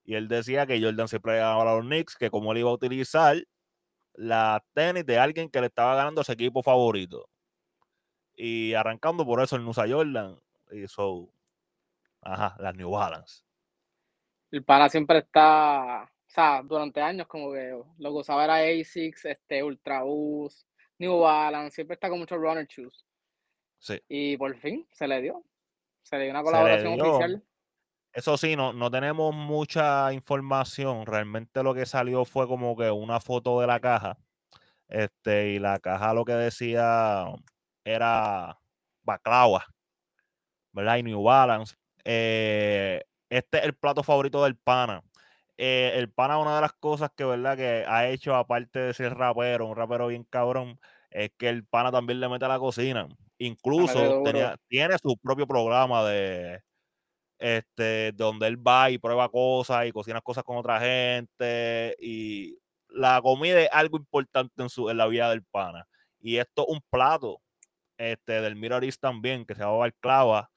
Y 0.05 0.15
él 0.15 0.29
decía 0.29 0.67
que 0.67 0.81
Jordan 0.81 1.09
siempre 1.09 1.37
ganaba 1.37 1.63
a 1.63 1.77
los 1.77 1.85
Knicks, 1.85 2.17
que 2.17 2.31
como 2.31 2.53
él 2.53 2.59
iba 2.59 2.71
a 2.71 2.75
utilizar 2.75 3.37
la 4.15 4.65
tenis 4.75 5.07
de 5.07 5.19
alguien 5.19 5.49
que 5.49 5.61
le 5.61 5.67
estaba 5.67 5.95
ganando 5.95 6.21
a 6.21 6.25
su 6.25 6.33
equipo 6.33 6.63
favorito. 6.63 7.29
Y 8.35 8.75
arrancando 8.75 9.25
por 9.25 9.41
eso 9.43 9.57
el 9.57 9.65
Nusa 9.65 9.89
Jordan. 9.89 10.39
Y 10.71 10.85
ajá, 12.23 12.57
las 12.59 12.75
New 12.77 12.91
Balance. 12.91 13.43
El 14.51 14.65
pana 14.65 14.89
siempre 14.89 15.19
está, 15.19 16.12
o 16.33 16.35
sea, 16.35 16.63
durante 16.65 16.99
años 17.03 17.27
como 17.27 17.53
que 17.53 17.79
lo 17.99 18.11
que 18.11 18.17
usaba 18.17 18.45
era 18.45 18.55
ASICS, 18.57 19.27
este, 19.27 19.63
Ultra 19.63 20.03
Boost, 20.03 20.67
New 20.97 21.19
Balance, 21.19 21.75
siempre 21.75 21.93
está 21.93 22.09
con 22.09 22.21
muchos 22.21 22.39
runner 22.39 22.67
shoes. 22.67 23.05
Sí. 23.79 24.01
Y 24.09 24.39
por 24.39 24.57
fin 24.57 24.89
se 24.93 25.07
le 25.07 25.21
dio. 25.21 25.45
Se 26.01 26.17
le 26.17 26.25
dio 26.25 26.31
una 26.31 26.43
colaboración 26.43 26.99
oficial. 26.99 27.45
Eso 28.15 28.39
sí, 28.39 28.57
no, 28.57 28.73
no 28.73 28.91
tenemos 28.91 29.35
mucha 29.35 30.11
información. 30.15 31.05
Realmente 31.05 31.63
lo 31.63 31.75
que 31.75 31.85
salió 31.85 32.25
fue 32.25 32.49
como 32.49 32.79
que 32.79 32.91
una 32.91 33.21
foto 33.21 33.61
de 33.61 33.67
la 33.67 33.79
caja. 33.79 34.17
Este, 34.89 35.51
y 35.51 35.59
la 35.59 35.81
caja 35.81 36.15
lo 36.15 36.25
que 36.25 36.33
decía 36.33 37.27
era 37.85 38.59
Baclawa, 39.03 39.67
¿verdad? 40.73 40.97
Y 40.97 41.03
New 41.03 41.23
Balance. 41.23 41.77
Eh, 42.05 43.03
este 43.29 43.59
es 43.59 43.65
el 43.65 43.75
plato 43.75 44.03
favorito 44.03 44.43
del 44.45 44.57
pana. 44.57 45.03
Eh, 45.65 45.93
el 45.97 46.11
pana, 46.11 46.39
una 46.39 46.57
de 46.57 46.61
las 46.61 46.73
cosas 46.73 47.11
que, 47.17 47.25
¿verdad? 47.25 47.57
Que 47.57 47.85
ha 47.87 48.09
hecho, 48.09 48.35
aparte 48.35 48.81
de 48.81 48.95
ser 48.95 49.15
rapero, 49.15 49.67
un 49.67 49.77
rapero 49.77 50.09
bien 50.09 50.25
cabrón, 50.25 50.81
es 51.09 51.31
que 51.39 51.49
el 51.49 51.65
pana 51.65 51.93
también 51.93 52.19
le 52.19 52.29
mete 52.29 52.45
a 52.47 52.49
la 52.49 52.59
cocina. 52.59 53.07
Incluso 53.39 54.25
tiene 54.67 54.97
su 55.01 55.17
propio 55.19 55.47
programa 55.47 56.05
de, 56.05 56.63
este, 57.39 58.11
donde 58.11 58.49
él 58.49 58.57
va 58.57 58.91
y 58.91 58.99
prueba 58.99 59.29
cosas 59.29 59.87
y 59.87 59.93
cocina 59.93 60.21
cosas 60.21 60.43
con 60.43 60.57
otra 60.57 60.81
gente. 60.81 61.95
Y 62.01 62.59
la 62.89 63.23
comida 63.23 63.61
es 63.61 63.69
algo 63.71 63.99
importante 63.99 64.61
en, 64.65 64.69
su, 64.69 64.91
en 64.91 64.97
la 64.97 65.07
vida 65.07 65.31
del 65.31 65.45
pana. 65.45 65.87
Y 66.19 66.39
esto 66.39 66.67
un 66.67 66.81
plato 66.91 67.41
este, 67.99 68.41
del 68.41 68.57
Mirror 68.57 68.85
también, 69.01 69.45
que 69.47 69.55
se 69.55 69.61
llama 69.61 69.77
Balclava. 69.77 70.51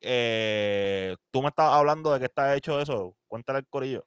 Eh, 0.00 1.14
tú 1.30 1.42
me 1.42 1.48
estabas 1.48 1.74
hablando 1.78 2.12
de 2.12 2.18
que 2.18 2.24
está 2.24 2.56
hecho 2.56 2.80
eso. 2.80 3.14
Cuéntale 3.28 3.60
el 3.60 3.68
corillo. 3.68 4.04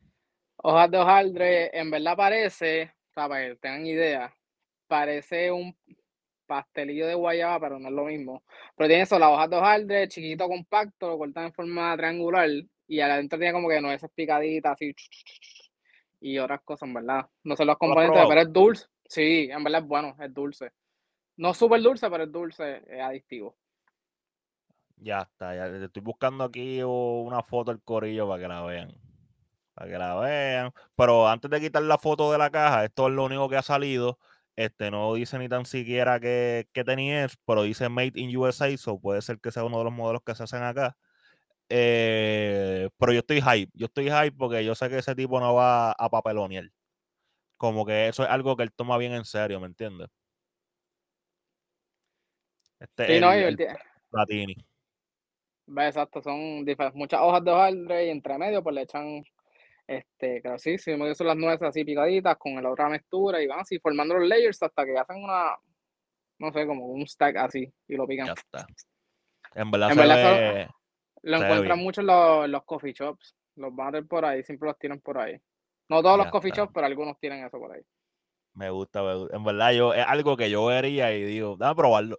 Hojas 0.64 0.92
de 0.92 0.98
hojaldre, 0.98 1.78
en 1.78 1.90
verdad 1.90 2.16
parece, 2.16 2.94
para 3.14 3.40
que 3.40 3.56
tengan 3.56 3.86
idea, 3.86 4.36
parece 4.88 5.52
un 5.52 5.76
pastelillo 6.46 7.08
de 7.08 7.16
guayaba, 7.16 7.60
pero 7.60 7.80
no 7.80 7.88
es 7.88 7.94
lo 7.94 8.06
mismo. 8.06 8.44
Pero 8.76 8.88
tiene 8.88 9.04
eso, 9.04 9.18
la 9.18 9.32
hoja 9.32 9.48
de 9.48 9.56
hojaldre, 9.56 10.08
chiquito, 10.08 10.48
compacto, 10.48 11.08
lo 11.08 11.18
cortan 11.18 11.46
en 11.46 11.54
forma 11.54 11.96
triangular 11.98 12.50
y 12.88 13.00
adentro 13.00 13.40
tiene 13.40 13.54
como 13.54 13.70
que 13.70 13.82
nueces 13.82 14.12
picaditas 14.14 14.74
así 14.74 14.94
y 16.20 16.38
otras 16.38 16.62
cosas, 16.62 16.88
en 16.88 16.94
verdad. 16.94 17.28
No 17.44 17.56
sé 17.56 17.66
los 17.66 17.78
componentes, 17.78 18.24
pero 18.28 18.42
es 18.42 18.54
dulce. 18.54 18.86
Sí, 19.08 19.50
en 19.52 19.64
verdad 19.64 19.82
es 19.82 19.88
bueno, 19.88 20.16
es 20.20 20.34
dulce. 20.34 20.72
No 21.38 21.54
súper 21.54 21.82
dulce, 21.82 22.10
pero 22.10 22.26
es 22.26 22.32
dulce, 22.32 22.84
es 22.86 23.02
adictivo. 23.02 23.56
Ya 24.98 25.20
está, 25.20 25.56
ya 25.56 25.66
estoy 25.66 26.04
buscando 26.04 26.44
aquí 26.44 26.84
una 26.84 27.42
foto 27.42 27.72
del 27.72 27.82
corillo 27.82 28.28
para 28.28 28.42
que 28.42 28.48
la 28.48 28.62
vean. 28.64 29.11
Para 29.74 29.90
que 29.90 29.98
la 29.98 30.16
vean. 30.20 30.72
Pero 30.96 31.28
antes 31.28 31.50
de 31.50 31.60
quitar 31.62 31.84
la 31.84 31.98
foto 31.98 32.32
de 32.32 32.38
la 32.38 32.50
caja, 32.50 32.86
esto 32.86 33.08
es 33.08 33.14
lo 33.14 33.26
único 33.26 33.50
que 33.50 33.58
ha 33.58 33.62
salido. 33.62 34.20
Este, 34.56 34.92
no 34.92 35.14
dice 35.14 35.40
ni 35.40 35.48
tan 35.50 35.66
siquiera 35.66 36.20
que, 36.20 36.68
que 36.74 36.84
tenía, 36.84 37.28
pero 37.46 37.64
dice 37.64 37.90
Made 37.90 38.12
in 38.16 38.36
USA, 38.36 38.76
so 38.78 39.00
puede 39.00 39.22
ser 39.22 39.40
que 39.40 39.52
sea 39.52 39.64
uno 39.64 39.78
de 39.80 39.86
los 39.86 39.94
modelos 39.94 40.22
que 40.26 40.36
se 40.36 40.44
hacen 40.44 40.64
acá. 40.64 40.98
Eh, 41.70 42.90
pero 42.98 43.14
yo 43.14 43.20
estoy 43.20 43.42
hype, 43.42 43.72
yo 43.74 43.86
estoy 43.86 44.10
hype 44.12 44.34
porque 44.34 44.66
yo 44.66 44.76
sé 44.76 44.90
que 44.90 44.98
ese 44.98 45.16
tipo 45.16 45.40
no 45.40 45.56
va 45.56 45.92
a 45.94 46.10
papelonear. 46.10 46.66
Como 47.56 47.86
que 47.86 48.10
eso 48.10 48.24
es 48.24 48.30
algo 48.30 48.58
que 48.58 48.64
él 48.64 48.74
toma 48.74 48.98
bien 48.98 49.14
en 49.14 49.24
serio, 49.24 49.60
¿me 49.62 49.68
entiendes? 49.68 50.10
Este 52.80 53.08
sí, 53.08 53.20
no, 53.22 53.32
el, 53.32 53.58
Platini. 54.10 54.56
Exacto, 55.78 56.22
son 56.22 56.66
muchas 56.94 57.22
hojas 57.22 57.44
de 57.44 57.52
hojaldre 57.52 58.08
y 58.08 58.10
entre 58.10 58.38
medio 58.38 58.62
pues 58.62 58.76
le 58.76 58.82
echan 58.82 59.24
este, 59.92 60.42
claro, 60.42 60.58
sí, 60.58 60.78
sí, 60.78 60.94
son 61.16 61.28
las 61.28 61.36
nueces 61.36 61.68
así 61.68 61.84
picaditas 61.84 62.38
con 62.38 62.62
la 62.64 62.72
otra 62.72 62.88
mezcla 62.88 63.42
y 63.42 63.48
van 63.48 63.60
así 63.60 63.78
formando 63.78 64.16
los 64.16 64.28
layers 64.28 64.64
hasta 64.64 64.86
que 64.86 64.98
hacen 64.98 65.22
una, 65.22 65.58
no 66.40 66.54
sé, 66.54 66.66
como 66.66 66.86
un 66.86 67.06
stack 67.06 67.36
así 67.36 67.70
y 67.90 67.96
lo 67.96 68.08
pican. 68.08 68.28
Ya 68.28 68.34
está. 68.34 68.66
En 69.54 69.70
verdad, 69.70 70.70
lo 71.24 71.38
encuentran 71.38 71.80
mucho 71.80 72.00
en 72.02 72.08
los, 72.08 72.50
los, 72.50 72.64
coffee 72.64 72.94
shops. 72.94 73.36
Los 73.58 73.76
van 73.76 73.90
a 73.90 73.92
tener 73.92 74.08
por 74.08 74.24
ahí, 74.24 74.42
siempre 74.44 74.68
los 74.70 74.80
tienen 74.80 75.02
por 75.02 75.18
ahí. 75.18 75.38
No 75.90 76.02
todos 76.02 76.18
los 76.18 76.32
coffee 76.32 76.52
shops, 76.52 76.72
pero 76.74 76.88
algunos 76.88 77.20
tienen 77.20 77.44
eso 77.44 77.60
por 77.60 77.74
ahí. 77.74 77.82
Me 78.54 78.70
gusta, 78.70 79.02
En 79.32 79.44
verdad, 79.44 79.74
yo 79.74 79.94
es 79.94 80.06
algo 80.08 80.38
que 80.38 80.50
yo 80.50 80.66
vería 80.66 81.14
y 81.14 81.24
digo, 81.24 81.58
déjame 81.58 81.76
probarlo. 81.76 82.18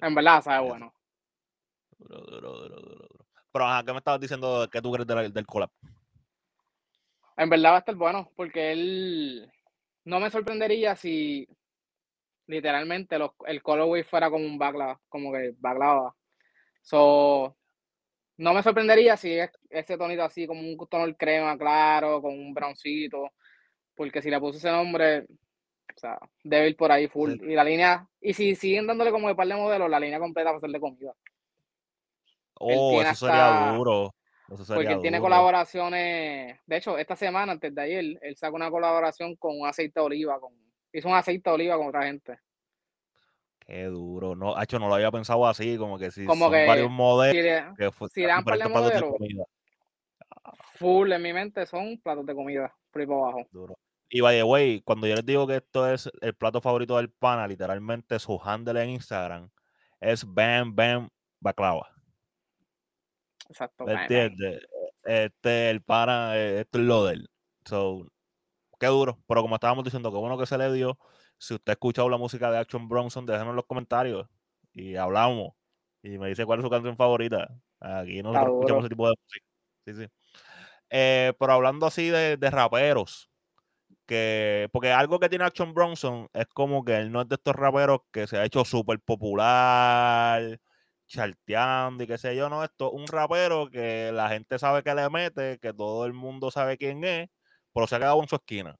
En 0.00 0.14
verdad, 0.14 0.42
sabe 0.42 0.68
bueno. 0.68 0.94
Duro, 1.98 2.20
duro, 2.20 2.52
duro, 2.52 2.80
duro, 2.80 3.08
Pero, 3.52 3.66
¿qué 3.84 3.92
me 3.92 3.98
estabas 3.98 4.20
diciendo? 4.20 4.68
¿Qué 4.70 4.80
tú 4.80 4.92
crees 4.92 5.06
del, 5.06 5.32
del 5.32 5.46
collab? 5.46 5.70
En 7.36 7.50
verdad 7.50 7.70
va 7.70 7.76
a 7.76 7.78
estar 7.80 7.94
bueno, 7.94 8.30
porque 8.36 8.72
él 8.72 9.50
no 10.04 10.20
me 10.20 10.30
sorprendería 10.30 10.94
si 10.94 11.48
literalmente 12.46 13.16
el 13.46 13.62
colorway 13.62 14.04
fuera 14.04 14.30
como 14.30 14.44
un 14.44 14.58
baklava, 14.58 15.00
como 15.08 15.32
que 15.32 15.54
baklava. 15.58 16.14
So, 16.82 17.56
no 18.36 18.52
me 18.52 18.62
sorprendería 18.62 19.16
si 19.16 19.32
es 19.32 19.50
ese 19.70 19.96
tonito 19.96 20.22
así, 20.22 20.46
como 20.46 20.60
un 20.60 20.76
tono 20.88 21.12
crema 21.16 21.56
claro, 21.56 22.20
con 22.20 22.32
un 22.32 22.52
browncito, 22.52 23.30
porque 23.94 24.20
si 24.20 24.30
le 24.30 24.38
puse 24.38 24.58
ese 24.58 24.70
nombre, 24.70 25.20
o 25.22 25.98
sea, 25.98 26.18
debe 26.42 26.68
ir 26.68 26.76
por 26.76 26.92
ahí 26.92 27.08
full. 27.08 27.32
Y 27.42 27.54
la 27.54 27.64
línea, 27.64 28.06
y 28.20 28.34
si 28.34 28.54
siguen 28.54 28.86
dándole 28.86 29.10
como 29.10 29.28
de 29.28 29.34
par 29.34 29.48
de 29.48 29.54
modelos, 29.54 29.88
la 29.88 30.00
línea 30.00 30.18
completa 30.18 30.52
va 30.52 30.58
a 30.58 30.60
ser 30.60 30.70
de 30.70 30.80
comida. 30.80 31.14
Oh, 32.54 33.00
eso 33.00 33.26
sería 33.26 33.72
duro. 33.74 34.14
Porque 34.46 34.92
él 34.92 35.00
tiene 35.00 35.20
colaboraciones. 35.20 36.60
De 36.66 36.76
hecho, 36.76 36.98
esta 36.98 37.16
semana, 37.16 37.52
antes 37.52 37.74
de 37.74 37.82
ayer, 37.82 38.18
él 38.20 38.36
sacó 38.36 38.56
una 38.56 38.70
colaboración 38.70 39.36
con 39.36 39.58
un 39.58 39.66
aceite 39.66 40.00
de 40.00 40.06
oliva. 40.06 40.38
Con, 40.38 40.52
hizo 40.92 41.08
un 41.08 41.14
aceite 41.14 41.48
de 41.48 41.54
oliva 41.54 41.76
con 41.76 41.88
otra 41.88 42.04
gente. 42.04 42.38
Qué 43.60 43.84
duro. 43.84 44.36
No, 44.36 44.60
hecho, 44.60 44.78
no 44.78 44.88
lo 44.88 44.94
había 44.94 45.10
pensado 45.10 45.46
así, 45.46 45.78
como 45.78 45.98
que 45.98 46.10
si 46.10 46.26
como 46.26 46.44
son 46.44 46.52
varios 46.52 46.90
modelos. 46.90 47.74
Si, 48.12 48.22
dan 48.22 48.44
par 48.44 48.58
de 48.58 48.68
modelos, 48.68 49.14
full 50.74 51.10
en 51.10 51.22
mi 51.22 51.32
mente 51.32 51.64
son 51.64 51.98
platos 52.02 52.26
de 52.26 52.34
comida, 52.34 52.74
por 52.90 53.00
ahí 53.00 53.08
abajo. 53.08 53.46
Duro. 53.50 53.78
Y 54.10 54.20
by 54.20 54.36
the 54.36 54.44
way, 54.44 54.80
cuando 54.82 55.06
yo 55.06 55.14
les 55.14 55.24
digo 55.24 55.46
que 55.46 55.56
esto 55.56 55.90
es 55.90 56.10
el 56.20 56.34
plato 56.34 56.60
favorito 56.60 56.98
del 56.98 57.10
pana, 57.10 57.48
literalmente 57.48 58.18
su 58.18 58.38
handle 58.44 58.82
en 58.82 58.90
Instagram 58.90 59.50
es 60.00 60.24
Bam 60.24 60.74
Bam 60.74 61.08
Baklava. 61.40 61.93
Exacto. 63.48 63.88
¿Entiendes? 63.88 64.66
Este, 65.04 65.70
el 65.70 65.82
para, 65.82 66.38
eh, 66.38 66.60
esto 66.60 66.78
es 66.78 66.84
lo 66.84 67.04
de 67.04 67.14
él. 67.14 67.30
So, 67.64 68.06
qué 68.78 68.86
duro. 68.86 69.18
Pero 69.26 69.42
como 69.42 69.56
estábamos 69.56 69.84
diciendo, 69.84 70.10
qué 70.10 70.18
bueno 70.18 70.38
que 70.38 70.46
se 70.46 70.58
le 70.58 70.72
dio. 70.72 70.98
Si 71.38 71.54
usted 71.54 71.70
ha 71.70 71.74
escuchado 71.74 72.08
la 72.08 72.16
música 72.16 72.50
de 72.50 72.58
Action 72.58 72.88
Bronson, 72.88 73.26
déjenos 73.26 73.50
en 73.50 73.56
los 73.56 73.66
comentarios 73.66 74.28
y 74.72 74.96
hablamos. 74.96 75.54
Y 76.02 76.18
me 76.18 76.28
dice 76.28 76.44
cuál 76.44 76.60
es 76.60 76.64
su 76.64 76.70
canción 76.70 76.96
favorita. 76.96 77.48
Aquí 77.80 78.22
no 78.22 78.32
escuchamos 78.34 78.84
ese 78.84 78.88
tipo 78.90 79.08
de 79.08 79.14
música. 79.22 79.46
Sí, 79.86 79.94
sí. 79.94 80.06
Eh, 80.90 81.32
pero 81.38 81.52
hablando 81.52 81.86
así 81.86 82.08
de, 82.08 82.36
de, 82.36 82.50
raperos, 82.50 83.30
que 84.06 84.68
porque 84.72 84.92
algo 84.92 85.18
que 85.18 85.28
tiene 85.28 85.44
Action 85.44 85.74
Bronson 85.74 86.28
es 86.32 86.46
como 86.46 86.84
que 86.84 86.96
él 86.98 87.10
no 87.10 87.22
es 87.22 87.28
de 87.28 87.36
estos 87.36 87.56
raperos 87.56 88.00
que 88.12 88.26
se 88.26 88.38
ha 88.38 88.44
hecho 88.44 88.64
súper 88.64 89.00
popular, 89.00 90.60
charteando 91.06 92.02
y 92.04 92.06
qué 92.06 92.18
sé 92.18 92.34
yo, 92.36 92.48
no, 92.48 92.64
esto 92.64 92.90
un 92.90 93.06
rapero 93.06 93.68
que 93.70 94.10
la 94.12 94.28
gente 94.28 94.58
sabe 94.58 94.82
que 94.82 94.94
le 94.94 95.08
mete, 95.10 95.58
que 95.58 95.72
todo 95.72 96.06
el 96.06 96.12
mundo 96.12 96.50
sabe 96.50 96.76
quién 96.78 97.04
es, 97.04 97.28
pero 97.72 97.86
se 97.86 97.96
ha 97.96 97.98
quedado 97.98 98.20
en 98.22 98.28
su 98.28 98.36
esquina. 98.36 98.76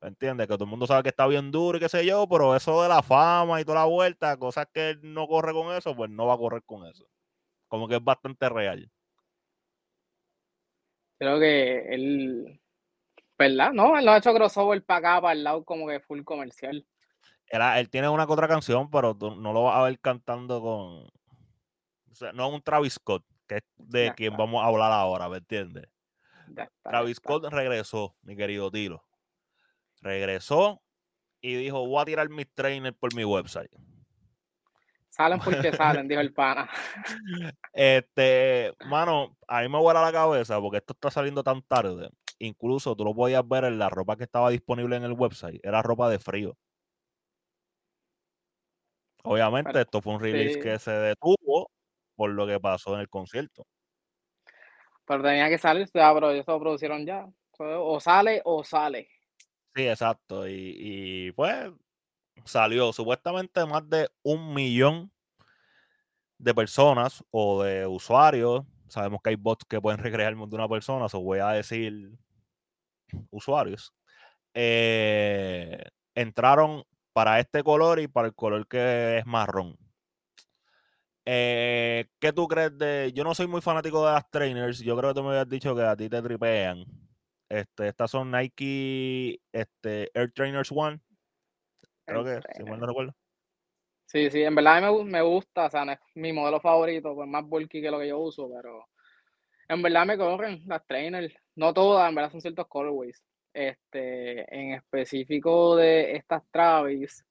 ¿Me 0.00 0.08
entiendes? 0.08 0.46
Que 0.46 0.54
todo 0.54 0.64
el 0.64 0.70
mundo 0.70 0.86
sabe 0.86 1.02
que 1.02 1.08
está 1.08 1.26
bien 1.26 1.50
duro 1.50 1.78
y 1.78 1.80
qué 1.80 1.88
sé 1.88 2.04
yo, 2.04 2.28
pero 2.28 2.54
eso 2.54 2.82
de 2.82 2.88
la 2.90 3.02
fama 3.02 3.60
y 3.60 3.64
toda 3.64 3.80
la 3.80 3.84
vuelta, 3.86 4.36
cosas 4.36 4.66
que 4.72 4.90
él 4.90 5.00
no 5.02 5.26
corre 5.26 5.52
con 5.52 5.74
eso, 5.74 5.96
pues 5.96 6.10
no 6.10 6.26
va 6.26 6.34
a 6.34 6.38
correr 6.38 6.62
con 6.64 6.86
eso. 6.86 7.06
Como 7.68 7.88
que 7.88 7.96
es 7.96 8.04
bastante 8.04 8.48
real. 8.50 8.90
Creo 11.18 11.38
que 11.40 11.94
él, 11.94 12.60
¿verdad? 13.38 13.72
No, 13.72 13.96
él 13.96 14.04
no 14.04 14.12
ha 14.12 14.18
hecho 14.18 14.34
crossover 14.34 14.84
para 14.84 14.98
acá, 14.98 15.22
para 15.22 15.32
el 15.32 15.44
lado 15.44 15.64
como 15.64 15.86
que 15.88 16.00
full 16.00 16.22
comercial. 16.22 16.86
Él 17.56 17.88
tiene 17.90 18.08
una 18.08 18.26
que 18.26 18.32
otra 18.32 18.48
canción, 18.48 18.90
pero 18.90 19.14
tú 19.16 19.34
no 19.36 19.52
lo 19.52 19.64
vas 19.64 19.76
a 19.76 19.82
ver 19.82 19.98
cantando 20.00 20.60
con. 20.60 21.08
O 22.10 22.14
sea, 22.14 22.32
no 22.32 22.48
un 22.48 22.62
Travis 22.62 22.94
Scott, 22.94 23.24
que 23.46 23.56
es 23.56 23.62
de 23.76 24.12
quien 24.14 24.36
vamos 24.36 24.62
a 24.62 24.66
hablar 24.66 24.92
ahora, 24.92 25.28
¿me 25.28 25.38
entiendes? 25.38 25.88
Travis 26.82 27.16
Scott 27.16 27.44
regresó, 27.50 28.14
mi 28.22 28.36
querido 28.36 28.70
Tilo 28.70 29.04
regresó 30.04 30.82
y 31.40 31.56
dijo, 31.56 31.86
voy 31.86 32.00
a 32.00 32.04
tirar 32.04 32.28
mis 32.28 32.46
trainers 32.54 32.96
por 32.96 33.14
mi 33.14 33.24
website. 33.24 33.70
Salen 35.08 35.40
porque 35.40 35.72
salen, 35.72 36.06
dijo 36.06 36.20
el 36.20 36.32
pana. 36.32 36.68
Este, 37.72 38.72
mano, 38.86 39.36
a 39.48 39.62
mí 39.62 39.68
me 39.68 39.78
vuela 39.78 40.02
la 40.02 40.12
cabeza 40.12 40.60
porque 40.60 40.78
esto 40.78 40.92
está 40.92 41.10
saliendo 41.10 41.42
tan 41.42 41.62
tarde. 41.62 42.10
Incluso 42.38 42.94
tú 42.94 43.04
lo 43.04 43.14
podías 43.14 43.46
ver 43.46 43.64
en 43.64 43.78
la 43.78 43.88
ropa 43.88 44.16
que 44.16 44.24
estaba 44.24 44.50
disponible 44.50 44.96
en 44.96 45.04
el 45.04 45.12
website. 45.12 45.60
Era 45.64 45.82
ropa 45.82 46.08
de 46.08 46.18
frío. 46.18 46.56
Obviamente, 49.26 49.80
esto 49.80 50.02
fue 50.02 50.14
un 50.14 50.20
release 50.20 50.60
que 50.60 50.78
se 50.78 50.90
detuvo 50.90 51.70
por 52.14 52.30
lo 52.30 52.46
que 52.46 52.60
pasó 52.60 52.94
en 52.94 53.00
el 53.00 53.08
concierto. 53.08 53.66
Pero 55.06 55.22
tenía 55.22 55.48
que 55.48 55.58
salir, 55.58 55.88
pero 55.92 56.30
eso 56.30 56.52
lo 56.52 56.60
producieron 56.60 57.06
ya. 57.06 57.26
O 57.58 58.00
sale 58.00 58.42
o 58.44 58.64
sale. 58.64 59.08
Sí, 59.74 59.88
exacto. 59.88 60.46
Y, 60.46 61.32
pues 61.32 61.72
salió 62.44 62.92
supuestamente 62.92 63.64
más 63.64 63.88
de 63.88 64.10
un 64.22 64.52
millón 64.52 65.10
de 66.38 66.54
personas 66.54 67.24
o 67.30 67.62
de 67.62 67.86
usuarios. 67.86 68.62
Sabemos 68.88 69.22
que 69.22 69.30
hay 69.30 69.36
bots 69.36 69.64
que 69.64 69.80
pueden 69.80 69.98
recrear 70.04 70.30
el 70.30 70.36
mundo 70.36 70.56
de 70.56 70.62
una 70.62 70.68
persona, 70.68 71.06
o 71.10 71.20
voy 71.20 71.38
a 71.38 71.48
decir 71.48 72.10
usuarios. 73.30 73.94
Eh, 74.52 75.82
entraron 76.14 76.84
para 77.14 77.40
este 77.40 77.62
color 77.62 78.00
y 78.00 78.08
para 78.08 78.28
el 78.28 78.34
color 78.34 78.66
que 78.66 79.18
es 79.18 79.26
marrón. 79.26 79.78
Eh, 81.24 82.06
¿Qué 82.18 82.32
tú 82.34 82.46
crees 82.46 82.76
de.? 82.76 83.12
Yo 83.14 83.24
no 83.24 83.34
soy 83.34 83.46
muy 83.46 83.62
fanático 83.62 84.04
de 84.04 84.12
las 84.12 84.30
trainers. 84.30 84.80
Yo 84.80 84.94
creo 84.96 85.14
que 85.14 85.20
tú 85.20 85.22
me 85.22 85.30
habías 85.30 85.48
dicho 85.48 85.74
que 85.74 85.82
a 85.82 85.96
ti 85.96 86.10
te 86.10 86.20
tripean. 86.20 86.84
Este, 87.48 87.88
estas 87.88 88.10
son 88.10 88.30
Nike 88.30 89.40
este, 89.52 90.10
Air 90.12 90.32
Trainers 90.32 90.70
One. 90.70 91.00
Creo 92.04 92.24
que, 92.24 92.40
si 92.56 92.64
mal 92.64 92.80
no 92.80 92.86
recuerdo. 92.86 93.14
Sí, 94.06 94.30
sí, 94.30 94.42
en 94.42 94.54
verdad 94.54 94.82
me, 94.82 95.04
me 95.04 95.22
gusta, 95.22 95.66
o 95.66 95.70
sea, 95.70 95.84
es 95.84 95.98
mi 96.14 96.32
modelo 96.32 96.60
favorito, 96.60 97.14
pues 97.14 97.28
más 97.28 97.44
bulky 97.44 97.80
que 97.80 97.90
lo 97.90 97.98
que 97.98 98.08
yo 98.08 98.18
uso, 98.18 98.50
pero 98.54 98.86
en 99.68 99.82
verdad 99.82 100.04
me 100.04 100.18
corren 100.18 100.62
las 100.66 100.86
trainers, 100.86 101.34
no 101.56 101.72
todas, 101.72 102.08
en 102.08 102.14
verdad 102.14 102.30
son 102.30 102.40
ciertos 102.40 102.68
colorways. 102.68 103.22
Este, 103.54 104.52
en 104.52 104.72
específico 104.72 105.76
de 105.76 106.16
estas 106.16 106.42
Travis, 106.50 107.24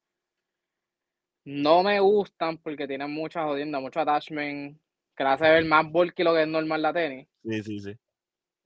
no 1.44 1.84
me 1.84 2.00
gustan 2.00 2.58
porque 2.58 2.88
tienen 2.88 3.12
muchas 3.12 3.44
jodiendas, 3.44 3.82
mucho 3.82 4.00
attachment, 4.00 4.80
que 5.16 5.24
la 5.24 5.34
hace 5.34 5.50
ver 5.50 5.66
más 5.66 5.92
bulky 5.92 6.24
lo 6.24 6.34
que 6.34 6.44
es 6.44 6.48
normal 6.48 6.82
la 6.82 6.94
tenis. 6.94 7.28
Sí, 7.44 7.62
sí, 7.62 7.80
sí. 7.80 7.94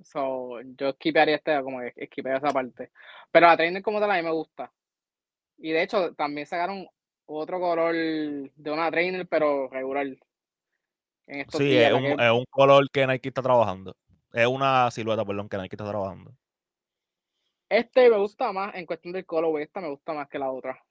So, 0.03 0.61
yo 0.61 0.89
esquipearía 0.89 1.37
este, 1.37 1.59
como 1.63 1.79
que 1.79 1.93
esquipearía 1.95 2.37
esa 2.37 2.53
parte. 2.53 2.91
Pero 3.31 3.47
la 3.47 3.57
trainer 3.57 3.81
como 3.81 3.99
tal 3.99 4.11
a 4.11 4.17
mí 4.17 4.21
me 4.21 4.31
gusta. 4.31 4.71
Y 5.57 5.71
de 5.71 5.81
hecho, 5.81 6.13
también 6.13 6.45
sacaron 6.45 6.87
otro 7.25 7.59
color 7.59 7.95
de 7.95 8.71
una 8.71 8.91
trainer, 8.91 9.27
pero 9.27 9.67
regular. 9.69 10.05
En 11.25 11.39
estos 11.41 11.59
sí, 11.59 11.75
es, 11.75 11.91
un, 11.91 12.21
es 12.21 12.31
un 12.31 12.45
color 12.51 12.87
que 12.91 13.07
Nike 13.07 13.29
está 13.29 13.41
trabajando. 13.41 13.97
Es 14.31 14.45
una 14.45 14.91
silueta, 14.91 15.25
perdón, 15.25 15.49
que 15.49 15.57
Nike 15.57 15.75
está 15.75 15.89
trabajando. 15.89 16.31
Este 17.69 18.09
me 18.09 18.17
gusta 18.17 18.51
más 18.53 18.75
en 18.75 18.85
cuestión 18.85 19.13
del 19.13 19.25
color, 19.25 19.61
esta 19.61 19.81
me 19.81 19.89
gusta 19.89 20.13
más 20.13 20.27
que 20.29 20.39
la 20.39 20.51
otra. 20.51 20.81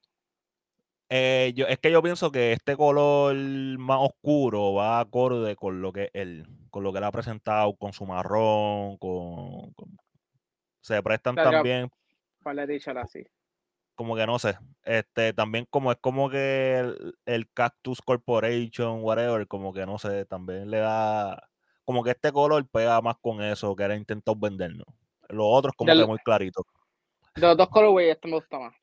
Eh, 1.09 1.53
yo, 1.55 1.67
es 1.67 1.79
que 1.79 1.93
yo 1.93 2.03
pienso 2.03 2.33
que 2.33 2.53
este 2.53 2.77
color 2.77 3.37
más 3.37 3.99
oscuro 4.01 4.75
va 4.75 4.99
acorde 4.99 5.55
con 5.55 5.81
lo 5.81 5.93
que 5.93 6.11
él, 6.13 6.47
con 6.71 6.83
lo 6.83 6.93
que 6.93 6.99
él 6.99 7.05
ha 7.05 7.13
presentado, 7.13 7.77
con 7.77 7.93
su 7.93 8.05
marrón, 8.07 8.97
con, 8.99 9.73
se 10.81 11.03
prestan 11.03 11.37
también. 11.37 11.91
así? 12.99 13.25
Como 13.95 14.15
que 14.15 14.27
no 14.27 14.39
sé. 14.39 14.59
Este, 14.85 15.33
también 15.33 15.67
como 15.71 15.91
es 15.91 15.99
como 16.01 16.29
que 16.29 16.85
el, 17.25 17.51
Cactus 17.53 18.03
Corporation, 18.03 19.03
whatever, 19.03 19.47
como 19.47 19.73
que 19.73 19.87
no 19.87 19.99
sé, 19.99 20.27
también 20.27 20.71
le 20.71 20.79
da. 20.79 21.49
Como 21.85 22.03
que 22.03 22.11
este 22.11 22.33
color 22.33 22.69
pega 22.69 23.01
más 23.01 23.17
con 23.21 23.43
eso 23.43 23.75
que 23.77 23.85
era 23.85 23.97
intentado 23.97 24.37
vendernos. 24.37 24.87
Los 25.29 25.47
otros 25.49 25.75
como 25.77 25.93
que 25.93 26.07
muy 26.07 26.19
clarito. 26.19 26.65
De 27.35 27.43
los 27.43 27.57
dos 27.57 27.69
colorways, 27.69 28.13
este 28.13 28.29
me 28.29 28.35
gusta 28.35 28.59
más. 28.59 28.75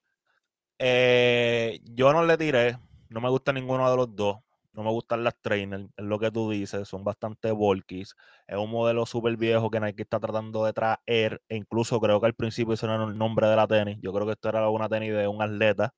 Eh, 0.80 1.80
yo 1.84 2.12
no 2.14 2.26
le 2.26 2.38
tiré, 2.38 2.78
no 3.10 3.22
me 3.22 3.30
gusta 3.30 3.54
ninguno 3.54 3.89
de 3.89 3.98
los 3.98 4.16
dos. 4.16 4.38
No 4.74 4.82
me 4.82 4.89
gustan 4.89 5.24
las 5.24 5.39
trainers, 5.39 5.86
es 5.96 6.04
lo 6.04 6.18
que 6.18 6.32
tú 6.32 6.50
dices, 6.50 6.88
son 6.88 7.04
bastante 7.04 7.52
bulkies. 7.52 8.16
Es 8.48 8.58
un 8.58 8.72
modelo 8.72 9.06
súper 9.06 9.38
viejo 9.38 9.70
que 9.70 9.80
Nike 9.80 10.02
está 10.02 10.20
tratando 10.20 10.66
de 10.66 10.74
traer. 10.74 11.44
E 11.48 11.56
incluso 11.56 12.00
creo 12.00 12.20
que 12.20 12.26
al 12.26 12.34
principio 12.34 12.74
hicieron 12.74 13.08
el 13.08 13.16
nombre 13.16 13.48
de 13.48 13.56
la 13.56 13.68
tenis. 13.68 14.00
Yo 14.02 14.12
creo 14.12 14.26
que 14.26 14.32
esto 14.32 14.50
era 14.50 14.68
una 14.70 14.89
tenis 14.89 15.14
de 15.14 15.28
un 15.28 15.44
atleta 15.44 15.94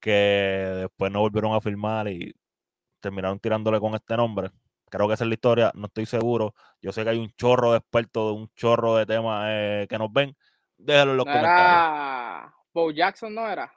que 0.00 0.10
después 0.10 1.12
no 1.12 1.20
volvieron 1.20 1.54
a 1.54 1.60
firmar 1.60 2.08
y 2.08 2.34
terminaron 3.00 3.38
tirándole 3.38 3.78
con 3.78 3.94
este 3.94 4.16
nombre. 4.16 4.50
Creo 4.88 5.08
que 5.08 5.14
esa 5.14 5.24
es 5.24 5.28
la 5.28 5.34
historia, 5.34 5.72
no 5.74 5.86
estoy 5.86 6.06
seguro. 6.06 6.54
Yo 6.80 6.92
sé 6.92 7.02
que 7.02 7.10
hay 7.10 7.18
un 7.18 7.30
chorro 7.32 7.72
de 7.72 7.78
expertos, 7.78 8.34
un 8.34 8.48
chorro 8.54 8.96
de 8.96 9.06
temas 9.06 9.46
eh, 9.48 9.86
que 9.88 9.98
nos 9.98 10.12
ven. 10.12 10.36
Déjalo 10.78 11.12
en 11.12 11.16
los 11.16 11.26
comentarios. 11.26 12.52
Bo 12.72 12.90
Jackson 12.90 13.34
no 13.34 13.48
era. 13.48 13.72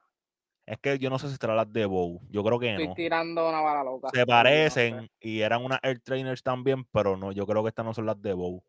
Es 0.66 0.78
que 0.78 1.00
yo 1.00 1.10
no 1.10 1.18
sé 1.18 1.30
si 1.30 1.36
será 1.36 1.56
las 1.56 1.72
de 1.74 1.86
Bow. 1.86 2.22
Yo 2.30 2.44
creo 2.44 2.60
que 2.60 2.70
Estoy 2.70 2.88
no. 2.90 2.94
tirando 2.94 3.50
una 3.50 3.62
bala 3.62 3.84
loca. 3.84 4.10
Se 4.14 4.24
parecen 4.24 5.10
y 5.20 5.42
eran 5.42 5.66
unas 5.66 5.80
Air 5.82 6.00
Trainers 6.02 6.44
también, 6.44 6.86
pero 6.92 7.18
no, 7.18 7.32
yo 7.32 7.48
creo 7.48 7.64
que 7.64 7.70
estas 7.70 7.86
no 7.86 7.94
son 7.96 8.06
las 8.06 8.22
de 8.22 8.34
Bow. 8.34 8.64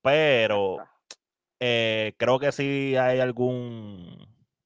Pero 0.00 0.76
eh, 1.58 2.14
creo 2.18 2.38
que 2.38 2.52
sí 2.52 2.94
hay 2.94 3.18
algún. 3.18 4.16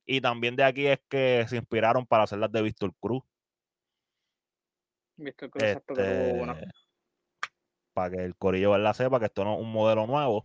Y 0.05 0.21
también 0.21 0.57
de 0.57 0.65
aquí 0.65 0.87
es 0.87 1.01
que 1.09 1.47
se 1.49 1.57
inspiraron 1.57 2.05
para 2.05 2.25
hacer 2.25 2.39
las 2.39 2.53
de 2.53 2.61
Víctor 2.61 2.93
Cruz. 3.01 3.23
Víctor 5.17 5.49
Cruz, 5.49 5.63
este, 5.63 6.43
Para 7.99 8.11
que 8.15 8.25
el 8.25 8.37
corillo 8.37 8.79
la 8.79 8.95
sepa 8.95 9.19
que 9.19 9.25
esto 9.25 9.43
no 9.43 9.55
es 9.55 9.61
un 9.61 9.73
modelo 9.73 10.07
nuevo. 10.07 10.45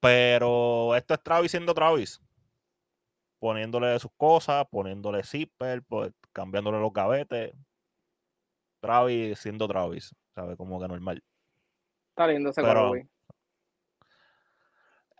Pero 0.00 0.94
esto 0.94 1.14
es 1.14 1.22
Travis 1.22 1.50
siendo 1.50 1.72
Travis 1.72 2.20
poniéndole 3.38 3.98
sus 3.98 4.10
cosas, 4.18 4.66
poniéndole 4.70 5.22
zipper, 5.22 5.82
pues, 5.82 6.12
cambiándole 6.32 6.78
los 6.78 6.92
gavetes. 6.92 7.54
Travis 8.82 9.38
siendo 9.38 9.66
Travis, 9.66 10.14
¿sabes? 10.34 10.58
Como 10.58 10.78
que 10.78 10.88
normal. 10.88 11.24
Está 12.10 12.26
lindo 12.26 12.50
ese 12.50 12.60
Pero, 12.60 12.92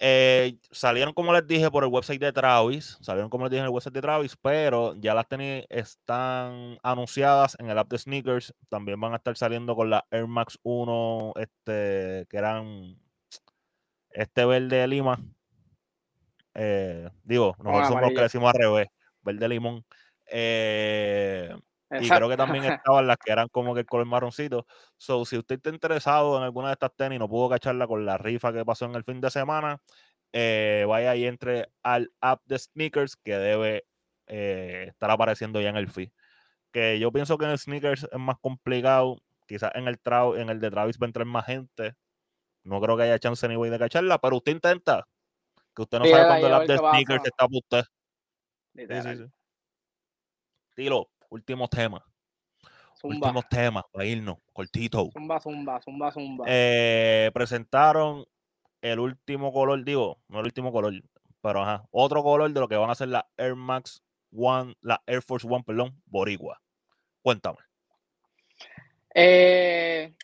eh, 0.06 0.58
salieron, 0.70 1.14
como 1.14 1.32
les 1.32 1.46
dije, 1.46 1.70
por 1.70 1.82
el 1.84 1.90
website 1.90 2.20
de 2.20 2.32
Travis. 2.32 2.98
Salieron, 3.00 3.30
como 3.30 3.44
les 3.44 3.50
dije, 3.52 3.60
en 3.60 3.66
el 3.66 3.70
website 3.70 3.94
de 3.94 4.02
Travis, 4.02 4.36
pero 4.36 4.94
ya 4.96 5.14
las 5.14 5.26
tenis 5.26 5.64
están 5.70 6.78
anunciadas 6.82 7.56
en 7.58 7.70
el 7.70 7.78
app 7.78 7.90
de 7.90 7.98
sneakers. 7.98 8.54
También 8.68 9.00
van 9.00 9.14
a 9.14 9.16
estar 9.16 9.36
saliendo 9.36 9.74
con 9.74 9.88
la 9.88 10.06
Air 10.10 10.26
Max 10.26 10.58
1, 10.62 11.32
este, 11.36 12.26
que 12.28 12.36
eran 12.36 12.98
este 14.10 14.44
verde 14.44 14.76
de 14.76 14.88
Lima, 14.88 15.18
eh, 16.54 17.10
digo, 17.24 17.56
nosotros 17.58 17.88
somos 17.88 18.02
los 18.02 18.12
que 18.12 18.22
decimos 18.22 18.54
al 18.54 18.60
revés, 18.60 18.88
verde 19.22 19.48
limón. 19.48 19.84
Eh, 20.26 21.54
y 21.90 22.08
creo 22.08 22.28
que 22.28 22.36
también 22.36 22.64
estaban 22.82 23.06
las 23.06 23.16
que 23.18 23.32
eran 23.32 23.48
como 23.48 23.74
que 23.74 23.80
el 23.80 23.86
color 23.86 24.06
marroncito. 24.06 24.66
So, 24.96 25.24
si 25.24 25.36
usted 25.36 25.56
está 25.56 25.70
interesado 25.70 26.36
en 26.36 26.42
alguna 26.42 26.68
de 26.68 26.74
estas 26.74 26.94
tenis, 26.96 27.18
no 27.18 27.28
pudo 27.28 27.50
cacharla 27.50 27.86
con 27.86 28.04
la 28.04 28.18
rifa 28.18 28.52
que 28.52 28.64
pasó 28.64 28.86
en 28.86 28.94
el 28.94 29.04
fin 29.04 29.20
de 29.20 29.30
semana, 29.30 29.80
eh, 30.32 30.84
vaya 30.88 31.14
y 31.14 31.26
entre 31.26 31.68
al 31.82 32.12
app 32.20 32.42
de 32.46 32.58
sneakers 32.58 33.16
que 33.16 33.36
debe 33.36 33.84
estar 34.26 35.10
apareciendo 35.10 35.60
ya 35.60 35.68
en 35.68 35.76
el 35.76 35.88
feed. 35.88 36.10
Que 36.72 36.98
yo 36.98 37.12
pienso 37.12 37.38
que 37.38 37.44
en 37.44 37.52
el 37.52 37.58
sneakers 37.58 38.08
es 38.10 38.18
más 38.18 38.38
complicado. 38.40 39.18
Quizás 39.46 39.72
en 39.74 39.86
el, 39.86 40.00
en 40.36 40.48
el 40.48 40.58
de 40.58 40.70
Travis 40.70 40.98
va 40.98 41.04
a 41.04 41.08
entrar 41.08 41.26
más 41.26 41.46
gente. 41.46 41.94
No 42.64 42.80
creo 42.80 42.96
que 42.96 43.04
haya 43.04 43.18
chance 43.18 43.46
ni 43.46 43.56
voy 43.56 43.68
de 43.68 43.78
cacharla, 43.78 44.18
pero 44.18 44.36
usted 44.36 44.52
intenta. 44.52 45.06
Que 45.74 45.82
usted 45.82 45.98
no 45.98 46.06
sabe 46.06 46.26
cuándo 46.26 46.46
el 46.46 46.54
app 46.54 46.62
de 46.66 46.78
sneakers 46.78 47.24
está 47.24 47.46
para 47.46 47.58
usted. 47.58 47.84
Sí, 48.74 48.86
sí, 48.88 49.30
Tilo, 50.74 51.08
último 51.30 51.68
tema. 51.68 52.04
Últimos 53.02 53.46
temas 53.50 53.84
para 53.92 54.06
irnos, 54.06 54.38
cortito. 54.52 55.10
Zumba, 55.12 55.38
zumba, 55.38 55.80
zumba, 55.82 56.10
zumba. 56.10 56.44
Eh, 56.48 57.30
presentaron 57.34 58.24
el 58.80 58.98
último 58.98 59.52
color, 59.52 59.84
digo, 59.84 60.22
no 60.28 60.40
el 60.40 60.46
último 60.46 60.72
color, 60.72 60.94
pero 61.42 61.62
ajá, 61.62 61.86
otro 61.90 62.22
color 62.22 62.50
de 62.50 62.60
lo 62.60 62.68
que 62.68 62.76
van 62.76 62.90
a 62.90 62.94
ser 62.94 63.08
la 63.08 63.28
Air 63.36 63.56
Max 63.56 64.02
One, 64.34 64.74
la 64.80 65.02
Air 65.06 65.20
Force 65.20 65.46
One, 65.46 65.64
perdón, 65.64 66.00
Boricua. 66.06 66.60
Cuéntame. 67.20 67.58
Eh, 69.14 70.14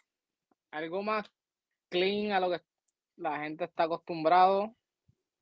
algo 0.70 1.02
más 1.02 1.30
clean 1.90 2.32
a 2.32 2.40
lo 2.40 2.50
que 2.50 2.60
la 3.16 3.40
gente 3.40 3.64
está 3.64 3.84
acostumbrado. 3.84 4.74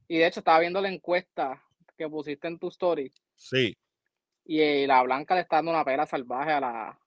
Y 0.08 0.18
de 0.18 0.26
hecho, 0.26 0.40
estaba 0.40 0.60
viendo 0.60 0.80
la 0.80 0.88
encuesta 0.88 1.62
que 1.96 2.08
pusiste 2.08 2.48
en 2.48 2.58
tu 2.58 2.68
story. 2.68 3.12
Sí. 3.36 3.76
Y 4.48 4.62
eh, 4.62 4.86
la 4.86 5.02
blanca 5.02 5.34
le 5.34 5.42
está 5.42 5.56
dando 5.56 5.72
una 5.72 5.84
pera 5.84 6.06
salvaje 6.06 6.52
a 6.52 6.60
la, 6.60 6.98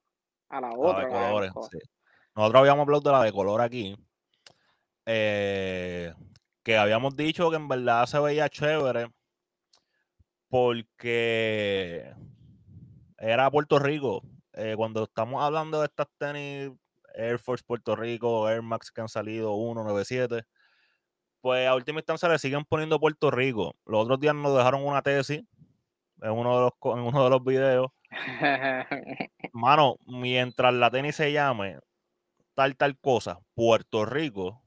a 0.49 0.61
la 0.61 0.69
otra. 0.77 1.09
Nosotros 1.09 2.59
habíamos 2.61 2.83
hablado 2.83 3.01
de 3.01 3.11
la 3.11 3.23
de 3.23 3.31
color 3.33 3.61
aquí. 3.61 3.97
Eh, 5.07 6.13
que 6.61 6.77
habíamos 6.77 7.15
dicho 7.15 7.49
que 7.49 7.55
en 7.55 7.67
verdad 7.67 8.05
se 8.05 8.19
veía 8.19 8.47
chévere 8.47 9.11
porque 10.49 12.13
era 13.17 13.49
Puerto 13.49 13.79
Rico. 13.79 14.21
Eh, 14.53 14.75
cuando 14.77 15.05
estamos 15.05 15.43
hablando 15.43 15.79
de 15.79 15.87
estas 15.87 16.07
tenis 16.19 16.71
Air 17.15 17.39
Force 17.39 17.63
Puerto 17.65 17.95
Rico, 17.95 18.47
Air 18.47 18.61
Max 18.61 18.91
que 18.91 19.01
han 19.01 19.09
salido 19.09 19.55
197, 19.55 20.43
pues 21.41 21.67
a 21.67 21.73
última 21.73 22.01
instancia 22.01 22.29
le 22.29 22.37
siguen 22.37 22.65
poniendo 22.65 22.99
Puerto 22.99 23.31
Rico. 23.31 23.75
Los 23.83 24.03
otros 24.03 24.19
días 24.19 24.35
nos 24.35 24.55
dejaron 24.55 24.85
una 24.85 25.01
tesis 25.01 25.41
en 26.21 26.31
uno 26.31 26.55
de 26.55 26.61
los, 26.61 26.95
en 26.95 27.03
uno 27.03 27.23
de 27.23 27.29
los 27.29 27.43
videos. 27.43 27.91
Mano, 29.53 29.97
mientras 30.05 30.73
la 30.73 30.91
tenis 30.91 31.15
se 31.15 31.31
llame 31.31 31.79
tal, 32.53 32.75
tal 32.75 32.97
cosa, 32.99 33.39
Puerto 33.53 34.05
Rico, 34.05 34.61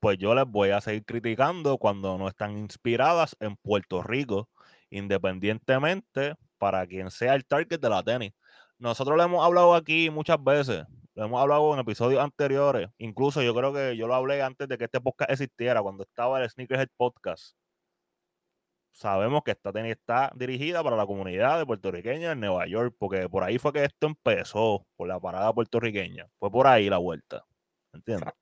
pues 0.00 0.18
yo 0.18 0.34
les 0.34 0.46
voy 0.46 0.70
a 0.70 0.80
seguir 0.80 1.04
criticando 1.04 1.78
cuando 1.78 2.16
no 2.18 2.28
están 2.28 2.56
inspiradas 2.58 3.36
en 3.40 3.56
Puerto 3.56 4.02
Rico, 4.02 4.48
independientemente 4.90 6.34
para 6.58 6.86
quien 6.86 7.10
sea 7.10 7.34
el 7.34 7.44
target 7.44 7.80
de 7.80 7.88
la 7.90 8.02
tenis. 8.02 8.32
Nosotros 8.78 9.16
le 9.16 9.24
hemos 9.24 9.44
hablado 9.44 9.74
aquí 9.74 10.08
muchas 10.10 10.42
veces, 10.42 10.84
lo 11.14 11.24
hemos 11.24 11.40
hablado 11.40 11.74
en 11.74 11.80
episodios 11.80 12.22
anteriores, 12.22 12.88
incluso 12.98 13.42
yo 13.42 13.54
creo 13.54 13.72
que 13.72 13.96
yo 13.96 14.06
lo 14.06 14.14
hablé 14.14 14.40
antes 14.40 14.68
de 14.68 14.78
que 14.78 14.84
este 14.84 15.00
podcast 15.00 15.30
existiera, 15.30 15.82
cuando 15.82 16.04
estaba 16.04 16.40
el 16.40 16.48
Sneakerhead 16.48 16.88
Podcast 16.96 17.56
sabemos 18.92 19.42
que 19.44 19.52
esta 19.52 19.72
tenis 19.72 19.92
está 19.92 20.32
dirigida 20.34 20.82
para 20.82 20.96
la 20.96 21.06
comunidad 21.06 21.58
de 21.58 21.66
puertorriqueña 21.66 22.32
en 22.32 22.40
Nueva 22.40 22.66
York, 22.66 22.94
porque 22.98 23.28
por 23.28 23.44
ahí 23.44 23.58
fue 23.58 23.72
que 23.72 23.84
esto 23.84 24.06
empezó, 24.06 24.86
por 24.96 25.08
la 25.08 25.20
parada 25.20 25.52
puertorriqueña. 25.52 26.26
Fue 26.38 26.50
por 26.50 26.66
ahí 26.66 26.88
la 26.90 26.98
vuelta. 26.98 27.44
¿Entiendes? 27.92 28.32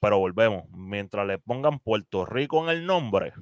Pero 0.00 0.18
volvemos, 0.18 0.64
mientras 0.70 1.26
le 1.26 1.38
pongan 1.38 1.78
Puerto 1.78 2.26
Rico 2.26 2.62
en 2.64 2.70
el 2.76 2.86
nombre, 2.86 3.32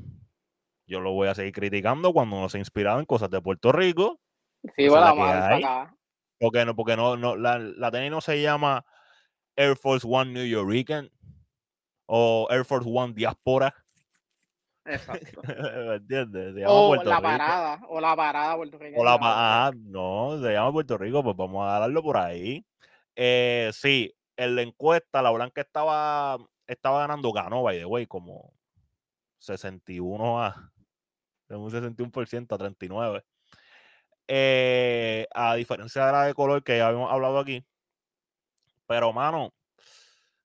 yo 0.87 1.01
lo 1.01 1.13
voy 1.13 1.29
a 1.29 1.35
seguir 1.35 1.53
criticando 1.53 2.13
cuando 2.13 2.41
no 2.41 2.49
se 2.49 2.59
ha 2.59 2.61
inspirado 2.61 3.01
en 3.01 3.07
cosas 3.07 3.31
de 3.31 3.41
Puerto 3.41 3.73
Rico. 3.73 4.21
Sí, 4.77 4.89
bueno, 4.89 5.17
vamos 5.17 5.89
Porque 6.39 6.65
no, 6.65 6.77
porque 6.77 6.97
no, 6.97 7.17
no 7.17 7.37
la, 7.37 7.59
la 7.59 7.91
tenis 7.91 8.11
no 8.11 8.21
se 8.21 8.43
llama 8.43 8.85
Air 9.57 9.77
Force 9.77 10.07
One 10.11 10.33
New 10.33 10.45
Yorker 10.45 11.11
o 12.07 12.49
Air 12.51 12.65
Force 12.65 12.91
One 12.93 13.15
Diaspora. 13.15 13.75
Exacto. 14.85 15.43
¿Me 15.89 15.95
entiendes? 15.97 16.65
o 16.67 16.97
la 16.97 17.21
parada, 17.21 17.81
o 17.89 18.01
la 18.01 18.17
parada 18.17 18.57
puertorriqueña. 18.57 19.01
O 19.01 19.05
la 19.05 19.19
parada, 19.19 19.73
no, 19.77 20.41
se 20.41 20.53
llama 20.53 20.73
Puerto 20.73 20.99
Rico, 20.99 21.23
pues 21.23 21.37
vamos 21.37 21.69
a 21.69 21.79
darlo 21.79 22.03
por 22.03 22.17
ahí. 22.17 22.65
Eh, 23.17 23.71
sí, 23.73 24.15
en 24.37 24.57
la 24.57 24.63
encuesta, 24.63 25.23
la 25.23 25.31
Blanca 25.31 25.61
estaba, 25.61 26.39
estaba 26.67 27.01
ganando, 27.01 27.33
ganó, 27.33 27.63
by 27.63 27.79
the 27.79 27.85
way, 27.85 28.07
como 28.07 28.53
61 29.39 30.43
a, 30.43 30.73
un 31.51 31.71
61% 31.71 32.55
a 32.55 32.59
39. 32.59 33.25
Eh, 34.29 35.27
a 35.35 35.57
diferencia 35.57 36.07
de 36.07 36.13
la 36.13 36.25
de 36.25 36.35
color 36.35 36.63
que 36.63 36.79
ya 36.79 36.87
habíamos 36.87 37.13
hablado 37.13 37.39
aquí. 37.39 37.65
Pero, 38.87 39.13
mano, 39.13 39.53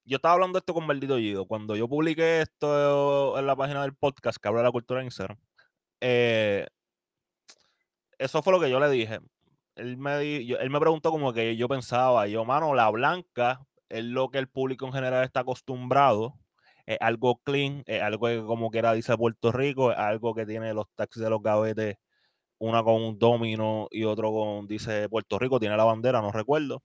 yo 0.06 0.18
estaba 0.18 0.36
hablando 0.36 0.60
esto 0.60 0.74
con 0.74 0.86
Maldito 0.86 1.18
Gido. 1.18 1.46
Cuando 1.48 1.76
yo 1.76 1.88
publiqué 1.90 2.42
esto 2.42 3.38
en 3.40 3.48
la 3.48 3.56
página 3.56 3.82
del 3.82 3.96
podcast 3.96 4.38
que 4.38 4.48
habla 4.48 4.62
de 4.62 4.66
la 4.66 4.72
cultura 4.72 5.02
en 5.02 5.08
Instagram, 5.08 5.38
eh, 6.02 6.68
eso 8.20 8.42
fue 8.42 8.54
lo 8.54 8.60
que 8.60 8.70
yo 8.70 8.80
le 8.80 8.90
dije. 8.90 9.20
Él 9.76 9.98
me, 9.98 10.22
él 10.22 10.70
me 10.70 10.80
preguntó 10.80 11.12
como 11.12 11.34
que 11.34 11.58
yo 11.58 11.68
pensaba, 11.68 12.28
yo, 12.28 12.46
mano, 12.46 12.74
la 12.76 12.90
blanca 12.92 13.66
es 13.90 14.04
lo 14.06 14.30
que 14.30 14.40
el 14.40 14.48
público 14.48 14.86
en 14.88 14.94
general 14.94 15.24
está 15.24 15.42
acostumbrado. 15.42 16.36
Es 16.86 16.98
algo 17.02 17.42
clean, 17.44 17.84
es 17.88 18.02
algo 18.02 18.28
que 18.28 18.44
como 18.44 18.70
quiera 18.70 18.94
dice 18.94 19.18
Puerto 19.18 19.52
Rico, 19.52 19.92
es 19.92 19.98
algo 19.98 20.36
que 20.36 20.46
tiene 20.46 20.74
los 20.74 20.86
taxis 20.96 21.24
de 21.24 21.30
los 21.32 21.42
gavetes, 21.42 21.98
una 22.60 22.84
con 22.84 22.96
un 23.04 23.20
domino 23.20 23.88
y 23.92 24.06
otro 24.06 24.32
con, 24.32 24.68
dice 24.68 25.10
Puerto 25.10 25.40
Rico, 25.40 25.60
tiene 25.60 25.78
la 25.78 25.86
bandera, 25.86 26.22
no 26.22 26.32
recuerdo. 26.32 26.84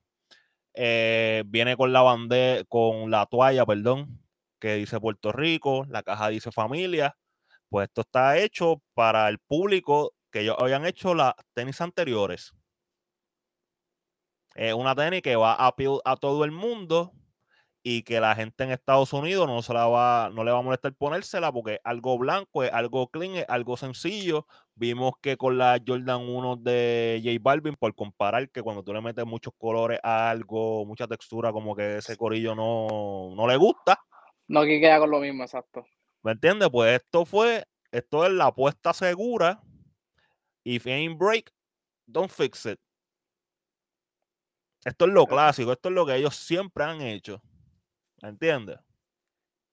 Eh, 0.73 1.43
viene 1.47 1.75
con 1.75 1.93
la 1.93 2.01
bandera, 2.01 2.63
con 2.65 3.11
la 3.11 3.25
toalla, 3.25 3.65
perdón, 3.65 4.21
que 4.59 4.75
dice 4.75 4.99
Puerto 4.99 5.31
Rico, 5.31 5.85
la 5.89 6.03
caja 6.03 6.29
dice 6.29 6.51
familia. 6.51 7.17
Pues 7.69 7.87
esto 7.87 8.01
está 8.01 8.37
hecho 8.37 8.81
para 8.93 9.29
el 9.29 9.39
público 9.39 10.13
que 10.31 10.41
ellos 10.41 10.57
habían 10.59 10.85
hecho 10.85 11.13
las 11.15 11.33
tenis 11.53 11.81
anteriores. 11.81 12.53
Es 14.55 14.73
una 14.73 14.95
tenis 14.95 15.21
que 15.21 15.35
va 15.35 15.55
a, 15.57 16.15
todo 16.17 16.43
el 16.43 16.51
mundo 16.51 17.13
y 17.83 18.03
que 18.03 18.19
la 18.19 18.35
gente 18.35 18.63
en 18.63 18.71
Estados 18.71 19.13
Unidos 19.13 19.47
no 19.47 19.61
se 19.61 19.73
la 19.73 19.87
va, 19.87 20.29
no 20.33 20.43
le 20.43 20.51
va 20.51 20.59
a 20.59 20.61
molestar 20.61 20.93
ponérsela 20.93 21.51
porque 21.51 21.75
es 21.75 21.79
algo 21.83 22.17
blanco, 22.17 22.63
es 22.63 22.71
algo 22.73 23.07
clean, 23.07 23.35
es 23.35 23.45
algo 23.47 23.77
sencillo. 23.77 24.45
Vimos 24.81 25.13
que 25.21 25.37
con 25.37 25.59
la 25.59 25.79
Jordan 25.85 26.21
1 26.21 26.55
de 26.55 27.21
J 27.23 27.37
Balvin, 27.39 27.75
por 27.75 27.93
comparar 27.93 28.49
que 28.49 28.63
cuando 28.63 28.83
tú 28.83 28.91
le 28.91 28.99
metes 28.99 29.23
muchos 29.27 29.53
colores 29.55 29.99
a 30.01 30.31
algo, 30.31 30.87
mucha 30.87 31.05
textura, 31.07 31.51
como 31.51 31.75
que 31.75 31.97
ese 31.97 32.17
corillo 32.17 32.55
no, 32.55 33.35
no 33.35 33.47
le 33.47 33.57
gusta. 33.57 33.99
No, 34.47 34.63
que 34.63 34.79
queda 34.79 34.97
con 34.97 35.11
lo 35.11 35.19
mismo, 35.19 35.43
exacto. 35.43 35.85
¿Me 36.23 36.31
entiendes? 36.31 36.67
Pues 36.71 36.99
esto 36.99 37.25
fue, 37.25 37.63
esto 37.91 38.25
es 38.25 38.31
la 38.31 38.47
apuesta 38.47 38.91
segura. 38.91 39.61
If 40.63 40.87
ain't 40.87 41.15
break, 41.15 41.53
don't 42.07 42.31
fix 42.31 42.65
it. 42.65 42.79
Esto 44.83 45.05
es 45.05 45.11
lo 45.11 45.27
clásico, 45.27 45.73
esto 45.73 45.89
es 45.89 45.93
lo 45.93 46.07
que 46.07 46.15
ellos 46.15 46.35
siempre 46.35 46.85
han 46.85 47.01
hecho. 47.01 47.39
¿Me 48.23 48.29
entiendes? 48.29 48.79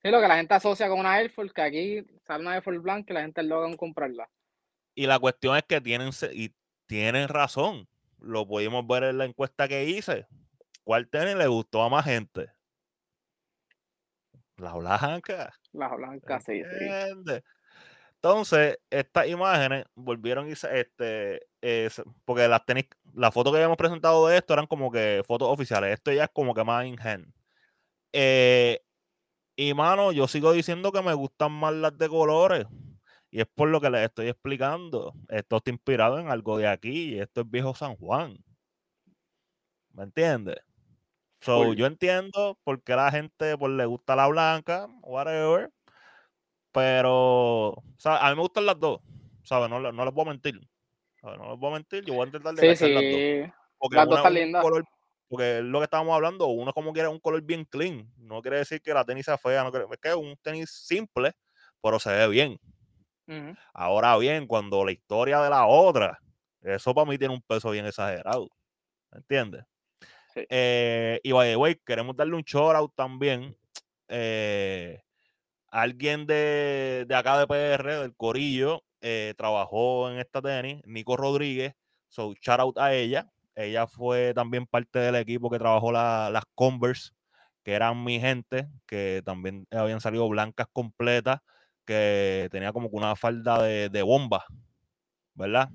Sí, 0.03 0.11
lo 0.11 0.21
que 0.21 0.27
la 0.27 0.37
gente 0.37 0.53
asocia 0.53 0.87
con 0.87 0.99
una 0.99 1.19
Air 1.19 1.31
Force, 1.31 1.51
que 1.51 1.61
aquí 1.63 2.05
sale 2.27 2.43
una 2.43 2.53
Air 2.53 2.61
Force 2.61 2.79
blanca 2.79 3.11
y 3.11 3.15
la 3.15 3.21
gente 3.21 3.41
logra 3.41 3.75
comprarla. 3.75 4.29
Y 4.95 5.07
la 5.07 5.19
cuestión 5.19 5.55
es 5.55 5.63
que 5.63 5.81
tienen, 5.81 6.11
y 6.33 6.53
tienen 6.85 7.27
razón. 7.27 7.87
Lo 8.19 8.47
pudimos 8.47 8.85
ver 8.87 9.03
en 9.03 9.17
la 9.17 9.25
encuesta 9.25 9.67
que 9.67 9.85
hice. 9.85 10.27
¿Cuál 10.83 11.07
tenis 11.07 11.35
le 11.35 11.47
gustó 11.47 11.83
a 11.83 11.89
más 11.89 12.05
gente? 12.05 12.51
La 14.57 14.73
blanca. 14.73 15.53
La 15.71 15.95
blanca, 15.95 16.39
sí, 16.39 16.61
sí. 16.63 16.85
Entonces, 18.15 18.77
estas 18.89 19.27
imágenes 19.27 19.85
volvieron 19.95 20.49
y 20.49 20.51
este, 20.51 21.47
porque 22.25 22.47
las 22.49 22.65
tenis, 22.65 22.85
la 23.13 23.31
foto 23.31 23.51
que 23.51 23.57
habíamos 23.57 23.77
presentado 23.77 24.27
de 24.27 24.37
esto 24.37 24.53
eran 24.53 24.67
como 24.67 24.91
que 24.91 25.23
fotos 25.25 25.47
oficiales. 25.47 25.93
Esto 25.93 26.11
ya 26.11 26.25
es 26.25 26.29
como 26.33 26.53
que 26.53 26.65
más 26.65 26.85
in 26.85 26.99
hand. 26.99 27.31
Eh, 28.11 28.81
y 29.55 29.73
mano, 29.73 30.11
yo 30.11 30.27
sigo 30.27 30.51
diciendo 30.51 30.91
que 30.91 31.01
me 31.01 31.13
gustan 31.13 31.53
más 31.53 31.73
las 31.73 31.97
de 31.97 32.09
colores. 32.09 32.65
Y 33.31 33.41
es 33.41 33.47
por 33.47 33.69
lo 33.69 33.79
que 33.79 33.89
les 33.89 34.01
estoy 34.05 34.27
explicando. 34.27 35.13
Esto 35.27 35.57
está 35.57 35.69
inspirado 35.69 36.19
en 36.19 36.29
algo 36.29 36.57
de 36.57 36.67
aquí. 36.67 37.15
Y 37.15 37.19
esto 37.19 37.41
es 37.41 37.49
viejo 37.49 37.75
San 37.75 37.95
Juan. 37.95 38.37
¿Me 39.93 40.03
entiendes? 40.03 40.57
So, 41.41 41.73
yo 41.73 41.85
entiendo 41.85 42.57
por 42.63 42.83
qué 42.83 42.95
la 42.95 43.11
gente 43.11 43.57
pues, 43.57 43.71
le 43.71 43.85
gusta 43.85 44.15
la 44.15 44.27
blanca, 44.27 44.87
whatever. 45.01 45.71
Pero, 46.71 47.81
a 48.03 48.29
mí 48.29 48.35
me 48.35 48.41
gustan 48.41 48.65
las 48.65 48.79
dos. 48.79 49.01
¿Sabes? 49.43 49.69
No, 49.69 49.79
no 49.79 50.05
les 50.05 50.13
voy 50.13 50.25
a 50.25 50.29
mentir. 50.29 50.59
No 51.23 51.51
les 51.51 51.59
voy 51.59 51.71
a 51.71 51.73
mentir. 51.73 52.03
Yo 52.05 52.13
voy 52.13 52.23
a 52.23 52.25
intentar 52.27 52.53
de 52.53 52.75
sí, 52.75 52.85
sí. 52.85 52.93
las 52.93 53.03
dos. 53.03 53.55
Porque 53.77 53.95
las 53.95 54.07
dos 54.07 54.17
están 54.17 54.33
lindas. 54.33 54.65
Porque 55.29 55.59
es 55.59 55.63
lo 55.63 55.79
que 55.79 55.83
estábamos 55.83 56.15
hablando, 56.15 56.47
uno 56.47 56.73
como 56.73 56.91
quiere 56.91 57.07
un 57.07 57.19
color 57.19 57.43
bien 57.43 57.63
clean. 57.63 58.11
No 58.17 58.41
quiere 58.41 58.57
decir 58.57 58.81
que 58.81 58.93
la 58.93 59.05
tenis 59.05 59.25
sea 59.25 59.37
fea, 59.37 59.63
no 59.63 59.69
es 59.69 59.99
que 59.99 60.09
es 60.09 60.15
un 60.15 60.35
tenis 60.41 60.71
simple, 60.71 61.33
pero 61.83 61.99
se 61.99 62.11
ve 62.11 62.27
bien. 62.27 62.59
Ahora 63.73 64.17
bien, 64.17 64.47
cuando 64.47 64.83
la 64.83 64.91
historia 64.91 65.39
de 65.41 65.49
la 65.49 65.65
otra, 65.67 66.19
eso 66.61 66.93
para 66.93 67.09
mí 67.09 67.17
tiene 67.17 67.33
un 67.33 67.41
peso 67.41 67.71
bien 67.71 67.85
exagerado. 67.85 68.49
¿Entiendes? 69.11 69.65
Eh, 70.35 71.19
y 71.23 71.31
by 71.31 71.49
the 71.49 71.55
way, 71.55 71.75
queremos 71.85 72.15
darle 72.15 72.35
un 72.35 72.43
shout 72.43 72.75
out 72.75 72.93
también 72.95 73.55
eh, 74.07 75.01
alguien 75.67 76.25
de, 76.25 77.07
acá 77.13 77.39
de 77.39 77.47
PR, 77.47 78.01
del 78.01 78.15
Corillo, 78.15 78.83
eh, 79.01 79.33
trabajó 79.37 80.09
en 80.09 80.19
esta 80.19 80.41
tenis, 80.41 80.81
Nico 80.85 81.15
Rodríguez, 81.15 81.73
so 82.09 82.33
shout 82.41 82.59
out 82.59 82.77
a 82.79 82.93
ella. 82.93 83.31
Ella 83.55 83.87
fue 83.87 84.33
también 84.33 84.65
parte 84.65 84.99
del 84.99 85.15
equipo 85.15 85.49
que 85.49 85.59
trabajó 85.59 85.91
las 85.91 86.43
Converse, 86.55 87.11
que 87.63 87.73
eran 87.73 88.03
mi 88.03 88.19
gente, 88.19 88.67
que 88.85 89.21
también 89.25 89.67
habían 89.71 90.01
salido 90.01 90.27
blancas 90.29 90.67
completas, 90.73 91.41
que 91.89 92.47
tenía 92.51 92.71
como 92.71 92.87
que 92.87 92.95
una 92.95 93.15
falda 93.15 93.63
de, 93.63 93.89
de 93.89 94.03
bomba, 94.03 94.45
¿verdad? 95.33 95.69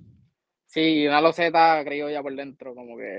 Sí, 0.67 1.07
una 1.09 1.21
loseta 1.21 1.83
creo 1.85 2.09
ya 2.09 2.23
por 2.23 2.35
dentro, 2.35 2.73
como 2.75 2.97
que 2.97 3.19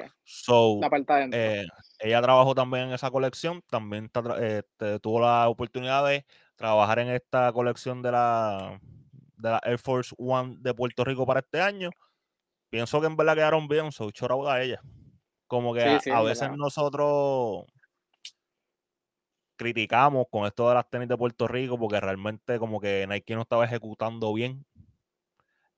la 0.82 0.90
parte 0.90 1.14
adentro. 1.14 1.40
Eh, 1.40 1.66
ella 2.00 2.22
trabajó 2.22 2.56
también 2.56 2.88
en 2.88 2.94
esa 2.94 3.12
colección, 3.12 3.62
también 3.70 4.10
este, 4.42 5.00
tuvo 5.00 5.20
la 5.20 5.50
oportunidad 5.50 6.06
de 6.08 6.26
trabajar 6.56 7.00
en 7.00 7.10
esta 7.10 7.52
colección 7.52 8.02
de 8.02 8.14
la, 8.14 8.80
de 9.38 9.50
la 9.50 9.62
Air 9.64 9.78
Force 9.78 10.16
One 10.18 10.56
de 10.60 10.74
Puerto 10.74 11.04
Rico 11.04 11.26
para 11.26 11.42
este 11.42 11.60
año. 11.60 11.90
Pienso 12.70 13.02
que 13.02 13.08
en 13.08 13.18
verdad 13.18 13.36
quedaron 13.36 13.68
bien, 13.68 13.92
soy 13.92 14.14
chorado 14.14 14.50
a 14.50 14.62
ella. 14.62 14.82
Como 15.48 15.74
que 15.74 15.82
a, 15.82 16.22
veces 16.22 16.50
nosotros 16.56 17.66
criticamos 19.56 20.28
con 20.30 20.46
esto 20.46 20.68
de 20.70 20.76
las 20.76 20.90
tenis 20.90 21.08
de 21.08 21.18
Puerto 21.18 21.48
Rico 21.48 21.78
porque 21.78 22.00
realmente 22.00 22.60
como 22.60 22.80
que 22.80 23.06
Nike 23.08 23.36
no 23.36 23.42
estaba 23.42 23.66
ejecutando 23.66 24.34
bien 24.34 24.66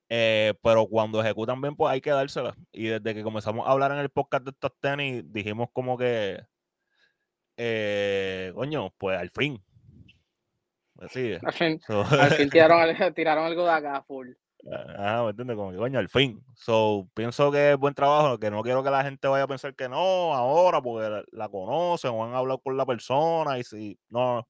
eh, 0.10 0.54
pero 0.64 0.88
cuando 0.88 1.22
ejecutan 1.22 1.62
bien, 1.62 1.76
pues 1.76 1.92
hay 1.92 2.02
que 2.02 2.12
dársela. 2.12 2.56
Y 2.72 2.88
desde 2.88 3.14
que 3.14 3.24
comenzamos 3.24 3.68
a 3.68 3.72
hablar 3.72 3.92
en 3.92 4.00
el 4.00 4.10
podcast 4.10 4.46
de 4.46 4.52
estos 4.52 4.72
tenis, 4.80 5.24
dijimos 5.32 5.70
como 5.74 5.98
que, 5.98 6.40
eh, 7.58 8.52
coño, 8.56 8.94
pues 8.98 9.20
al 9.20 9.30
fin. 9.32 9.62
Así 11.00 11.38
Al 11.44 11.54
fin, 11.54 11.80
al 11.88 12.32
fin 12.32 12.50
tiraron, 12.50 12.80
tiraron, 13.16 13.46
algo 13.46 13.66
de 13.66 13.72
acá, 13.72 14.04
full. 14.08 14.30
Ah, 14.98 15.22
¿me 15.24 15.30
entiendes? 15.30 15.56
Como 15.56 15.72
que, 15.72 15.78
coño, 15.78 16.00
al 16.00 16.10
fin. 16.10 16.44
So, 16.56 17.08
pienso 17.14 17.52
que 17.52 17.72
es 17.72 17.78
buen 17.78 17.94
trabajo, 17.94 18.38
que 18.38 18.50
no 18.52 18.64
quiero 18.64 18.84
que 18.84 18.90
la 18.90 19.04
gente 19.04 19.28
vaya 19.28 19.44
a 19.44 19.48
pensar 19.48 19.76
que 19.76 19.88
no, 19.88 20.34
ahora, 20.34 20.82
porque 20.82 21.24
la, 21.32 21.50
conocen 21.50 22.12
o 22.12 22.26
han 22.26 22.34
hablado 22.34 22.60
con 22.60 22.76
la 22.76 22.86
persona 22.86 23.60
y 23.60 23.64
si, 23.64 23.98
no, 24.10 24.48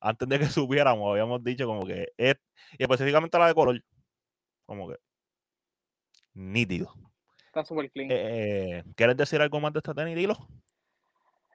antes 0.00 0.28
de 0.28 0.38
que 0.38 0.46
supiéramos, 0.46 1.10
habíamos 1.10 1.42
dicho 1.44 1.66
como 1.66 1.86
que 1.86 2.08
es, 2.16 2.36
y 2.78 2.82
específicamente 2.82 3.38
la 3.38 3.48
de 3.48 3.54
color, 3.54 3.82
como 4.66 4.88
que 4.88 4.96
nítido. 6.34 6.92
Está 7.46 7.64
súper 7.64 7.90
clean. 7.90 8.08
Eh, 8.10 8.82
¿Quieres 8.96 9.16
decir 9.16 9.40
algo 9.40 9.60
más 9.60 9.72
de 9.72 9.80
esta 9.80 9.94
tenis? 9.94 10.16
Dilo. 10.16 10.36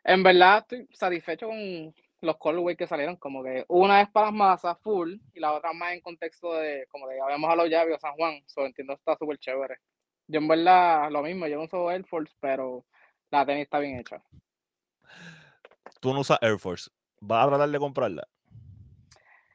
En 0.03 0.23
verdad 0.23 0.59
estoy 0.59 0.87
satisfecho 0.93 1.47
con 1.47 1.93
los 2.21 2.37
colorways 2.37 2.77
que 2.77 2.87
salieron, 2.87 3.17
como 3.17 3.43
que 3.43 3.65
una 3.67 4.01
es 4.01 4.09
para 4.09 4.27
las 4.27 4.35
masas 4.35 4.77
full 4.81 5.15
y 5.33 5.39
la 5.39 5.53
otra 5.53 5.73
más 5.73 5.93
en 5.93 6.01
contexto 6.01 6.53
de, 6.53 6.87
como 6.89 7.07
de 7.07 7.21
habíamos 7.21 7.49
hablado 7.49 7.69
ya, 7.69 7.85
San 7.99 8.13
Juan, 8.15 8.41
so, 8.47 8.65
entiendo 8.65 8.93
está 8.93 9.15
súper 9.17 9.37
chévere. 9.37 9.77
Yo 10.27 10.39
en 10.39 10.47
verdad 10.47 11.09
lo 11.11 11.21
mismo, 11.21 11.47
yo 11.47 11.57
no 11.57 11.63
uso 11.63 11.91
Air 11.91 12.05
Force, 12.05 12.33
pero 12.39 12.85
la 13.29 13.45
tenis 13.45 13.63
está 13.63 13.79
bien 13.79 13.99
hecha. 13.99 14.21
Tú 16.01 16.13
no 16.13 16.21
usas 16.21 16.39
Air 16.41 16.59
Force, 16.59 16.89
¿vas 17.21 17.45
a 17.45 17.49
tratar 17.49 17.69
de 17.69 17.79
comprarla? 17.79 18.27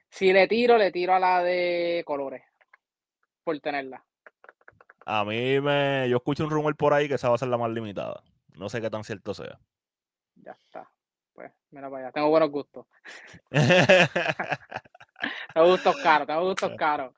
Si 0.09 0.33
le 0.33 0.47
tiro, 0.47 0.79
le 0.79 0.93
tiro 0.93 1.15
a 1.15 1.19
la 1.19 1.43
de 1.43 2.03
colores 2.07 2.43
por 3.45 3.59
tenerla. 3.61 4.05
A 5.05 5.25
mí 5.25 5.61
me. 5.61 6.07
Yo 6.09 6.19
escucho 6.19 6.45
un 6.45 6.51
rumor 6.51 6.77
por 6.77 6.93
ahí 6.93 7.09
que 7.09 7.15
esa 7.15 7.29
va 7.29 7.35
a 7.35 7.39
ser 7.39 7.49
la 7.49 7.59
más 7.59 7.71
limitada. 7.71 8.23
No 8.55 8.69
sé 8.69 8.81
qué 8.81 8.91
tan 8.91 9.05
cierto 9.05 9.35
sea. 9.35 9.59
Ya 10.37 10.53
está. 10.53 10.91
Pues, 11.35 11.53
mira 11.71 11.91
para 11.91 12.05
allá. 12.05 12.13
Tengo 12.13 12.29
buenos 12.29 12.51
gustos. 12.51 12.87
tengo 15.55 15.69
gustos 15.69 15.97
caros, 16.03 16.27
tengo 16.27 16.45
gustos 16.45 16.73
caros. 16.77 17.13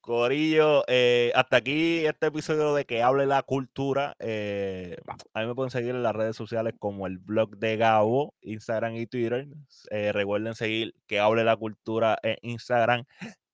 Corillo, 0.00 0.82
eh, 0.88 1.30
hasta 1.36 1.58
aquí 1.58 2.04
este 2.04 2.26
episodio 2.26 2.74
de 2.74 2.84
que 2.84 3.02
hable 3.02 3.24
la 3.26 3.42
cultura. 3.44 4.16
Eh, 4.18 4.96
a 5.32 5.40
mí 5.40 5.46
me 5.46 5.54
pueden 5.54 5.70
seguir 5.70 5.90
en 5.90 6.02
las 6.02 6.14
redes 6.14 6.34
sociales 6.34 6.74
como 6.78 7.06
el 7.06 7.18
blog 7.18 7.56
de 7.58 7.76
Gabo, 7.76 8.34
Instagram 8.40 8.96
y 8.96 9.06
Twitter. 9.06 9.46
Eh, 9.90 10.10
recuerden 10.10 10.56
seguir 10.56 10.96
que 11.06 11.20
hable 11.20 11.44
la 11.44 11.56
cultura 11.56 12.18
en 12.22 12.36
Instagram 12.42 13.04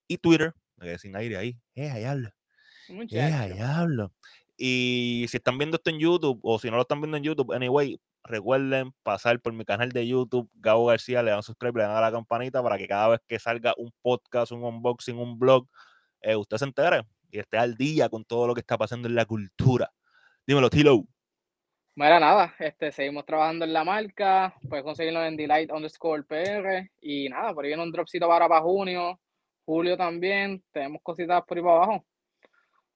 y 0.07 0.17
Twitter 0.19 0.55
sin 0.99 1.17
aire 1.17 1.37
ahí. 1.37 1.59
Eh, 1.75 1.91
ahí 1.91 2.05
hablo. 2.05 2.31
Eh, 2.89 3.21
ahí 3.21 3.59
hablo. 3.59 4.13
Y 4.57 5.27
si 5.29 5.37
están 5.37 5.59
viendo 5.59 5.77
esto 5.77 5.91
en 5.91 5.99
YouTube 5.99 6.41
o 6.43 6.59
si 6.59 6.71
no 6.71 6.77
lo 6.77 6.83
están 6.83 7.01
viendo 7.01 7.17
en 7.17 7.23
YouTube, 7.23 7.53
anyway, 7.53 8.01
recuerden 8.25 8.93
pasar 9.03 9.41
por 9.41 9.53
mi 9.53 9.65
canal 9.65 9.91
de 9.91 10.07
YouTube, 10.07 10.51
Gabo 10.55 10.87
García, 10.87 11.23
le 11.23 11.31
dan 11.31 11.43
subscribe, 11.43 11.79
le 11.79 11.85
dan 11.85 11.97
a 11.97 12.01
la 12.01 12.13
campanita 12.13 12.63
para 12.63 12.79
que 12.79 12.87
cada 12.87 13.09
vez 13.09 13.21
que 13.27 13.39
salga 13.39 13.75
un 13.77 13.91
podcast, 14.03 14.53
un 14.53 14.63
unboxing, 14.63 15.19
un 15.19 15.39
blog, 15.39 15.67
eh, 16.21 16.37
usted 16.37 16.57
se 16.57 16.65
entere 16.65 17.03
y 17.31 17.39
esté 17.39 17.59
al 17.59 17.77
día 17.77 18.09
con 18.09 18.25
todo 18.25 18.47
lo 18.47 18.55
que 18.55 18.61
está 18.61 18.77
pasando 18.77 19.09
en 19.09 19.15
la 19.15 19.25
cultura. 19.25 19.91
Dímelo, 20.47 20.71
Tilo. 20.71 21.05
Mira, 21.95 22.21
nada, 22.21 22.55
este, 22.61 22.93
seguimos 22.93 23.27
trabajando 23.27 23.65
en 23.65 23.73
la 23.73 23.83
marca, 23.83 24.55
puedes 24.69 24.85
conseguirlo 24.85 25.25
en 25.25 25.37
Delight 25.37 25.73
underscore 25.73 26.23
PR 26.23 26.89
y 27.01 27.29
nada, 27.29 27.53
por 27.53 27.65
ahí 27.65 27.71
viene 27.71 27.83
un 27.83 27.91
dropcito 27.91 28.29
para, 28.29 28.49
para 28.49 28.63
junio, 28.63 29.19
julio 29.65 29.97
también, 29.97 30.63
tenemos 30.71 31.03
cositas 31.03 31.43
por 31.45 31.57
ahí 31.57 31.65
para 31.65 31.77
abajo. 31.77 32.07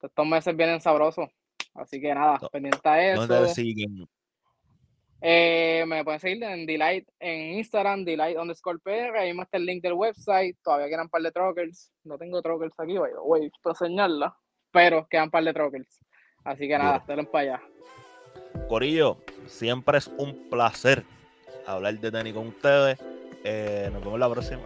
Estos 0.01 0.25
meses 0.25 0.55
vienen 0.55 0.81
sabrosos. 0.81 1.29
Así 1.73 1.99
que 1.99 2.13
nada, 2.13 2.39
pendiente 2.51 2.87
a 2.87 3.13
eso. 3.13 3.27
¿Dónde 3.27 3.53
siguen? 3.53 4.07
Eh, 5.25 5.85
me 5.87 6.03
pueden 6.03 6.19
seguir 6.19 6.43
en 6.43 6.65
Delight 6.65 7.07
en 7.17 7.53
Instagram, 7.53 8.03
Delight 8.03 8.37
underscore 8.37 8.79
PR, 8.79 9.17
ahí 9.17 9.29
está 9.29 9.55
el 9.55 9.65
link 9.65 9.81
del 9.81 9.93
website. 9.93 10.57
Todavía 10.61 10.87
quedan 10.89 11.05
un 11.05 11.09
par 11.09 11.21
de 11.21 11.31
truckers. 11.31 11.93
No 12.03 12.17
tengo 12.17 12.41
truckers 12.41 12.77
aquí, 12.77 12.97
voy 12.97 13.49
a 13.63 13.69
enseñarla. 13.69 14.35
Pero 14.71 15.07
quedan 15.09 15.25
un 15.25 15.31
par 15.31 15.45
de 15.45 15.53
truckers. 15.53 16.01
Así 16.43 16.67
que 16.67 16.77
nada, 16.77 17.01
denle 17.07 17.23
para 17.23 17.55
allá. 17.55 17.61
Corillo, 18.67 19.17
siempre 19.45 19.97
es 19.97 20.07
un 20.17 20.49
placer 20.49 21.05
hablar 21.65 21.97
de 21.99 22.11
tenis 22.11 22.33
con 22.33 22.47
ustedes. 22.47 22.99
Eh, 23.45 23.89
nos 23.93 24.03
vemos 24.03 24.19
la 24.19 24.29
próxima. 24.29 24.63